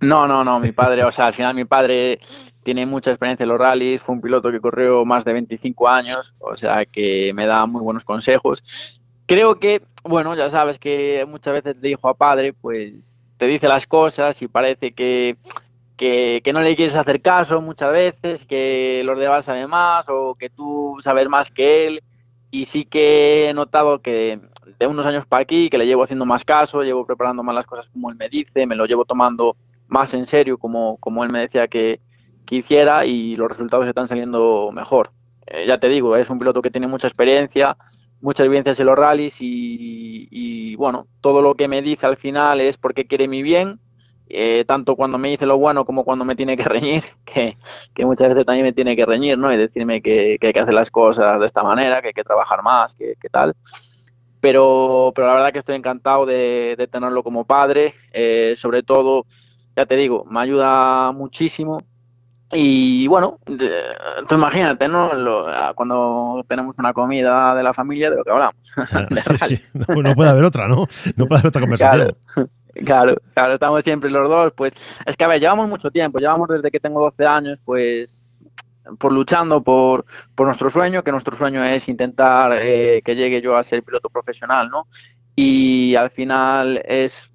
No, 0.00 0.26
no, 0.28 0.44
no, 0.44 0.60
mi 0.60 0.72
padre, 0.72 1.02
o 1.04 1.10
sea, 1.10 1.26
al 1.26 1.34
final 1.34 1.54
mi 1.54 1.64
padre 1.64 2.20
tiene 2.62 2.86
mucha 2.86 3.10
experiencia 3.10 3.42
en 3.42 3.48
los 3.48 3.58
rallies, 3.58 4.02
fue 4.02 4.14
un 4.14 4.20
piloto 4.20 4.52
que 4.52 4.60
corrió 4.60 5.04
más 5.04 5.24
de 5.24 5.32
25 5.32 5.88
años, 5.88 6.34
o 6.38 6.56
sea 6.56 6.84
que 6.86 7.32
me 7.34 7.46
da 7.46 7.66
muy 7.66 7.82
buenos 7.82 8.04
consejos. 8.04 8.62
Creo 9.26 9.58
que, 9.58 9.82
bueno, 10.04 10.36
ya 10.36 10.50
sabes 10.50 10.78
que 10.78 11.24
muchas 11.28 11.54
veces 11.54 11.80
de 11.80 11.90
hijo 11.90 12.08
a 12.08 12.14
padre, 12.14 12.52
pues 12.52 13.19
te 13.40 13.46
dice 13.46 13.68
las 13.68 13.86
cosas 13.86 14.42
y 14.42 14.48
parece 14.48 14.92
que 14.92 15.38
que, 15.96 16.50
no 16.52 16.60
le 16.60 16.76
quieres 16.76 16.96
hacer 16.96 17.20
caso 17.20 17.60
muchas 17.60 17.90
veces, 17.90 18.44
que 18.46 19.02
los 19.04 19.18
demás 19.18 19.46
saben 19.46 19.68
más 19.68 20.06
o 20.08 20.34
que 20.34 20.50
tú 20.50 20.98
sabes 21.02 21.28
más 21.28 21.50
que 21.50 21.86
él. 21.86 22.02
Y 22.50 22.66
sí 22.66 22.84
que 22.84 23.48
he 23.48 23.54
notado 23.54 24.00
que 24.00 24.40
de 24.78 24.86
unos 24.86 25.06
años 25.06 25.26
para 25.26 25.42
aquí, 25.42 25.70
que 25.70 25.78
le 25.78 25.86
llevo 25.86 26.02
haciendo 26.02 26.26
más 26.26 26.44
caso, 26.44 26.82
llevo 26.82 27.06
preparando 27.06 27.42
más 27.42 27.54
las 27.54 27.66
cosas 27.66 27.88
como 27.88 28.10
él 28.10 28.16
me 28.16 28.28
dice, 28.28 28.66
me 28.66 28.76
lo 28.76 28.86
llevo 28.86 29.04
tomando 29.04 29.56
más 29.88 30.14
en 30.14 30.26
serio 30.26 30.58
como, 30.58 30.96
como 30.98 31.22
él 31.24 31.30
me 31.30 31.40
decía 31.40 31.68
que, 31.68 32.00
que 32.46 32.56
hiciera 32.56 33.06
y 33.06 33.36
los 33.36 33.48
resultados 33.48 33.86
están 33.86 34.08
saliendo 34.08 34.70
mejor. 34.72 35.12
Eh, 35.46 35.66
ya 35.66 35.78
te 35.78 35.88
digo, 35.88 36.16
es 36.16 36.28
un 36.28 36.38
piloto 36.38 36.62
que 36.62 36.70
tiene 36.70 36.86
mucha 36.86 37.08
experiencia, 37.08 37.76
muchas 38.20 38.46
vivencias 38.48 38.78
en 38.80 38.86
los 38.86 38.96
rallies 38.96 39.34
y, 39.40 40.28
y, 40.30 40.76
bueno, 40.76 41.06
todo 41.20 41.42
lo 41.42 41.54
que 41.54 41.68
me 41.68 41.82
dice 41.82 42.06
al 42.06 42.16
final 42.16 42.60
es 42.60 42.76
porque 42.76 43.06
quiere 43.06 43.28
mi 43.28 43.42
bien 43.42 43.80
eh, 44.32 44.64
tanto 44.64 44.94
cuando 44.94 45.18
me 45.18 45.28
dice 45.28 45.44
lo 45.44 45.58
bueno 45.58 45.84
como 45.84 46.04
cuando 46.04 46.24
me 46.24 46.36
tiene 46.36 46.56
que 46.56 46.62
reñir, 46.68 47.02
que, 47.24 47.56
muchas 48.04 48.28
veces 48.28 48.46
también 48.46 48.64
me 48.64 48.72
tiene 48.72 48.94
que 48.94 49.04
reñir, 49.04 49.36
¿no? 49.36 49.52
Y 49.52 49.56
decirme 49.56 50.00
que, 50.00 50.38
hay 50.40 50.52
que 50.52 50.60
hacer 50.60 50.72
las 50.72 50.90
cosas 50.90 51.40
de 51.40 51.46
esta 51.46 51.64
manera, 51.64 52.00
que 52.00 52.08
hay 52.08 52.14
que 52.14 52.22
trabajar 52.22 52.62
más, 52.62 52.94
que, 52.94 53.16
tal. 53.30 53.56
Pero, 54.40 55.12
pero 55.14 55.26
la 55.26 55.34
verdad 55.34 55.52
que 55.52 55.58
estoy 55.58 55.74
encantado 55.74 56.26
de, 56.26 56.88
tenerlo 56.92 57.24
como 57.24 57.44
padre, 57.44 57.94
eh, 58.12 58.54
sobre 58.56 58.84
todo, 58.84 59.26
ya 59.76 59.84
te 59.84 59.96
digo, 59.96 60.24
me 60.30 60.40
ayuda 60.40 61.10
muchísimo. 61.10 61.78
Y 62.52 63.06
bueno, 63.06 63.38
tú 63.46 64.34
imagínate, 64.34 64.88
¿no? 64.88 65.10
cuando 65.76 66.44
tenemos 66.48 66.76
una 66.78 66.92
comida 66.92 67.54
de 67.54 67.62
la 67.62 67.72
familia, 67.72 68.10
de 68.10 68.16
lo 68.16 68.24
que 68.24 68.30
hablamos. 68.30 68.56
no, 70.02 70.14
puede 70.14 70.30
haber 70.30 70.44
otra, 70.44 70.66
¿no? 70.66 70.86
No 71.16 71.26
puede 71.26 71.40
haber 71.40 71.48
otra 71.48 71.60
conversación. 71.60 72.16
Claro, 72.84 73.16
claro, 73.34 73.54
estamos 73.54 73.82
siempre 73.82 74.08
los 74.10 74.28
dos, 74.28 74.52
pues 74.56 74.72
es 75.04 75.16
que 75.16 75.24
a 75.24 75.28
ver, 75.28 75.40
llevamos 75.40 75.68
mucho 75.68 75.90
tiempo, 75.90 76.20
llevamos 76.20 76.48
desde 76.48 76.70
que 76.70 76.78
tengo 76.78 77.00
12 77.00 77.26
años, 77.26 77.58
pues 77.64 78.28
por 78.98 79.12
luchando 79.12 79.60
por, 79.60 80.04
por 80.36 80.46
nuestro 80.46 80.70
sueño, 80.70 81.02
que 81.02 81.10
nuestro 81.10 81.36
sueño 81.36 81.64
es 81.64 81.88
intentar 81.88 82.52
eh, 82.54 83.02
que 83.04 83.16
llegue 83.16 83.42
yo 83.42 83.56
a 83.56 83.64
ser 83.64 83.82
piloto 83.82 84.08
profesional, 84.08 84.70
¿no? 84.70 84.86
Y 85.34 85.96
al 85.96 86.10
final 86.10 86.80
es 86.84 87.30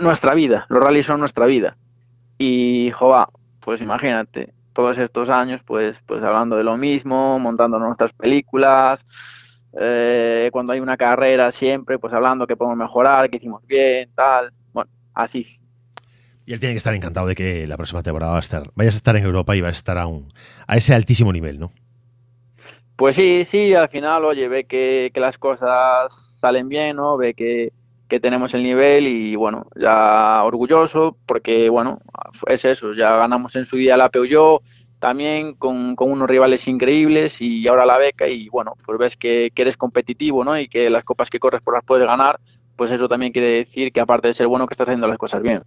nuestra 0.00 0.34
vida, 0.34 0.66
los 0.68 0.82
rallies 0.82 1.06
son 1.06 1.20
nuestra 1.20 1.46
vida. 1.46 1.76
Y, 2.38 2.92
joa, 2.92 3.28
pues 3.68 3.82
imagínate, 3.82 4.54
todos 4.72 4.96
estos 4.96 5.28
años, 5.28 5.60
pues, 5.62 5.94
pues 6.06 6.22
hablando 6.22 6.56
de 6.56 6.64
lo 6.64 6.78
mismo, 6.78 7.38
montando 7.38 7.78
nuestras 7.78 8.14
películas, 8.14 9.04
eh, 9.78 10.48
cuando 10.50 10.72
hay 10.72 10.80
una 10.80 10.96
carrera 10.96 11.52
siempre, 11.52 11.98
pues 11.98 12.14
hablando 12.14 12.46
que 12.46 12.56
podemos 12.56 12.78
mejorar, 12.78 13.28
que 13.28 13.36
hicimos 13.36 13.62
bien, 13.66 14.08
tal, 14.14 14.54
bueno, 14.72 14.90
así. 15.12 15.46
Y 16.46 16.54
él 16.54 16.60
tiene 16.60 16.72
que 16.72 16.78
estar 16.78 16.94
encantado 16.94 17.26
de 17.26 17.34
que 17.34 17.66
la 17.66 17.76
próxima 17.76 18.02
temporada 18.02 18.32
va 18.32 18.38
a 18.38 18.40
estar, 18.40 18.70
vayas 18.74 18.94
a 18.94 18.96
estar 18.96 19.16
en 19.16 19.24
Europa 19.24 19.54
y 19.54 19.60
vas 19.60 19.76
a 19.76 19.80
estar 19.80 19.98
a, 19.98 20.06
a 20.66 20.76
ese 20.78 20.94
altísimo 20.94 21.30
nivel, 21.30 21.60
¿no? 21.60 21.70
Pues 22.96 23.16
sí, 23.16 23.44
sí, 23.44 23.74
al 23.74 23.90
final, 23.90 24.24
oye, 24.24 24.48
ve 24.48 24.64
que, 24.64 25.10
que 25.12 25.20
las 25.20 25.36
cosas 25.36 26.10
salen 26.40 26.70
bien, 26.70 26.96
¿no? 26.96 27.18
Ve 27.18 27.34
que, 27.34 27.74
que 28.08 28.20
tenemos 28.20 28.54
el 28.54 28.62
nivel 28.62 29.06
y 29.06 29.36
bueno, 29.36 29.66
ya 29.76 30.42
orgulloso 30.44 31.16
porque 31.26 31.68
bueno, 31.68 32.00
es 32.46 32.64
eso, 32.64 32.94
ya 32.94 33.16
ganamos 33.16 33.54
en 33.56 33.66
su 33.66 33.76
día 33.76 33.96
la 33.96 34.08
Peugeot, 34.08 34.62
también 34.98 35.54
con, 35.54 35.94
unos 35.98 36.28
rivales 36.28 36.66
increíbles 36.66 37.40
y 37.40 37.66
ahora 37.68 37.86
la 37.86 37.98
beca 37.98 38.26
y 38.26 38.48
bueno, 38.48 38.74
pues 38.84 38.98
ves 38.98 39.16
que, 39.16 39.52
eres 39.54 39.76
competitivo 39.76 40.44
¿no? 40.44 40.58
y 40.58 40.68
que 40.68 40.90
las 40.90 41.04
copas 41.04 41.30
que 41.30 41.38
corres 41.38 41.62
por 41.62 41.74
las 41.74 41.84
puedes 41.84 42.06
ganar, 42.06 42.40
pues 42.76 42.90
eso 42.90 43.08
también 43.08 43.32
quiere 43.32 43.48
decir 43.48 43.92
que 43.92 44.00
aparte 44.00 44.28
de 44.28 44.34
ser 44.34 44.46
bueno 44.46 44.66
que 44.66 44.74
estás 44.74 44.88
haciendo 44.88 45.06
las 45.06 45.18
cosas 45.18 45.42
bien. 45.42 45.62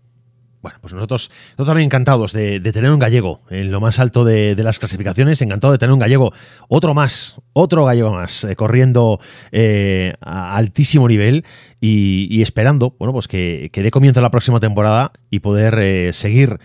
Bueno, 0.61 0.77
pues 0.79 0.93
nosotros, 0.93 1.31
nosotros 1.31 1.67
también 1.67 1.87
encantados 1.87 2.33
de, 2.33 2.59
tener 2.59 2.91
un 2.91 2.99
gallego 2.99 3.41
en 3.49 3.71
lo 3.71 3.79
más 3.81 3.99
alto 3.99 4.23
de, 4.23 4.55
las 4.61 4.77
clasificaciones, 4.77 5.41
encantado 5.41 5.73
de 5.73 5.79
tener 5.79 5.91
un 5.91 5.97
gallego, 5.97 6.33
otro 6.67 6.93
más, 6.93 7.37
otro 7.53 7.83
gallego 7.85 8.13
más, 8.13 8.43
eh, 8.43 8.55
corriendo 8.55 9.19
eh, 9.51 10.13
a 10.21 10.55
altísimo 10.55 11.07
nivel 11.07 11.45
y, 11.79 12.43
esperando, 12.43 12.95
bueno, 12.99 13.11
pues 13.11 13.27
que, 13.27 13.71
dé 13.73 13.89
comienzo 13.89 14.21
la 14.21 14.29
próxima 14.29 14.59
temporada 14.59 15.13
y 15.31 15.39
poder 15.39 15.79
eh, 15.79 16.13
seguir 16.13 16.59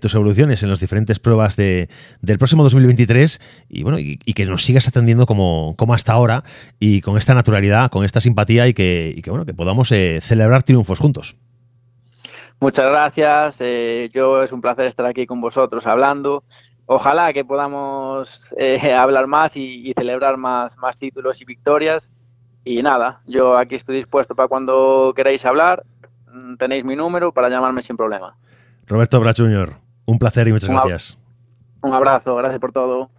tus 0.00 0.14
evoluciones 0.14 0.64
en 0.64 0.70
las 0.70 0.80
diferentes 0.80 1.20
pruebas 1.20 1.54
de, 1.54 1.88
del 2.22 2.38
próximo 2.38 2.64
2023 2.64 3.40
y 3.68 3.84
bueno, 3.84 4.00
y, 4.00 4.16
que 4.16 4.46
nos 4.46 4.64
sigas 4.64 4.88
atendiendo 4.88 5.26
como, 5.26 5.76
como, 5.76 5.94
hasta 5.94 6.12
ahora 6.12 6.42
y 6.80 7.02
con 7.02 7.16
esta 7.18 7.34
naturalidad, 7.34 7.90
con 7.90 8.04
esta 8.04 8.20
simpatía 8.20 8.66
y 8.66 8.70
y 8.72 9.22
que 9.22 9.30
bueno, 9.30 9.46
que 9.46 9.54
podamos 9.54 9.88
celebrar 9.88 10.64
triunfos 10.64 10.98
juntos. 10.98 11.36
Muchas 12.62 12.88
gracias. 12.88 13.56
Eh, 13.58 14.08
yo 14.14 14.40
es 14.40 14.52
un 14.52 14.60
placer 14.60 14.86
estar 14.86 15.04
aquí 15.04 15.26
con 15.26 15.40
vosotros 15.40 15.84
hablando. 15.84 16.44
Ojalá 16.86 17.32
que 17.32 17.44
podamos 17.44 18.40
eh, 18.56 18.94
hablar 18.94 19.26
más 19.26 19.56
y, 19.56 19.92
celebrar 19.98 20.36
más, 20.36 20.78
más 20.78 20.96
títulos 20.96 21.40
y 21.40 21.44
victorias. 21.44 22.08
Y 22.64 22.80
nada, 22.80 23.20
yo 23.26 23.58
aquí 23.58 23.74
estoy 23.74 23.96
dispuesto 23.96 24.36
para 24.36 24.46
cuando 24.46 25.12
queráis 25.16 25.44
hablar. 25.44 25.82
Mm, 26.32 26.54
tenéis 26.54 26.84
mi 26.84 26.94
número 26.94 27.32
para 27.32 27.48
llamarme 27.48 27.82
sin 27.82 27.96
problema. 27.96 28.36
Roberto 28.86 29.18
Brach 29.18 29.38
Jr., 29.38 29.74
un 30.04 30.20
placer 30.20 30.46
y 30.46 30.52
muchas 30.52 30.68
gracias. 30.68 31.18
Un 31.82 31.92
abrazo, 31.92 32.36
gracias 32.36 32.60
por 32.60 32.70
todo. 32.70 33.10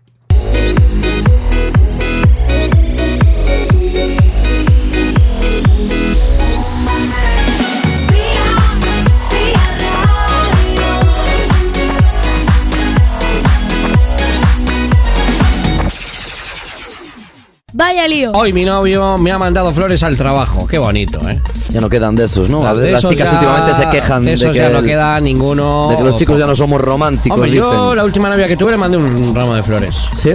Vaya 17.76 18.08
lío. 18.08 18.32
Hoy 18.34 18.54
mi 18.54 18.66
novio 18.66 19.18
me 19.18 19.32
ha 19.32 19.40
mandado 19.40 19.74
flores 19.74 20.04
al 20.04 20.16
trabajo. 20.16 20.68
Qué 20.68 20.78
bonito, 20.78 21.28
¿eh? 21.28 21.42
Ya 21.70 21.82
no 21.82 21.90
quedan 21.90 22.14
de 22.16 22.26
esos, 22.26 22.48
¿no? 22.48 22.60
De 22.76 22.92
las 22.92 23.00
esos 23.00 23.10
chicas 23.12 23.32
ya- 23.32 23.38
últimamente 23.40 23.84
se 23.84 23.90
quejan 23.90 24.24
de 24.24 24.30
de, 24.30 24.36
esos 24.36 24.52
que, 24.52 24.58
ya 24.60 24.70
no 24.70 24.78
el- 24.80 24.86
queda 24.86 25.20
ninguno. 25.20 25.88
de 25.90 25.98
que 25.98 26.04
los 26.04 26.16
chicos 26.16 26.38
ya 26.38 26.46
no 26.46 26.56
somos 26.56 26.80
románticos, 26.80 27.36
Hombre, 27.36 27.52
yo 27.52 27.96
la 27.96 28.04
última 28.04 28.30
novia 28.30 28.48
que 28.48 28.56
tuve 28.56 28.72
le 28.72 28.78
mandé 28.78 28.98
un 28.98 29.34
ramo 29.34 29.56
de 29.56 29.64
flores. 29.64 29.98
¿Sí? 30.16 30.34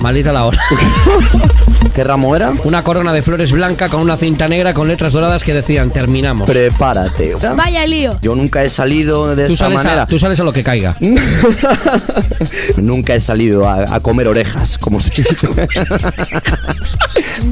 Maldita 0.00 0.32
la 0.32 0.44
hora. 0.46 0.58
¿Qué 1.94 2.02
ramo 2.04 2.34
era? 2.34 2.52
Una 2.64 2.82
corona 2.82 3.12
de 3.12 3.22
flores 3.22 3.52
blanca 3.52 3.88
con 3.88 4.00
una 4.00 4.16
cinta 4.16 4.48
negra 4.48 4.74
con 4.74 4.88
letras 4.88 5.12
doradas 5.12 5.44
que 5.44 5.52
decían 5.54 5.90
terminamos. 5.92 6.48
Prepárate. 6.50 7.36
Vaya 7.56 7.86
lío. 7.86 8.16
Yo 8.20 8.34
nunca 8.34 8.64
he 8.64 8.68
salido 8.68 9.34
de 9.36 9.46
Tú 9.46 9.56
sales, 9.56 9.76
manera. 9.76 10.02
a, 10.02 10.06
tú 10.06 10.18
sales 10.18 10.38
a 10.40 10.44
lo 10.44 10.52
que 10.52 10.62
caiga. 10.64 10.96
Nunca 12.76 13.14
he 13.14 13.20
salido 13.20 13.68
a, 13.68 13.94
a 13.94 14.00
comer 14.00 14.26
orejas, 14.28 14.78
como 14.78 15.00
se 15.00 15.10
dice. 15.22 15.36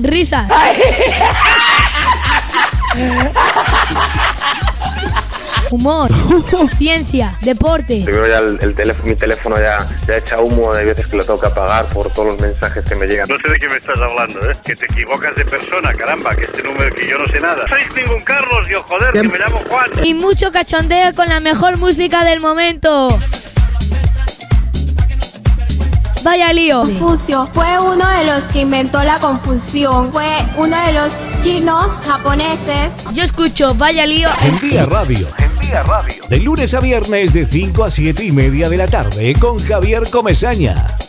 Risas. 0.02 0.50
Humor. 5.70 6.10
Ciencia. 6.78 7.36
Deporte. 7.42 8.02
Primero 8.04 8.26
ya 8.26 8.38
el, 8.38 8.58
el 8.62 8.74
teléfono, 8.74 9.08
mi 9.08 9.14
teléfono 9.16 9.60
ya, 9.60 9.86
ya 10.06 10.16
echa 10.16 10.40
humo, 10.40 10.72
hay 10.72 10.86
veces 10.86 11.06
que 11.08 11.16
lo 11.18 11.24
tengo 11.24 11.38
que 11.38 11.46
apagar 11.46 11.84
por 11.86 12.10
todos 12.10 12.28
los 12.28 12.40
mensajes 12.40 12.82
que 12.84 12.94
me 12.94 13.06
llegan. 13.06 13.28
No 13.28 13.36
sé 13.36 13.48
de 13.50 13.58
qué 13.58 13.68
me 13.68 13.76
estás 13.76 14.00
hablando, 14.00 14.50
¿eh? 14.50 14.56
Que 14.64 14.74
te 14.74 14.86
equivocas 14.86 15.34
de 15.36 15.44
persona, 15.44 15.92
caramba, 15.92 16.34
que 16.34 16.44
este 16.44 16.62
número 16.62 16.94
que 16.94 17.06
yo 17.06 17.18
no 17.18 17.26
sé 17.26 17.40
nada. 17.40 17.68
Sois 17.68 17.86
ningún 17.94 18.22
Carlos, 18.22 18.66
yo 18.70 18.82
joder, 18.84 19.12
que 19.12 19.22
me 19.24 19.38
llamo 19.38 19.60
Juan. 19.68 19.90
Y 20.02 20.14
mucho 20.14 20.50
cachondeo 20.50 21.14
con 21.14 21.28
la 21.28 21.40
mejor 21.40 21.76
música 21.76 22.24
del 22.24 22.40
momento. 22.40 23.08
Vaya 26.22 26.52
lío. 26.52 26.80
Confucio 26.80 27.48
fue 27.52 27.78
uno 27.78 28.08
de 28.08 28.24
los 28.24 28.42
que 28.44 28.60
inventó 28.60 29.02
la 29.02 29.18
confusión. 29.18 30.12
Fue 30.12 30.28
uno 30.56 30.76
de 30.84 30.92
los 30.92 31.10
chinos 31.42 31.86
japoneses. 32.04 32.90
Yo 33.12 33.24
escucho 33.24 33.74
Vaya 33.74 34.06
lío. 34.06 34.28
En 34.42 34.58
Vía 34.60 34.84
Radio. 34.86 35.26
En 35.38 35.58
Vía 35.60 35.82
Radio. 35.82 36.22
De 36.28 36.38
lunes 36.38 36.74
a 36.74 36.80
viernes 36.80 37.32
de 37.32 37.46
5 37.46 37.84
a 37.84 37.90
7 37.90 38.24
y 38.24 38.32
media 38.32 38.68
de 38.68 38.76
la 38.76 38.88
tarde 38.88 39.34
con 39.38 39.58
Javier 39.58 40.10
Comesaña. 40.10 40.94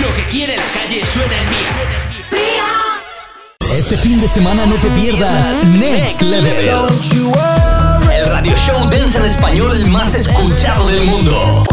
Lo 0.00 0.14
que 0.14 0.22
quiere 0.30 0.56
la 0.56 0.64
calle 0.64 1.04
suena 1.06 1.36
en 1.42 1.50
Vía. 1.50 1.68
Este 3.76 3.96
fin 3.96 4.20
de 4.20 4.28
semana 4.28 4.66
no 4.66 4.74
te 4.76 4.88
pierdas 4.88 5.64
Next 5.64 6.22
Level. 6.22 7.81
El 8.22 8.30
radio 8.30 8.54
show 8.56 8.88
dance 8.90 9.18
en 9.18 9.24
español 9.24 9.90
más 9.90 10.14
escuchado 10.14 10.86
del 10.86 11.06
mundo. 11.06 11.64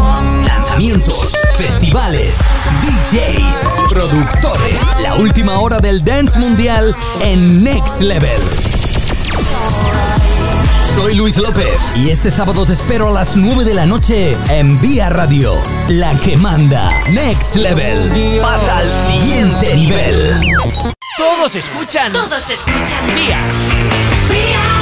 Lanzamientos, 0.44 1.36
festivales, 1.56 2.38
DJs, 2.82 3.88
productores. 3.88 4.80
La 5.00 5.14
última 5.16 5.60
hora 5.60 5.78
del 5.78 6.04
dance 6.04 6.38
mundial 6.38 6.96
en 7.20 7.62
Next 7.62 8.00
Level. 8.00 8.40
Soy 10.94 11.14
Luis 11.14 11.36
López 11.36 11.78
y 11.94 12.10
este 12.10 12.30
sábado 12.30 12.66
te 12.66 12.72
espero 12.72 13.08
a 13.08 13.12
las 13.12 13.36
9 13.36 13.64
de 13.64 13.74
la 13.74 13.86
noche 13.86 14.36
en 14.48 14.80
Vía 14.80 15.08
Radio, 15.08 15.54
la 15.88 16.18
que 16.20 16.36
manda 16.36 16.90
Next 17.10 17.54
Level. 17.56 18.40
Pasa 18.42 18.78
al 18.78 18.92
siguiente 19.06 19.74
nivel. 19.76 20.40
Todos 21.16 21.54
escuchan. 21.54 22.12
Todos 22.12 22.50
escuchan. 22.50 23.14
Vía. 23.14 24.79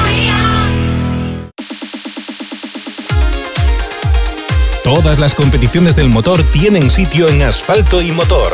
Todas 4.89 5.18
las 5.18 5.34
competiciones 5.34 5.97
del 5.97 6.09
motor 6.09 6.43
tienen 6.45 6.91
sitio 6.91 7.28
en 7.28 7.43
asfalto 7.43 8.01
y 8.01 8.11
motor. 8.11 8.51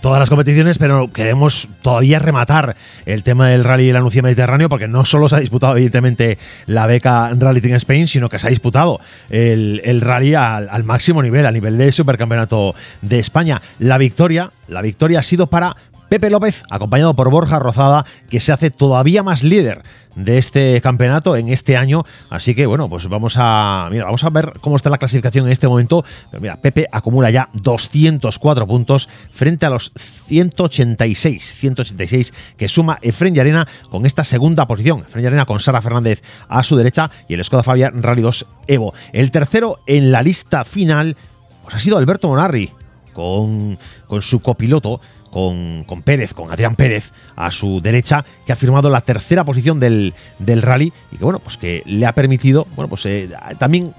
todas 0.00 0.20
las 0.20 0.28
competiciones, 0.28 0.78
pero 0.78 1.10
queremos 1.12 1.66
todavía 1.82 2.20
rematar 2.20 2.76
el 3.06 3.24
tema 3.24 3.48
del 3.48 3.64
Rally 3.64 3.88
de 3.88 3.92
la 3.92 3.98
Nucía 3.98 4.22
Mediterráneo, 4.22 4.68
porque 4.68 4.86
no 4.86 5.04
solo 5.04 5.28
se 5.28 5.34
ha 5.34 5.40
disputado, 5.40 5.72
evidentemente, 5.72 6.38
la 6.66 6.86
beca 6.86 7.32
Rally 7.36 7.60
Team 7.60 7.74
Spain, 7.74 8.06
sino 8.06 8.28
que 8.28 8.38
se 8.38 8.46
ha 8.46 8.50
disputado 8.50 9.00
el, 9.30 10.00
rally 10.00 10.36
al, 10.36 10.68
al 10.68 10.84
máximo 10.84 11.24
nivel, 11.24 11.44
a 11.44 11.50
nivel 11.50 11.76
de 11.76 11.90
supercampeonato 11.90 12.76
de 13.02 13.18
España. 13.18 13.60
La 13.80 13.98
victoria, 13.98 14.52
la 14.68 14.80
victoria 14.80 15.18
ha 15.18 15.22
sido 15.24 15.48
para 15.48 15.74
Pepe 16.08 16.30
López, 16.30 16.62
acompañado 16.70 17.14
por 17.14 17.30
Borja 17.30 17.58
Rozada, 17.58 18.06
que 18.30 18.38
se 18.38 18.52
hace 18.52 18.70
todavía 18.70 19.24
más 19.24 19.42
líder 19.42 19.82
de 20.14 20.38
este 20.38 20.80
campeonato 20.80 21.36
en 21.36 21.48
este 21.48 21.76
año. 21.76 22.04
Así 22.30 22.54
que 22.54 22.66
bueno, 22.66 22.88
pues 22.88 23.08
vamos 23.08 23.34
a. 23.36 23.88
Mira, 23.90 24.04
vamos 24.04 24.22
a 24.22 24.30
ver 24.30 24.52
cómo 24.60 24.76
está 24.76 24.88
la 24.88 24.98
clasificación 24.98 25.46
en 25.46 25.52
este 25.52 25.66
momento. 25.66 26.04
Pero 26.30 26.40
mira, 26.40 26.56
Pepe 26.56 26.86
acumula 26.92 27.30
ya 27.30 27.48
204 27.54 28.66
puntos 28.66 29.08
frente 29.30 29.66
a 29.66 29.70
los 29.70 29.92
186, 29.96 31.56
186 31.56 32.34
que 32.56 32.68
suma 32.68 32.98
Efren 33.02 33.34
Llarena 33.34 33.66
con 33.90 34.06
esta 34.06 34.22
segunda 34.22 34.66
posición. 34.66 35.00
Efren 35.08 35.24
Llarena 35.24 35.44
con 35.44 35.60
Sara 35.60 35.82
Fernández 35.82 36.22
a 36.48 36.62
su 36.62 36.76
derecha 36.76 37.10
y 37.28 37.34
el 37.34 37.44
Skoda 37.44 37.62
Fabia 37.62 37.90
Rally 37.92 38.22
2 38.22 38.46
Evo. 38.68 38.94
El 39.12 39.30
tercero 39.30 39.80
en 39.86 40.12
la 40.12 40.22
lista 40.22 40.64
final 40.64 41.16
pues 41.62 41.74
ha 41.74 41.78
sido 41.80 41.98
Alberto 41.98 42.28
Monarri 42.28 42.70
con, 43.12 43.78
con 44.06 44.22
su 44.22 44.40
copiloto 44.40 45.00
con, 45.36 46.02
Pérez, 46.02 46.32
con 46.32 46.50
Adrián 46.50 46.76
Pérez 46.76 47.12
a 47.36 47.50
su 47.50 47.82
derecha, 47.82 48.24
que 48.46 48.52
ha 48.52 48.56
firmado 48.56 48.88
la 48.88 49.02
tercera 49.02 49.44
posición 49.44 49.78
del, 49.78 50.14
rally 50.38 50.94
y 51.12 51.18
que 51.18 51.24
bueno, 51.24 51.40
pues 51.40 51.58
que 51.58 51.82
le 51.84 52.06
ha 52.06 52.12
permitido, 52.12 52.66
bueno, 52.74 52.88
pues 52.88 53.04
eh, 53.04 53.28
también 53.58 53.92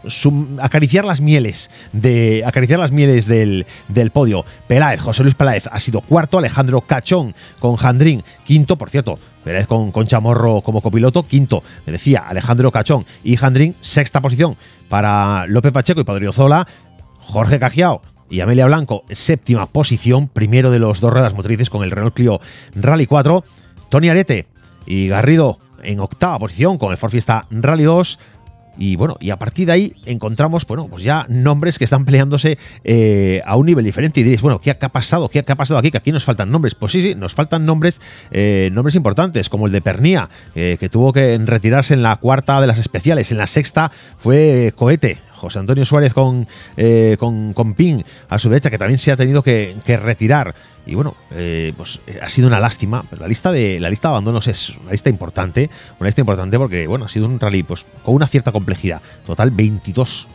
acariciar 0.60 1.06
las 1.06 1.22
mieles 1.22 1.70
de 1.94 2.44
acariciar 2.44 2.80
las 2.80 2.92
mieles 2.92 3.28
del, 3.28 3.68
del, 3.88 4.10
podio. 4.10 4.46
Peláez, 4.68 5.00
José 5.00 5.22
Luis 5.22 5.36
Peláez 5.36 5.68
ha 5.72 5.80
sido 5.80 6.02
cuarto, 6.02 6.40
Alejandro 6.40 6.82
Cachón 6.82 7.36
con 7.60 7.76
Jandrín, 7.76 8.24
quinto, 8.44 8.76
por 8.76 8.90
cierto, 8.90 9.20
Peláez 9.44 9.68
con, 9.68 9.92
con 9.92 10.08
Chamorro 10.08 10.62
como 10.62 10.82
copiloto, 10.82 11.22
quinto, 11.22 11.62
me 11.86 11.94
decía 11.94 12.26
Alejandro 12.28 12.72
Cachón 12.72 13.06
y 13.24 13.36
Jandrín, 13.36 13.76
sexta 13.82 14.22
posición 14.22 14.58
para 14.90 15.46
López 15.46 15.72
Pacheco 15.72 16.02
y 16.02 16.04
Padre 16.04 16.34
Zola, 16.34 16.68
Jorge 17.20 17.60
Cajiao 17.60 18.02
y 18.30 18.42
Amelia 18.42 18.66
Blanco, 18.66 19.04
séptima 19.12 19.68
posición, 19.68 20.28
primero 20.28 20.72
de 20.72 20.80
los 20.80 21.00
dos 21.00 21.12
ruedas 21.12 21.34
motrices 21.34 21.70
con 21.70 21.84
el 21.84 21.92
Renault 21.92 22.16
Clio 22.16 22.42
Rally 22.76 23.06
4. 23.06 23.44
Tony 23.90 24.10
Arete 24.10 24.48
y 24.86 25.08
Garrido 25.08 25.60
en 25.84 26.00
octava 26.00 26.40
posición 26.40 26.78
con 26.78 26.92
el 26.92 26.98
Ford 26.98 27.12
Fiesta 27.12 27.46
Rally 27.50 27.84
2. 27.84 28.20
Y 28.80 28.96
bueno, 28.96 29.18
y 29.20 29.32
a 29.32 29.38
partir 29.38 29.66
de 29.68 29.74
ahí 29.74 29.94
encontramos, 30.06 30.68
bueno, 30.68 30.88
pues 30.88 31.04
ya 31.04 31.26
nombres 31.30 31.80
que 31.80 31.84
están 31.84 32.06
peleándose 32.06 32.60
eh, 32.84 33.42
a 33.46 33.56
un 33.56 33.66
nivel 33.66 33.84
diferente. 33.84 34.20
Y 34.20 34.24
diréis, 34.24 34.42
bueno, 34.42 34.60
¿qué 34.60 34.70
ha 34.70 34.90
pasado? 34.90 35.30
¿Qué, 35.30 35.40
ha 35.40 35.56
pasado 35.56 35.80
aquí? 35.80 35.90
Que 35.90 35.98
aquí 35.98 36.12
nos 36.12 36.24
faltan 36.24 36.52
nombres. 36.52 36.76
Pues 36.76 36.92
sí, 36.92 37.02
sí, 37.02 37.16
nos 37.16 37.34
faltan 37.34 37.66
nombres, 37.66 38.00
eh, 38.30 38.70
nombres 38.72 38.96
importantes, 38.96 39.50
como 39.50 39.66
el 39.66 39.72
de 39.72 39.82
Pernía, 39.82 40.30
eh, 40.54 40.78
que 40.80 40.90
tuvo 40.90 41.12
que 41.12 41.38
retirarse 41.44 41.96
en 41.96 42.04
la 42.04 42.18
cuarta 42.18 42.62
de 42.62 42.68
las 42.68 42.78
especiales. 42.78 43.32
En 43.32 43.40
la 43.40 43.48
sexta 43.48 43.92
fue 44.20 44.74
Cohete, 44.76 45.18
José 45.38 45.60
Antonio 45.60 45.86
Suárez 45.86 46.14
con, 46.14 46.48
eh, 46.76 47.16
con, 47.20 47.54
con, 47.54 47.74
Pin 47.74 48.04
a 48.30 48.40
su 48.40 48.50
derecha, 48.50 48.70
que 48.70 48.78
también 48.78 48.98
se 48.98 49.12
ha 49.12 49.16
tenido 49.16 49.44
que, 49.44 49.76
retirar. 49.86 50.54
Y 50.86 50.96
bueno, 50.96 51.16
eh, 51.32 51.74
pues 51.78 52.00
ha 52.22 52.30
sido 52.30 52.48
una 52.48 52.60
lástima. 52.60 53.04
La 53.20 53.28
lista 53.28 53.52
de 53.52 53.80
la 53.80 53.90
lista 53.90 54.08
de 54.08 54.14
abandonos 54.14 54.48
es 54.48 54.70
una 54.78 54.92
lista 54.92 55.10
importante, 55.10 55.70
una 56.00 56.08
lista 56.08 56.22
importante 56.22 56.58
porque 56.58 56.88
bueno, 56.88 57.06
ha 57.06 57.10
sido 57.10 57.26
un 57.26 57.40
rally 57.40 57.64
pues 57.64 57.86
con 58.04 58.16
una 58.16 58.28
cierta 58.28 58.52
complejidad. 58.52 59.02
Total 59.26 59.52
22 59.52 60.28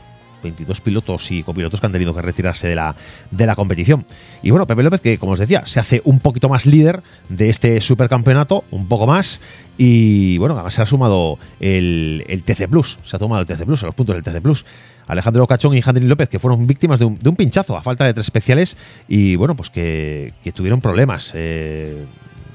22 0.43 0.81
pilotos 0.81 1.31
y 1.31 1.43
copilotos 1.43 1.81
que 1.81 1.87
han 1.87 1.93
tenido 1.93 2.15
que 2.15 2.23
retirarse 2.23 2.69
de 2.69 2.75
la, 2.75 2.95
de 3.31 3.47
la 3.47 3.55
competición. 3.55 4.05
Y 4.43 4.51
bueno, 4.51 4.67
Pepe 4.67 4.83
López, 4.83 5.01
que 5.01 5.19
como 5.19 5.33
os 5.33 5.39
decía, 5.39 5.65
se 5.67 5.81
hace 5.81 6.03
un 6.05 6.21
poquito 6.21 6.49
más 6.49 6.67
líder 6.67 7.03
de 7.29 7.51
este 7.51 7.81
supercampeonato, 7.81 8.65
un 8.71 8.89
poco 8.89 9.07
más. 9.07 9.41
Y 9.79 10.39
bueno, 10.39 10.55
además 10.55 10.75
se 10.75 10.83
ha 10.83 10.87
sumado 10.87 11.39
el, 11.61 12.25
el 12.29 12.43
TC 12.43 12.69
Plus, 12.69 12.99
se 13.05 13.17
ha 13.17 13.19
tomado 13.19 13.41
el 13.41 13.47
TC 13.47 13.65
Plus, 13.65 13.83
los 13.83 13.95
puntos 13.95 14.15
del 14.15 14.23
TC 14.23 14.43
Plus. 14.43 14.65
Alejandro 15.07 15.47
Cachón 15.47 15.77
y 15.77 15.83
Jandrín 15.83 16.09
López, 16.09 16.29
que 16.29 16.39
fueron 16.39 16.67
víctimas 16.67 17.01
de 17.01 17.07
un, 17.07 17.17
de 17.17 17.29
un, 17.29 17.37
pinchazo 17.37 17.77
a 17.77 17.83
falta 17.83 18.05
de 18.05 18.15
tres 18.15 18.27
especiales 18.27 18.77
y 19.09 19.37
bueno, 19.37 19.57
pues 19.57 19.71
que, 19.71 20.33
que 20.43 20.53
tuvieron 20.53 20.81
problemas. 20.81 21.33
Eh, 21.35 22.05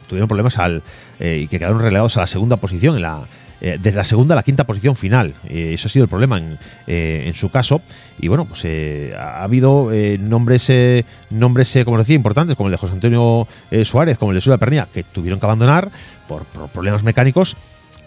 tuvieron 0.08 0.28
problemas 0.28 0.58
al 0.58 0.82
eh, 1.20 1.42
y 1.44 1.48
que 1.48 1.60
quedaron 1.60 1.82
relegados 1.82 2.18
a 2.18 2.22
la 2.22 2.28
segunda 2.28 2.58
posición 2.58 2.96
en 2.96 3.02
la, 3.02 3.22
eh, 3.60 3.78
desde 3.82 3.98
la 3.98 4.04
segunda 4.04 4.34
a 4.34 4.38
la 4.38 4.44
quinta 4.44 4.66
posición 4.66 4.96
final. 4.96 5.34
Eh, 5.48 5.72
eso 5.74 5.88
ha 5.88 5.92
sido 5.92 6.04
el 6.04 6.10
problema 6.10 6.38
en, 6.38 6.58
eh, 6.86 7.24
en 7.26 7.34
su 7.34 7.50
caso. 7.50 7.82
Y 8.20 8.28
bueno, 8.28 8.46
pues 8.46 8.66
ha 9.16 9.44
habido 9.44 9.92
nombres, 10.20 10.72
nombres 11.30 11.78
como 11.86 11.98
decía, 11.98 12.16
importantes, 12.16 12.56
como 12.56 12.68
el 12.68 12.72
de 12.72 12.78
José 12.78 12.94
Antonio 12.94 13.48
Suárez, 13.84 14.18
como 14.18 14.32
el 14.32 14.36
de 14.36 14.42
Sula 14.42 14.58
Pernilla, 14.58 14.88
que 14.92 15.04
tuvieron 15.04 15.40
que 15.40 15.46
abandonar 15.46 15.90
por, 16.28 16.46
por, 16.46 16.70
problemas 16.70 17.04
mecánicos. 17.04 17.56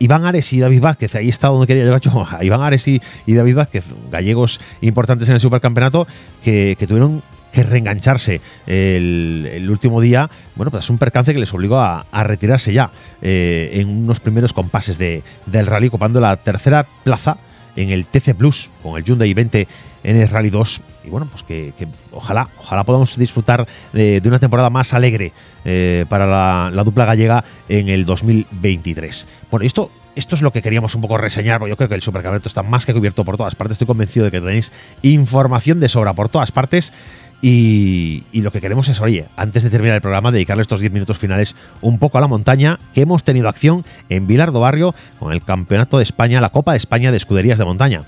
Iván 0.00 0.24
Ares 0.24 0.52
y 0.52 0.58
David 0.60 0.80
Vázquez, 0.80 1.14
ahí 1.14 1.28
está 1.28 1.48
donde 1.48 1.66
quería 1.66 1.84
llegar 1.84 2.00
yo, 2.00 2.26
a 2.30 2.42
Iván 2.44 2.62
Ares 2.62 2.88
y, 2.88 3.00
y 3.26 3.34
David 3.34 3.56
Vázquez, 3.56 3.84
gallegos 4.10 4.60
importantes 4.80 5.28
en 5.28 5.34
el 5.34 5.40
supercampeonato, 5.40 6.06
que, 6.42 6.74
que 6.78 6.86
tuvieron 6.86 7.22
que 7.52 7.62
reengancharse 7.62 8.40
el, 8.66 9.66
último 9.70 10.00
día, 10.00 10.30
bueno, 10.56 10.70
pues 10.70 10.84
es 10.84 10.90
un 10.90 10.98
percance 10.98 11.32
que 11.32 11.40
les 11.40 11.52
obligó 11.52 11.80
a, 11.80 12.04
retirarse 12.24 12.72
ya 12.72 12.90
eh, 13.22 13.70
en 13.74 13.88
unos 13.88 14.20
primeros 14.20 14.52
compases 14.52 14.98
de, 14.98 15.22
del 15.46 15.66
rally, 15.66 15.88
ocupando 15.88 16.20
la 16.20 16.36
tercera 16.36 16.86
plaza 17.04 17.38
en 17.76 17.90
el 17.90 18.06
TC 18.06 18.34
Plus 18.34 18.70
con 18.82 18.96
el 18.96 19.04
Hyundai 19.04 19.32
20 19.32 19.68
en 20.02 20.16
el 20.16 20.28
Rally 20.28 20.50
2 20.50 20.80
y 21.04 21.08
bueno, 21.08 21.28
pues 21.30 21.42
que, 21.42 21.72
ojalá, 22.12 22.48
ojalá 22.58 22.84
podamos 22.84 23.16
disfrutar 23.16 23.66
de, 23.92 24.20
una 24.24 24.38
temporada 24.38 24.70
más 24.70 24.92
alegre 24.92 25.32
eh, 25.64 26.04
para 26.08 26.26
la, 26.26 26.70
la 26.72 26.84
dupla 26.84 27.04
gallega 27.04 27.44
en 27.68 27.88
el 27.88 28.04
2023. 28.04 29.26
Bueno, 29.50 29.66
esto 29.66 29.90
esto 30.16 30.34
es 30.34 30.42
lo 30.42 30.52
que 30.52 30.60
queríamos 30.60 30.94
un 30.94 31.00
poco 31.00 31.16
reseñar, 31.18 31.64
yo 31.66 31.76
creo 31.76 31.88
que 31.88 31.94
el 31.94 32.02
supercampeonato 32.02 32.48
está 32.48 32.62
más 32.62 32.84
que 32.84 32.92
cubierto 32.92 33.24
por 33.24 33.36
todas 33.36 33.54
partes. 33.54 33.76
Estoy 33.76 33.86
convencido 33.86 34.24
de 34.24 34.30
que 34.30 34.40
tenéis 34.40 34.72
información 35.02 35.80
de 35.80 35.88
sobra 35.88 36.14
por 36.14 36.28
todas 36.28 36.50
partes. 36.52 36.92
Y, 37.42 38.24
lo 38.34 38.52
que 38.52 38.60
queremos 38.60 38.88
es, 38.88 39.00
oye, 39.00 39.26
antes 39.36 39.62
de 39.62 39.70
terminar 39.70 39.96
el 39.96 40.02
programa, 40.02 40.30
dedicarle 40.30 40.62
estos 40.62 40.80
10 40.80 40.92
minutos 40.92 41.18
finales 41.18 41.56
un 41.80 41.98
poco 41.98 42.18
a 42.18 42.20
la 42.20 42.26
montaña, 42.26 42.78
que 42.92 43.02
hemos 43.02 43.24
tenido 43.24 43.48
acción 43.48 43.84
en 44.08 44.26
Vilardo 44.26 44.60
Barrio 44.60 44.94
con 45.18 45.32
el 45.32 45.42
Campeonato 45.42 45.96
de 45.96 46.02
España, 46.02 46.40
la 46.40 46.50
Copa 46.50 46.72
de 46.72 46.78
España 46.78 47.10
de 47.10 47.16
Escuderías 47.16 47.58
de 47.58 47.64
Montaña. 47.64 48.02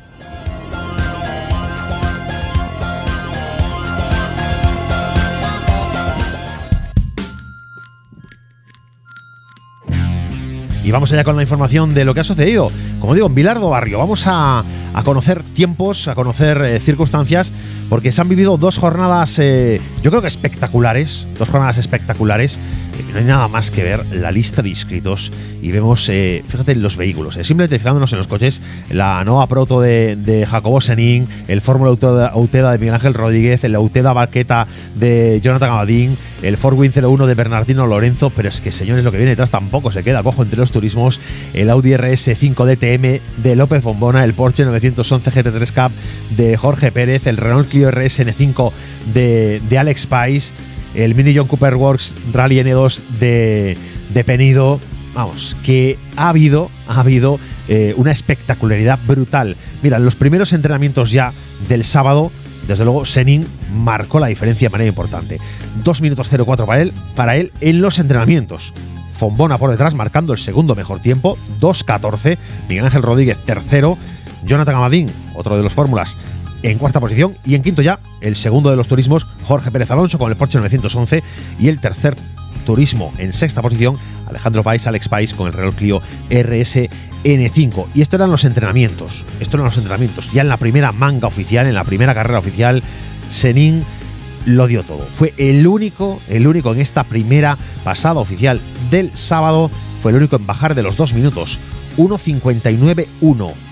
Y 10.84 10.90
vamos 10.90 11.12
allá 11.12 11.22
con 11.22 11.36
la 11.36 11.42
información 11.42 11.94
de 11.94 12.04
lo 12.04 12.12
que 12.12 12.20
ha 12.20 12.24
sucedido. 12.24 12.70
Como 12.98 13.14
digo, 13.14 13.28
en 13.28 13.34
Vilardo 13.36 13.70
Barrio. 13.70 13.98
Vamos 13.98 14.26
a, 14.26 14.64
a 14.94 15.02
conocer 15.04 15.42
tiempos, 15.42 16.08
a 16.08 16.14
conocer 16.14 16.60
eh, 16.62 16.80
circunstancias, 16.80 17.52
porque 17.92 18.10
se 18.10 18.22
han 18.22 18.28
vivido 18.30 18.56
dos 18.56 18.78
jornadas, 18.78 19.38
eh, 19.38 19.78
yo 20.02 20.10
creo 20.10 20.22
que 20.22 20.28
espectaculares. 20.28 21.28
Dos 21.38 21.50
jornadas 21.50 21.76
espectaculares. 21.76 22.58
No 23.12 23.18
hay 23.18 23.24
nada 23.24 23.48
más 23.48 23.70
que 23.70 23.82
ver 23.82 24.06
la 24.14 24.30
lista 24.30 24.62
de 24.62 24.70
inscritos 24.70 25.30
y 25.60 25.70
vemos, 25.72 26.08
eh, 26.08 26.42
fíjate, 26.48 26.74
los 26.74 26.96
vehículos. 26.96 27.36
eh, 27.36 27.44
simplemente 27.44 27.78
fijándonos 27.78 28.10
en 28.12 28.18
los 28.18 28.28
coches, 28.28 28.62
la 28.88 29.22
nueva 29.24 29.46
proto 29.46 29.82
de, 29.82 30.46
Jacobo 30.50 30.80
Senin, 30.80 31.28
el 31.48 31.60
Fórmula 31.60 31.90
Auteda 31.90 32.72
de 32.72 32.78
Miguel 32.78 32.94
Ángel 32.94 33.12
Rodríguez, 33.12 33.62
el 33.64 33.74
Auteda 33.74 34.14
Barqueta 34.14 34.66
de 34.94 35.40
Jonathan 35.42 35.70
Abadín, 35.70 36.16
el 36.42 36.56
Ford 36.56 36.78
Win 36.78 36.92
01 36.94 37.26
de 37.26 37.34
Bernardino 37.34 37.86
Lorenzo, 37.86 38.30
pero 38.30 38.48
es 38.48 38.62
que, 38.62 38.72
señores, 38.72 39.04
lo 39.04 39.10
que 39.10 39.18
viene 39.18 39.30
detrás 39.30 39.50
tampoco 39.50 39.92
se 39.92 40.02
queda 40.02 40.22
cojo 40.22 40.42
entre 40.42 40.58
los 40.58 40.72
turismos. 40.72 41.20
El 41.52 41.68
Audi 41.68 41.90
RS5 41.90 42.64
DTM 42.64 43.42
de 43.42 43.56
López 43.56 43.82
Bombona, 43.82 44.24
el 44.24 44.32
Porsche 44.32 44.64
911 44.64 45.30
GT3 45.30 45.72
Cup 45.72 45.92
de 46.36 46.56
Jorge 46.56 46.90
Pérez, 46.90 47.26
el 47.26 47.36
Renault 47.36 47.68
Clio 47.68 47.81
RS 47.90 48.20
N5 48.20 48.72
de, 49.12 49.78
Alex 49.78 50.06
Pais, 50.06 50.52
el 50.94 51.14
Mini 51.14 51.36
John 51.36 51.46
Cooper 51.46 51.74
Works 51.74 52.14
Rally 52.32 52.56
N2 52.56 52.98
de, 53.18 53.76
de 54.12 54.24
Penido. 54.24 54.80
Vamos, 55.14 55.56
que 55.62 55.98
ha 56.16 56.30
habido, 56.30 56.70
ha 56.88 57.00
habido 57.00 57.38
eh, 57.68 57.94
una 57.96 58.12
espectacularidad 58.12 58.98
brutal. 59.06 59.56
Mira, 59.82 59.98
los 59.98 60.16
primeros 60.16 60.52
entrenamientos 60.52 61.10
ya 61.10 61.32
del 61.68 61.84
sábado, 61.84 62.32
desde 62.66 62.84
luego, 62.84 63.04
Senin 63.04 63.46
marcó 63.74 64.20
la 64.20 64.28
diferencia 64.28 64.68
de 64.68 64.72
manera 64.72 64.88
importante. 64.88 65.38
2 65.84 66.00
minutos 66.00 66.30
04 66.30 66.66
para 66.66 66.80
él, 66.80 66.92
para 67.14 67.36
él 67.36 67.52
en 67.60 67.80
los 67.80 67.98
entrenamientos. 67.98 68.72
Fombona 69.12 69.58
por 69.58 69.70
detrás, 69.70 69.94
marcando 69.94 70.32
el 70.32 70.38
segundo 70.38 70.74
mejor 70.74 71.00
tiempo, 71.00 71.38
2.14. 71.60 72.38
Miguel 72.68 72.86
Ángel 72.86 73.02
Rodríguez, 73.02 73.38
tercero. 73.38 73.98
Jonathan 74.44 74.74
Amadín, 74.74 75.10
otro 75.34 75.56
de 75.56 75.62
los 75.62 75.72
fórmulas, 75.72 76.18
en 76.62 76.78
cuarta 76.78 77.00
posición. 77.00 77.36
Y 77.44 77.54
en 77.54 77.62
quinto 77.62 77.82
ya, 77.82 77.98
el 78.20 78.36
segundo 78.36 78.70
de 78.70 78.76
los 78.76 78.88
turismos, 78.88 79.26
Jorge 79.44 79.70
Pérez 79.70 79.90
Alonso 79.90 80.18
con 80.18 80.30
el 80.30 80.36
Porsche 80.36 80.58
911. 80.58 81.22
Y 81.58 81.68
el 81.68 81.80
tercer 81.80 82.16
turismo 82.64 83.12
en 83.18 83.32
sexta 83.32 83.62
posición, 83.62 83.98
Alejandro 84.26 84.62
Pais, 84.62 84.86
Alex 84.86 85.08
Pais 85.08 85.34
con 85.34 85.48
el 85.48 85.52
Renault 85.52 85.76
Clio 85.76 86.00
RS 86.30 86.88
N5. 87.24 87.86
Y 87.94 88.02
esto 88.02 88.16
eran 88.16 88.30
los 88.30 88.44
entrenamientos. 88.44 89.24
Esto 89.40 89.56
eran 89.56 89.66
los 89.66 89.76
entrenamientos. 89.76 90.32
Ya 90.32 90.42
en 90.42 90.48
la 90.48 90.56
primera 90.56 90.92
manga 90.92 91.28
oficial, 91.28 91.66
en 91.66 91.74
la 91.74 91.84
primera 91.84 92.14
carrera 92.14 92.38
oficial, 92.38 92.82
Senin 93.30 93.84
lo 94.46 94.66
dio 94.66 94.82
todo. 94.82 95.06
Fue 95.16 95.34
el 95.38 95.66
único, 95.66 96.20
el 96.28 96.46
único 96.46 96.72
en 96.72 96.80
esta 96.80 97.04
primera 97.04 97.56
pasada 97.84 98.20
oficial 98.20 98.60
del 98.90 99.16
sábado, 99.16 99.70
fue 100.02 100.10
el 100.10 100.18
único 100.18 100.36
en 100.36 100.46
bajar 100.46 100.74
de 100.74 100.82
los 100.82 100.96
dos 100.96 101.14
minutos. 101.14 101.58
1.59.1. 101.96 103.71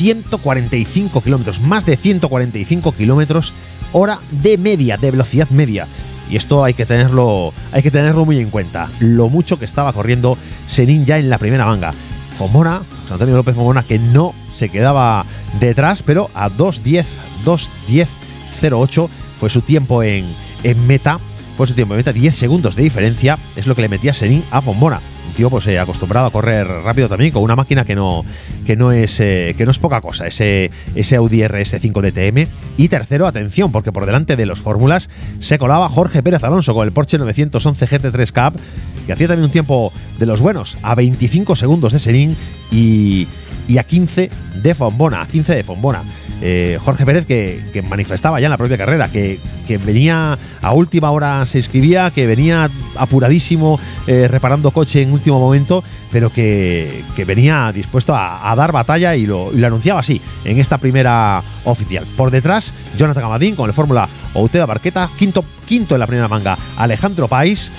145 0.00 1.20
kilómetros, 1.20 1.60
más 1.60 1.84
de 1.84 1.98
145 1.98 2.92
kilómetros 2.92 3.52
hora 3.92 4.18
de 4.30 4.56
media, 4.56 4.96
de 4.96 5.10
velocidad 5.10 5.50
media. 5.50 5.86
Y 6.30 6.36
esto 6.36 6.64
hay 6.64 6.72
que 6.72 6.86
tenerlo, 6.86 7.52
hay 7.70 7.82
que 7.82 7.90
tenerlo 7.90 8.24
muy 8.24 8.38
en 8.38 8.48
cuenta. 8.48 8.88
Lo 9.00 9.28
mucho 9.28 9.58
que 9.58 9.66
estaba 9.66 9.92
corriendo 9.92 10.38
Senin 10.66 11.04
ya 11.04 11.18
en 11.18 11.28
la 11.28 11.36
primera 11.36 11.66
manga. 11.66 11.92
Fomona, 12.38 12.78
José 13.02 13.12
Antonio 13.12 13.36
López 13.36 13.54
Fomona, 13.54 13.82
que 13.82 13.98
no 13.98 14.32
se 14.50 14.70
quedaba 14.70 15.26
detrás, 15.60 16.02
pero 16.02 16.30
a 16.32 16.48
2.10, 16.48 17.04
2.10.08 17.44 19.08
fue 19.38 19.50
su 19.50 19.60
tiempo 19.60 20.02
en, 20.02 20.24
en 20.62 20.86
meta. 20.86 21.20
Fue 21.58 21.66
su 21.66 21.74
tiempo 21.74 21.92
en 21.92 21.98
meta, 21.98 22.14
10 22.14 22.34
segundos 22.34 22.74
de 22.74 22.84
diferencia, 22.84 23.38
es 23.54 23.66
lo 23.66 23.74
que 23.74 23.82
le 23.82 23.90
metía 23.90 24.14
Senin 24.14 24.42
a 24.50 24.62
Fomona. 24.62 25.00
Tío 25.36 25.50
pues 25.50 25.66
eh, 25.66 25.78
acostumbrado 25.78 26.26
a 26.26 26.30
correr 26.30 26.66
rápido 26.66 27.08
también 27.08 27.32
con 27.32 27.42
una 27.42 27.56
máquina 27.56 27.84
que 27.84 27.94
no, 27.94 28.24
que 28.66 28.76
no, 28.76 28.92
es, 28.92 29.20
eh, 29.20 29.54
que 29.56 29.64
no 29.64 29.70
es 29.70 29.78
poca 29.78 30.00
cosa, 30.00 30.26
ese, 30.26 30.70
ese 30.94 31.16
Audi 31.16 31.40
RS5 31.40 32.02
DTM. 32.02 32.48
Y 32.76 32.88
tercero, 32.88 33.26
atención, 33.26 33.72
porque 33.72 33.92
por 33.92 34.06
delante 34.06 34.36
de 34.36 34.46
los 34.46 34.60
fórmulas 34.60 35.08
se 35.38 35.58
colaba 35.58 35.88
Jorge 35.88 36.22
Pérez 36.22 36.44
Alonso 36.44 36.74
con 36.74 36.86
el 36.86 36.92
Porsche 36.92 37.18
911 37.18 37.86
GT3 37.86 38.32
Cup, 38.32 38.60
que 39.06 39.12
hacía 39.12 39.28
también 39.28 39.44
un 39.44 39.52
tiempo 39.52 39.92
de 40.18 40.26
los 40.26 40.40
buenos, 40.40 40.76
a 40.82 40.94
25 40.94 41.56
segundos 41.56 41.92
de 41.92 41.98
Senin 41.98 42.36
y, 42.70 43.26
y 43.68 43.78
a 43.78 43.84
15 43.84 44.30
de 44.62 44.74
Fombona, 44.74 45.22
a 45.22 45.26
15 45.26 45.54
de 45.54 45.64
Fombona. 45.64 46.02
Eh, 46.42 46.78
Jorge 46.82 47.04
Pérez 47.04 47.26
que, 47.26 47.82
manifestaba 47.88 48.40
ya 48.40 48.46
en 48.46 48.50
la 48.50 48.56
propia 48.56 48.78
carrera 48.78 49.08
que, 49.08 49.38
venía 49.84 50.38
a 50.62 50.72
última 50.72 51.10
hora 51.10 51.46
se 51.46 51.58
inscribía, 51.58 52.10
que 52.10 52.26
venía 52.26 52.68
apuradísimo 52.96 53.78
eh, 54.06 54.26
reparando 54.26 54.72
coche 54.72 55.02
en 55.02 55.12
último 55.12 55.38
momento, 55.38 55.84
pero 56.10 56.30
que, 56.30 57.04
venía 57.26 57.70
dispuesto 57.72 58.14
a, 58.16 58.52
dar 58.56 58.72
batalla 58.72 59.14
y 59.14 59.26
lo, 59.26 59.50
anunciaba 59.64 60.00
así 60.00 60.20
en 60.44 60.58
esta 60.58 60.78
primera 60.78 61.42
oficial. 61.64 62.04
Por 62.16 62.30
detrás, 62.30 62.74
Jonathan 62.96 63.24
Amadín 63.24 63.54
con 63.54 63.68
el 63.68 63.74
Fórmula 63.74 64.08
Outeda 64.34 64.66
Barqueta, 64.66 65.08
quinto, 65.16 65.44
quinto 65.66 65.94
en 65.94 66.00
la 66.00 66.06
primera 66.06 66.28
manga, 66.28 66.58
Alejandro 66.76 67.28
Pais, 67.28 67.70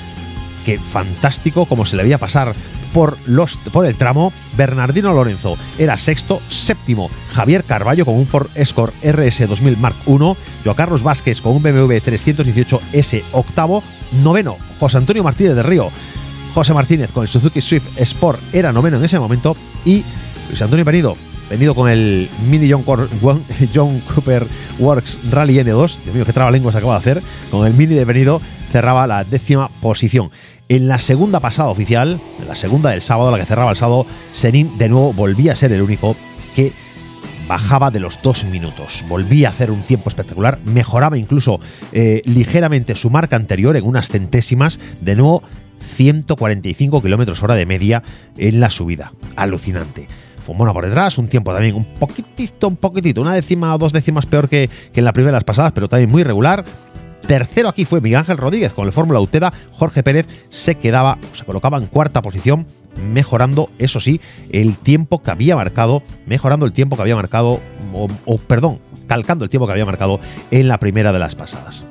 que 0.65 0.77
fantástico 0.77 1.65
como 1.65 1.85
se 1.85 1.97
le 1.97 2.03
veía 2.03 2.17
pasar 2.17 2.53
por, 2.93 3.17
los, 3.25 3.57
por 3.57 3.85
el 3.85 3.95
tramo. 3.95 4.33
Bernardino 4.57 5.13
Lorenzo 5.13 5.57
era 5.77 5.97
sexto, 5.97 6.41
séptimo 6.49 7.09
Javier 7.33 7.63
Carballo 7.63 8.05
con 8.05 8.15
un 8.15 8.27
Ford 8.27 8.47
Escort 8.55 8.93
RS 9.03 9.47
2000 9.47 9.77
Mark 9.77 9.95
I, 10.05 10.17
Joao 10.17 10.75
Carlos 10.75 11.03
Vázquez 11.03 11.41
con 11.41 11.55
un 11.55 11.63
BMW 11.63 11.93
318S 11.97 13.23
octavo, 13.31 13.83
noveno 14.23 14.57
José 14.79 14.97
Antonio 14.97 15.23
Martínez 15.23 15.55
de 15.55 15.63
Río, 15.63 15.89
José 16.53 16.73
Martínez 16.73 17.11
con 17.11 17.23
el 17.23 17.29
Suzuki 17.29 17.61
Swift 17.61 17.97
Sport 17.97 18.39
era 18.53 18.71
noveno 18.71 18.97
en 18.97 19.05
ese 19.05 19.19
momento 19.19 19.55
y 19.85 20.03
Luis 20.49 20.61
Antonio 20.61 20.85
Penido 20.85 21.15
venido 21.51 21.75
con 21.75 21.89
el 21.89 22.29
Mini 22.49 22.71
John, 22.71 22.83
John, 23.75 23.99
Cooper 24.13 24.47
Works 24.79 25.17
Rally 25.29 25.55
N2, 25.55 25.97
Dios 26.03 26.15
mío, 26.15 26.25
qué 26.25 26.31
trabalenguas 26.31 26.75
acaba 26.75 26.93
de 26.93 26.99
hacer, 26.99 27.21
con 27.51 27.67
el 27.67 27.73
Mini 27.73 27.93
de 27.93 28.05
venido 28.05 28.41
cerraba 28.71 29.05
la 29.05 29.25
décima 29.25 29.67
posición. 29.81 30.31
En 30.71 30.87
la 30.87 30.99
segunda 30.99 31.41
pasada 31.41 31.67
oficial, 31.67 32.21
en 32.39 32.47
la 32.47 32.55
segunda 32.55 32.91
del 32.91 33.01
sábado, 33.01 33.29
la 33.29 33.37
que 33.37 33.45
cerraba 33.45 33.71
el 33.71 33.75
sábado, 33.75 34.05
Senin 34.31 34.77
de 34.77 34.87
nuevo 34.87 35.11
volvía 35.11 35.51
a 35.51 35.55
ser 35.57 35.73
el 35.73 35.81
único 35.81 36.15
que 36.55 36.71
bajaba 37.45 37.91
de 37.91 37.99
los 37.99 38.21
dos 38.21 38.45
minutos. 38.45 39.03
Volvía 39.09 39.49
a 39.49 39.51
hacer 39.51 39.69
un 39.69 39.81
tiempo 39.81 40.07
espectacular, 40.07 40.59
mejoraba 40.63 41.17
incluso 41.17 41.59
eh, 41.91 42.21
ligeramente 42.23 42.95
su 42.95 43.09
marca 43.09 43.35
anterior 43.35 43.75
en 43.75 43.83
unas 43.83 44.07
centésimas, 44.07 44.79
de 45.01 45.17
nuevo 45.17 45.43
145 45.97 47.01
kilómetros 47.01 47.43
hora 47.43 47.55
de 47.55 47.65
media 47.65 48.01
en 48.37 48.61
la 48.61 48.69
subida. 48.69 49.11
Alucinante. 49.35 50.07
Fumona 50.45 50.71
por 50.71 50.85
detrás, 50.85 51.17
un 51.17 51.27
tiempo 51.27 51.51
también 51.51 51.75
un 51.75 51.83
poquitito, 51.83 52.69
un 52.69 52.77
poquitito, 52.77 53.19
una 53.19 53.33
décima 53.33 53.75
o 53.75 53.77
dos 53.77 53.91
décimas 53.91 54.25
peor 54.25 54.47
que, 54.47 54.69
en 54.93 55.03
las 55.03 55.13
primeras 55.13 55.43
pasadas, 55.43 55.73
pero 55.73 55.89
también 55.89 56.09
muy 56.09 56.23
regular. 56.23 56.63
Tercero 57.27 57.69
aquí 57.69 57.85
fue 57.85 58.01
Miguel 58.01 58.19
Ángel 58.19 58.37
Rodríguez 58.37 58.73
con 58.73 58.85
el 58.85 58.91
Fórmula 58.91 59.19
Uteda. 59.19 59.53
Jorge 59.71 60.03
Pérez 60.03 60.27
se 60.49 60.75
quedaba, 60.75 61.17
se 61.33 61.45
colocaba 61.45 61.77
en 61.77 61.87
cuarta 61.87 62.21
posición, 62.21 62.65
mejorando, 63.13 63.69
eso 63.79 63.99
sí, 63.99 64.19
el 64.51 64.75
tiempo 64.75 65.21
que 65.23 65.31
había 65.31 65.55
marcado, 65.55 66.03
mejorando 66.25 66.65
el 66.65 66.73
tiempo 66.73 66.95
que 66.95 67.03
había 67.03 67.15
marcado, 67.15 67.61
o, 68.25 68.37
perdón, 68.37 68.79
calcando 69.07 69.43
el 69.43 69.49
tiempo 69.49 69.65
que 69.65 69.73
había 69.73 69.85
marcado 69.85 70.19
en 70.51 70.67
la 70.67 70.77
primera 70.79 71.11
de 71.11 71.19
las 71.19 71.35
pasadas. 71.35 71.85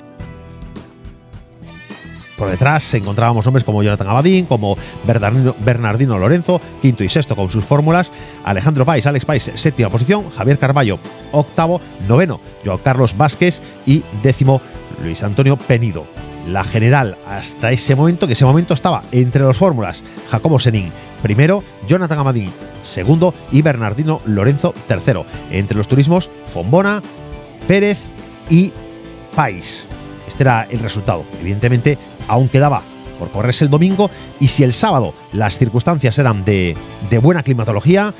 Por 2.36 2.48
detrás 2.48 2.94
encontrábamos 2.94 3.46
hombres 3.46 3.64
como 3.64 3.82
Jonathan 3.82 4.08
Abadín, 4.08 4.46
como 4.46 4.74
Bernardino, 5.04 5.54
Bernardino, 5.58 6.18
Lorenzo, 6.18 6.58
quinto 6.80 7.04
y 7.04 7.10
sexto 7.10 7.36
con 7.36 7.50
sus 7.50 7.66
fórmulas, 7.66 8.12
Alejandro 8.44 8.86
Pais, 8.86 9.04
Alex 9.04 9.26
Pais, 9.26 9.52
séptima 9.56 9.90
posición, 9.90 10.30
Javier 10.30 10.58
Carballo, 10.58 10.98
octavo, 11.32 11.82
noveno, 12.08 12.40
Joao 12.64 12.78
Carlos 12.78 13.14
Vázquez 13.14 13.60
y 13.84 14.02
décimo, 14.22 14.62
Luis 15.02 15.22
Antonio 15.22 15.56
Penido. 15.56 16.06
la 16.46 16.64
general 16.64 17.16
hasta 17.28 17.70
ese 17.70 17.94
momento, 17.94 18.26
que 18.26 18.32
ese 18.32 18.44
momento 18.46 18.72
estaba 18.74 19.02
entre 19.12 19.42
los 19.42 19.58
fórmulas 19.58 20.02
Jacobo 20.30 20.58
Senin 20.58 20.90
primero, 21.22 21.62
Jonathan 21.86 22.18
Amadín 22.18 22.50
segundo 22.82 23.34
y 23.52 23.62
Bernardino 23.62 24.20
Lorenzo 24.26 24.74
tercero. 24.88 25.26
Entre 25.50 25.76
los 25.76 25.88
turismos, 25.88 26.30
Fombona, 26.52 27.02
Pérez 27.66 27.98
y 28.48 28.72
País. 29.34 29.88
Este 30.26 30.42
era 30.42 30.66
el 30.70 30.80
resultado. 30.80 31.24
Evidentemente, 31.40 31.98
aún 32.28 32.48
quedaba 32.48 32.82
por 33.18 33.30
correrse 33.30 33.64
el 33.64 33.70
domingo 33.70 34.10
y 34.38 34.48
si 34.48 34.64
el 34.64 34.72
sábado 34.72 35.14
las 35.32 35.58
circunstancias 35.58 36.18
eran 36.18 36.44
de, 36.44 36.76
de 37.10 37.18
buena 37.18 37.42
climatología, 37.42 38.14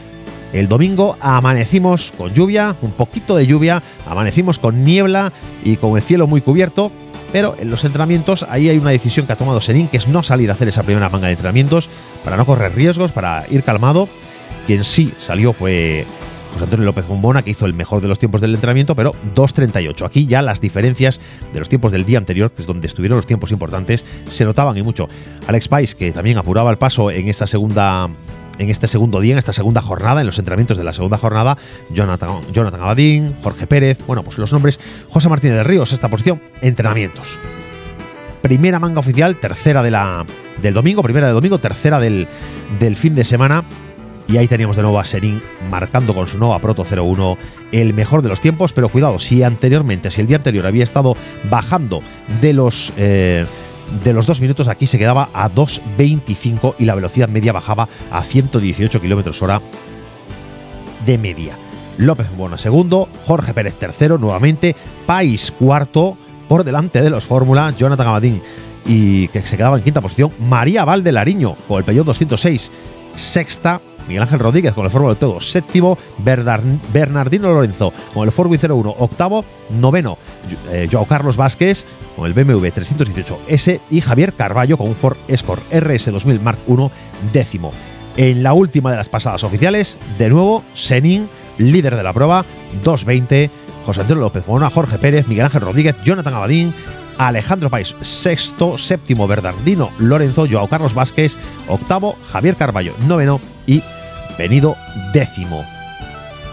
el 0.53 0.68
domingo 0.68 1.16
amanecimos 1.20 2.12
con 2.16 2.34
lluvia, 2.34 2.74
un 2.82 2.92
poquito 2.92 3.36
de 3.36 3.46
lluvia, 3.46 3.82
amanecimos 4.09 4.59
con 4.59 4.84
niebla 4.84 5.32
y 5.64 5.76
con 5.76 5.96
el 5.96 6.03
cielo 6.03 6.26
muy 6.26 6.40
cubierto, 6.40 6.90
pero 7.32 7.55
en 7.59 7.70
los 7.70 7.84
entrenamientos 7.84 8.44
ahí 8.48 8.68
hay 8.68 8.78
una 8.78 8.90
decisión 8.90 9.26
que 9.26 9.32
ha 9.32 9.36
tomado 9.36 9.61
Serín, 9.61 9.88
que 9.88 9.96
es 9.96 10.09
no 10.09 10.22
salir 10.22 10.51
a 10.51 10.55
hacer 10.55 10.68
esa 10.68 10.82
primera 10.82 11.09
manga 11.09 11.28
de 11.28 11.34
entrenamientos 11.34 11.88
para 12.24 12.36
no 12.36 12.46
correr 12.46 12.74
riesgos, 12.74 13.12
para 13.12 13.46
ir 13.51 13.62
calmado. 13.62 14.09
Quien 14.66 14.84
sí 14.84 15.12
salió 15.18 15.53
fue 15.53 16.05
José 16.53 16.64
Antonio 16.64 16.86
López 16.86 17.07
Bombona, 17.07 17.42
que 17.42 17.51
hizo 17.51 17.66
el 17.66 17.74
mejor 17.74 18.01
de 18.01 18.09
los 18.09 18.18
tiempos 18.18 18.40
del 18.40 18.55
entrenamiento, 18.55 18.94
pero 18.94 19.12
2.38. 19.34 20.05
Aquí 20.05 20.26
ya 20.26 20.42
las 20.42 20.61
diferencias 20.61 21.20
de 21.53 21.59
los 21.61 21.68
tiempos 21.68 21.92
del 21.92 22.05
día 22.05 22.18
anterior, 22.18 22.51
que 22.51 22.62
es 22.62 22.66
donde 22.66 22.88
estuvieron 22.88 23.16
los 23.16 23.26
tiempos 23.26 23.53
importantes, 23.53 24.05
se 24.28 24.44
notaban 24.44 24.76
y 24.76 24.82
mucho. 24.82 25.09
Alex 25.46 25.68
Pais, 25.68 25.94
que 25.94 26.11
también 26.11 26.38
apuraba 26.38 26.70
el 26.70 26.78
paso 26.78 27.11
en 27.11 27.28
esta 27.28 27.46
segunda 27.46 28.11
en 28.61 28.68
este 28.68 28.86
segundo 28.88 29.20
día, 29.20 29.32
en 29.32 29.38
esta 29.38 29.54
segunda 29.54 29.80
jornada, 29.80 30.20
en 30.20 30.26
los 30.26 30.38
entrenamientos 30.38 30.76
de 30.76 30.84
la 30.84 30.92
segunda 30.92 31.16
jornada, 31.16 31.56
Jonathan, 31.90 32.42
Jonathan 32.52 32.82
Abadín, 32.82 33.34
Jorge 33.42 33.66
Pérez, 33.66 33.98
bueno, 34.06 34.22
pues 34.22 34.36
los 34.36 34.52
nombres, 34.52 34.78
José 35.08 35.30
Martínez 35.30 35.56
de 35.56 35.64
Ríos, 35.64 35.92
esta 35.92 36.08
posición, 36.08 36.40
entrenamientos. 36.61 37.38
Primera 38.42 38.78
manga 38.78 39.00
oficial, 39.00 39.36
tercera 39.36 39.82
de 39.82 39.90
la, 39.90 40.26
del 40.61 40.74
domingo, 40.74 41.02
primera 41.02 41.26
de 41.26 41.32
domingo, 41.32 41.56
tercera 41.58 41.98
del, 41.98 42.28
del 42.78 42.96
fin 42.96 43.14
de 43.14 43.24
semana. 43.24 43.64
Y 44.28 44.36
ahí 44.36 44.46
teníamos 44.46 44.76
de 44.76 44.82
nuevo 44.82 45.00
a 45.00 45.04
Serín 45.06 45.42
marcando 45.70 46.14
con 46.14 46.26
su 46.26 46.38
Nova 46.38 46.58
Proto 46.61 46.84
01 46.84 47.38
el 47.72 47.94
mejor 47.94 48.22
de 48.22 48.28
los 48.28 48.40
tiempos, 48.40 48.72
pero 48.72 48.88
cuidado, 48.88 49.18
si 49.18 49.42
anteriormente, 49.42 50.11
si 50.11 50.20
el 50.20 50.26
día 50.26 50.36
anterior 50.36 50.66
había 50.66 50.84
estado 50.84 51.16
bajando 51.50 52.00
de 52.42 52.52
los... 52.52 52.92
Eh, 52.96 53.46
de 54.05 54.12
los 54.12 54.26
dos 54.26 54.41
minutos 54.41 54.68
aquí 54.68 54.86
se 54.86 54.99
quedaba 54.99 55.28
a 55.34 55.51
2.25 55.51 56.74
y 56.78 56.84
la 56.84 56.95
velocidad 56.95 57.28
media 57.28 57.53
bajaba 57.53 57.88
a 58.11 58.22
118 58.22 59.01
kilómetros 59.01 59.43
hora 59.43 59.61
de 61.05 61.18
media. 61.18 61.55
López 61.99 62.28
Bona 62.36 62.57
segundo, 62.57 63.09
Jorge 63.26 63.53
Pérez 63.53 63.74
tercero 63.74 64.16
nuevamente, 64.16 64.74
País 65.07 65.53
cuarto, 65.53 66.16
por 66.49 66.64
delante 66.64 67.03
de 67.03 67.11
los 67.11 67.24
Fórmula, 67.24 67.74
Jonathan 67.76 68.07
Abadín 68.07 68.41
y 68.86 69.28
que 69.28 69.43
se 69.43 69.57
quedaba 69.57 69.76
en 69.76 69.84
quinta 69.84 70.01
posición, 70.01 70.32
María 70.38 70.84
Valdelariño 70.84 71.55
con 71.68 71.78
el 71.78 71.84
Peugeot 71.84 72.07
206, 72.07 72.70
sexta, 73.14 73.80
Miguel 74.09 74.22
Ángel 74.22 74.38
Rodríguez 74.38 74.74
con 74.74 74.84
el 74.84 74.90
Fórmula 74.90 75.14
de 75.14 75.20
todo, 75.20 75.40
séptimo, 75.40 75.98
Bernardino 76.18 77.53
Lorenzo 77.53 77.92
con 78.12 78.26
el 78.26 78.32
Fórmula 78.32 78.61
01, 78.61 78.96
octavo, 78.98 79.44
noveno, 79.70 80.18
eh, 80.70 80.88
Joao 80.90 81.05
Carlos 81.07 81.36
Vázquez 81.36 81.86
con 82.16 82.26
el 82.26 82.32
BMW 82.32 82.66
318S 82.66 83.80
y 83.90 84.01
Javier 84.01 84.32
Carballo 84.32 84.76
con 84.76 84.88
un 84.88 84.94
Ford 84.94 85.16
Escort 85.28 85.62
RS 85.72 86.12
2000 86.12 86.40
Mark 86.40 86.59
I, 86.68 86.90
décimo. 87.32 87.72
En 88.16 88.42
la 88.42 88.53
última 88.53 88.90
de 88.90 88.96
las 88.96 89.09
pasadas 89.09 89.44
oficiales, 89.44 89.96
de 90.18 90.28
nuevo, 90.28 90.64
Senin, 90.74 91.28
líder 91.59 91.96
de 91.96 92.03
la 92.03 92.12
prueba, 92.12 92.44
220, 92.82 93.51
José 93.86 94.01
Antonio 94.01 94.22
López 94.22 94.46
Mona, 94.46 94.70
Jorge 94.70 94.98
Pérez, 94.98 95.26
Miguel 95.28 95.46
Ángel 95.46 95.62
Rodríguez, 95.62 95.96
Jonathan 96.05 96.34
Abadín, 96.34 96.74
Alejandro 97.28 97.68
País, 97.68 97.94
sexto, 98.00 98.78
séptimo, 98.78 99.28
Bernardino 99.28 99.90
Lorenzo, 99.98 100.46
Joao 100.50 100.68
Carlos 100.68 100.94
Vázquez, 100.94 101.36
octavo, 101.68 102.16
Javier 102.32 102.56
Carballo, 102.56 102.94
noveno 103.06 103.40
y 103.66 103.82
Venido 104.38 104.74
décimo. 105.12 105.62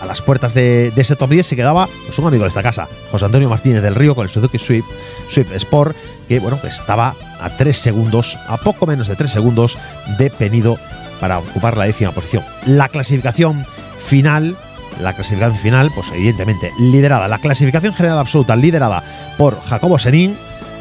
A 0.02 0.06
las 0.06 0.22
puertas 0.22 0.54
de, 0.54 0.92
ese 0.94 1.16
top 1.16 1.30
10 1.30 1.48
se 1.48 1.56
quedaba 1.56 1.88
pues, 2.06 2.20
un 2.20 2.28
amigo 2.28 2.44
de 2.44 2.50
esta 2.50 2.62
casa, 2.62 2.90
José 3.12 3.24
Antonio 3.24 3.48
Martínez 3.48 3.82
del 3.82 3.96
Río, 3.96 4.14
con 4.14 4.26
el 4.26 4.30
Suzuki 4.30 4.58
Swift, 4.58 4.86
Swift 5.30 5.54
Sport, 5.54 5.96
que 6.28 6.40
bueno, 6.40 6.60
que 6.60 6.68
estaba 6.68 7.16
a 7.40 7.50
3 7.50 7.78
segundos, 7.78 8.38
a 8.48 8.58
poco 8.58 8.86
menos 8.86 9.08
de 9.08 9.16
3 9.16 9.32
segundos 9.32 9.78
de 10.18 10.30
Penido 10.30 10.78
para 11.22 11.40
ocupar 11.40 11.78
la 11.78 11.86
décima 11.86 12.12
posición. 12.12 12.44
La 12.66 12.90
clasificación 12.90 13.66
final, 14.06 14.58
la 15.02 15.14
clasificación 15.14 15.60
final, 15.60 15.92
pues 15.96 16.12
evidentemente 16.14 16.74
liderada, 16.78 17.30
la 17.30 17.40
clasificación 17.40 17.94
general 17.94 18.20
absoluta 18.20 18.58
liderada 18.58 19.02
por 19.38 19.62
Jacobo 19.62 19.98
Senín, 19.98 20.36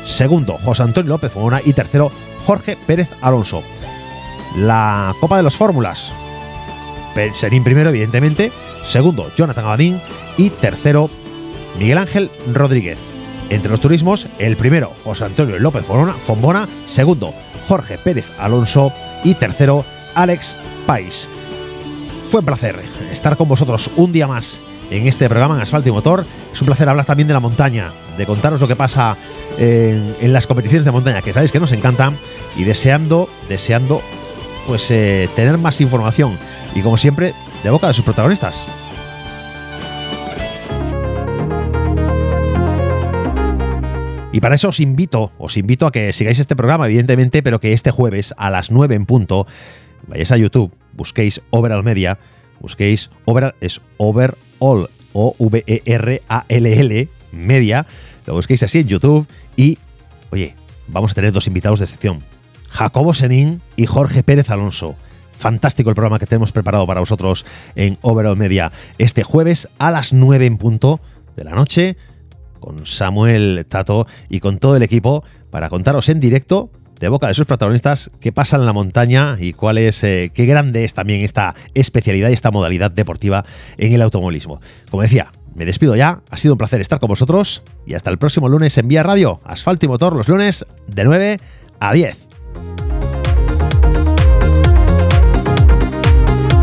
segundo 0.06 0.58
José 0.64 0.82
Antonio 0.82 1.10
López 1.10 1.32
Fomona 1.32 1.60
y 1.64 1.72
tercero 1.72 2.10
Jorge 2.46 2.76
Pérez 2.86 3.08
Alonso. 3.20 3.62
La 4.56 5.14
Copa 5.20 5.36
de 5.36 5.42
las 5.42 5.56
Fórmulas, 5.56 6.12
Serín 7.32 7.64
primero, 7.64 7.90
evidentemente, 7.90 8.52
segundo 8.84 9.30
Jonathan 9.36 9.64
Abadín 9.64 10.00
y 10.36 10.50
tercero 10.50 11.08
Miguel 11.78 11.98
Ángel 11.98 12.30
Rodríguez. 12.52 12.98
Entre 13.48 13.70
los 13.70 13.80
turismos, 13.80 14.26
el 14.38 14.56
primero 14.56 14.92
José 15.02 15.24
Antonio 15.24 15.58
López 15.58 15.84
Fombona, 15.84 16.68
segundo 16.86 17.32
Jorge 17.68 17.96
Pérez 17.96 18.30
Alonso 18.38 18.92
y 19.24 19.34
tercero 19.34 19.84
Alex 20.14 20.56
Pais. 20.86 21.28
Fue 22.30 22.40
un 22.40 22.46
placer 22.46 22.78
estar 23.10 23.36
con 23.36 23.48
vosotros 23.48 23.90
un 23.96 24.12
día 24.12 24.26
más 24.26 24.60
en 24.90 25.06
este 25.06 25.28
programa 25.28 25.56
en 25.56 25.62
Asfalto 25.62 25.88
y 25.88 25.92
Motor. 25.92 26.24
Es 26.52 26.60
un 26.60 26.66
placer 26.66 26.88
hablar 26.88 27.04
también 27.04 27.28
de 27.28 27.34
la 27.34 27.40
montaña, 27.40 27.92
de 28.16 28.26
contaros 28.26 28.60
lo 28.60 28.68
que 28.68 28.76
pasa 28.76 29.16
en, 29.58 30.32
las 30.32 30.46
competiciones 30.46 30.84
de 30.84 30.90
montaña, 30.90 31.22
que 31.22 31.32
sabéis 31.32 31.52
que 31.52 31.60
nos 31.60 31.72
encantan, 31.72 32.16
y 32.56 32.64
deseando, 32.64 33.28
deseando, 33.48 34.00
pues 34.66 34.90
eh, 34.90 35.28
tener 35.34 35.58
más 35.58 35.80
información. 35.80 36.38
Y 36.74 36.82
como 36.82 36.96
siempre, 36.96 37.34
de 37.62 37.70
boca 37.70 37.88
de 37.88 37.94
sus 37.94 38.04
protagonistas. 38.04 38.66
Y 44.32 44.40
para 44.40 44.56
eso 44.56 44.68
os 44.68 44.80
invito, 44.80 45.32
os 45.38 45.56
invito 45.56 45.86
a 45.86 45.92
que 45.92 46.12
sigáis 46.12 46.38
este 46.38 46.56
programa, 46.56 46.84
evidentemente, 46.84 47.42
pero 47.42 47.58
que 47.58 47.72
este 47.72 47.90
jueves 47.90 48.34
a 48.36 48.50
las 48.50 48.70
9 48.70 48.94
en 48.94 49.06
punto 49.06 49.46
vayáis 50.06 50.30
a 50.30 50.36
YouTube, 50.36 50.74
busquéis 50.92 51.40
Overall 51.50 51.82
Media, 51.82 52.18
busquéis 52.60 53.10
Overall, 53.24 53.54
es 53.60 53.80
Overall, 53.98 54.88
O-V-E-R-A-L-L, 55.12 57.08
Media, 57.32 57.86
lo 58.26 58.34
busquéis 58.34 58.62
así 58.62 58.80
en 58.80 58.88
YouTube 58.88 59.26
y, 59.56 59.78
oye, 60.30 60.54
vamos 60.88 61.12
a 61.12 61.14
tener 61.14 61.32
dos 61.32 61.46
invitados 61.46 61.80
de 61.80 61.86
sección, 61.86 62.22
Jacobo 62.70 63.14
Senín 63.14 63.62
y 63.76 63.86
Jorge 63.86 64.22
Pérez 64.22 64.50
Alonso. 64.50 64.96
Fantástico 65.38 65.90
el 65.90 65.94
programa 65.94 66.18
que 66.18 66.26
tenemos 66.26 66.52
preparado 66.52 66.86
para 66.86 67.00
vosotros 67.00 67.44
en 67.74 67.98
Overall 68.00 68.36
Media 68.36 68.72
este 68.96 69.22
jueves 69.22 69.68
a 69.78 69.90
las 69.90 70.12
9 70.14 70.46
en 70.46 70.56
punto 70.56 71.00
de 71.36 71.44
la 71.44 71.50
noche 71.50 71.96
con 72.58 72.86
Samuel 72.86 73.66
Tato 73.68 74.06
y 74.30 74.40
con 74.40 74.58
todo 74.58 74.76
el 74.76 74.82
equipo 74.82 75.24
para 75.50 75.68
contaros 75.68 76.08
en 76.08 76.20
directo 76.20 76.70
de 77.00 77.08
boca 77.08 77.28
de 77.28 77.34
sus 77.34 77.46
protagonistas 77.46 78.10
qué 78.20 78.32
pasa 78.32 78.56
en 78.56 78.66
la 78.66 78.72
montaña 78.72 79.36
y 79.38 79.52
cuál 79.52 79.78
es, 79.78 80.02
eh, 80.04 80.30
qué 80.34 80.46
grande 80.46 80.84
es 80.84 80.94
también 80.94 81.22
esta 81.22 81.54
especialidad 81.74 82.30
y 82.30 82.32
esta 82.32 82.50
modalidad 82.50 82.90
deportiva 82.90 83.44
en 83.78 83.92
el 83.92 84.02
automovilismo. 84.02 84.60
Como 84.90 85.02
decía, 85.02 85.32
me 85.54 85.64
despido 85.64 85.96
ya, 85.96 86.20
ha 86.30 86.36
sido 86.36 86.54
un 86.54 86.58
placer 86.58 86.80
estar 86.80 86.98
con 87.00 87.08
vosotros 87.08 87.62
y 87.86 87.94
hasta 87.94 88.10
el 88.10 88.18
próximo 88.18 88.48
lunes 88.48 88.76
en 88.78 88.88
Vía 88.88 89.02
Radio, 89.02 89.40
Asfalto 89.44 89.86
y 89.86 89.88
Motor 89.88 90.14
los 90.14 90.28
lunes 90.28 90.66
de 90.86 91.04
9 91.04 91.40
a 91.80 91.92
10. 91.92 92.25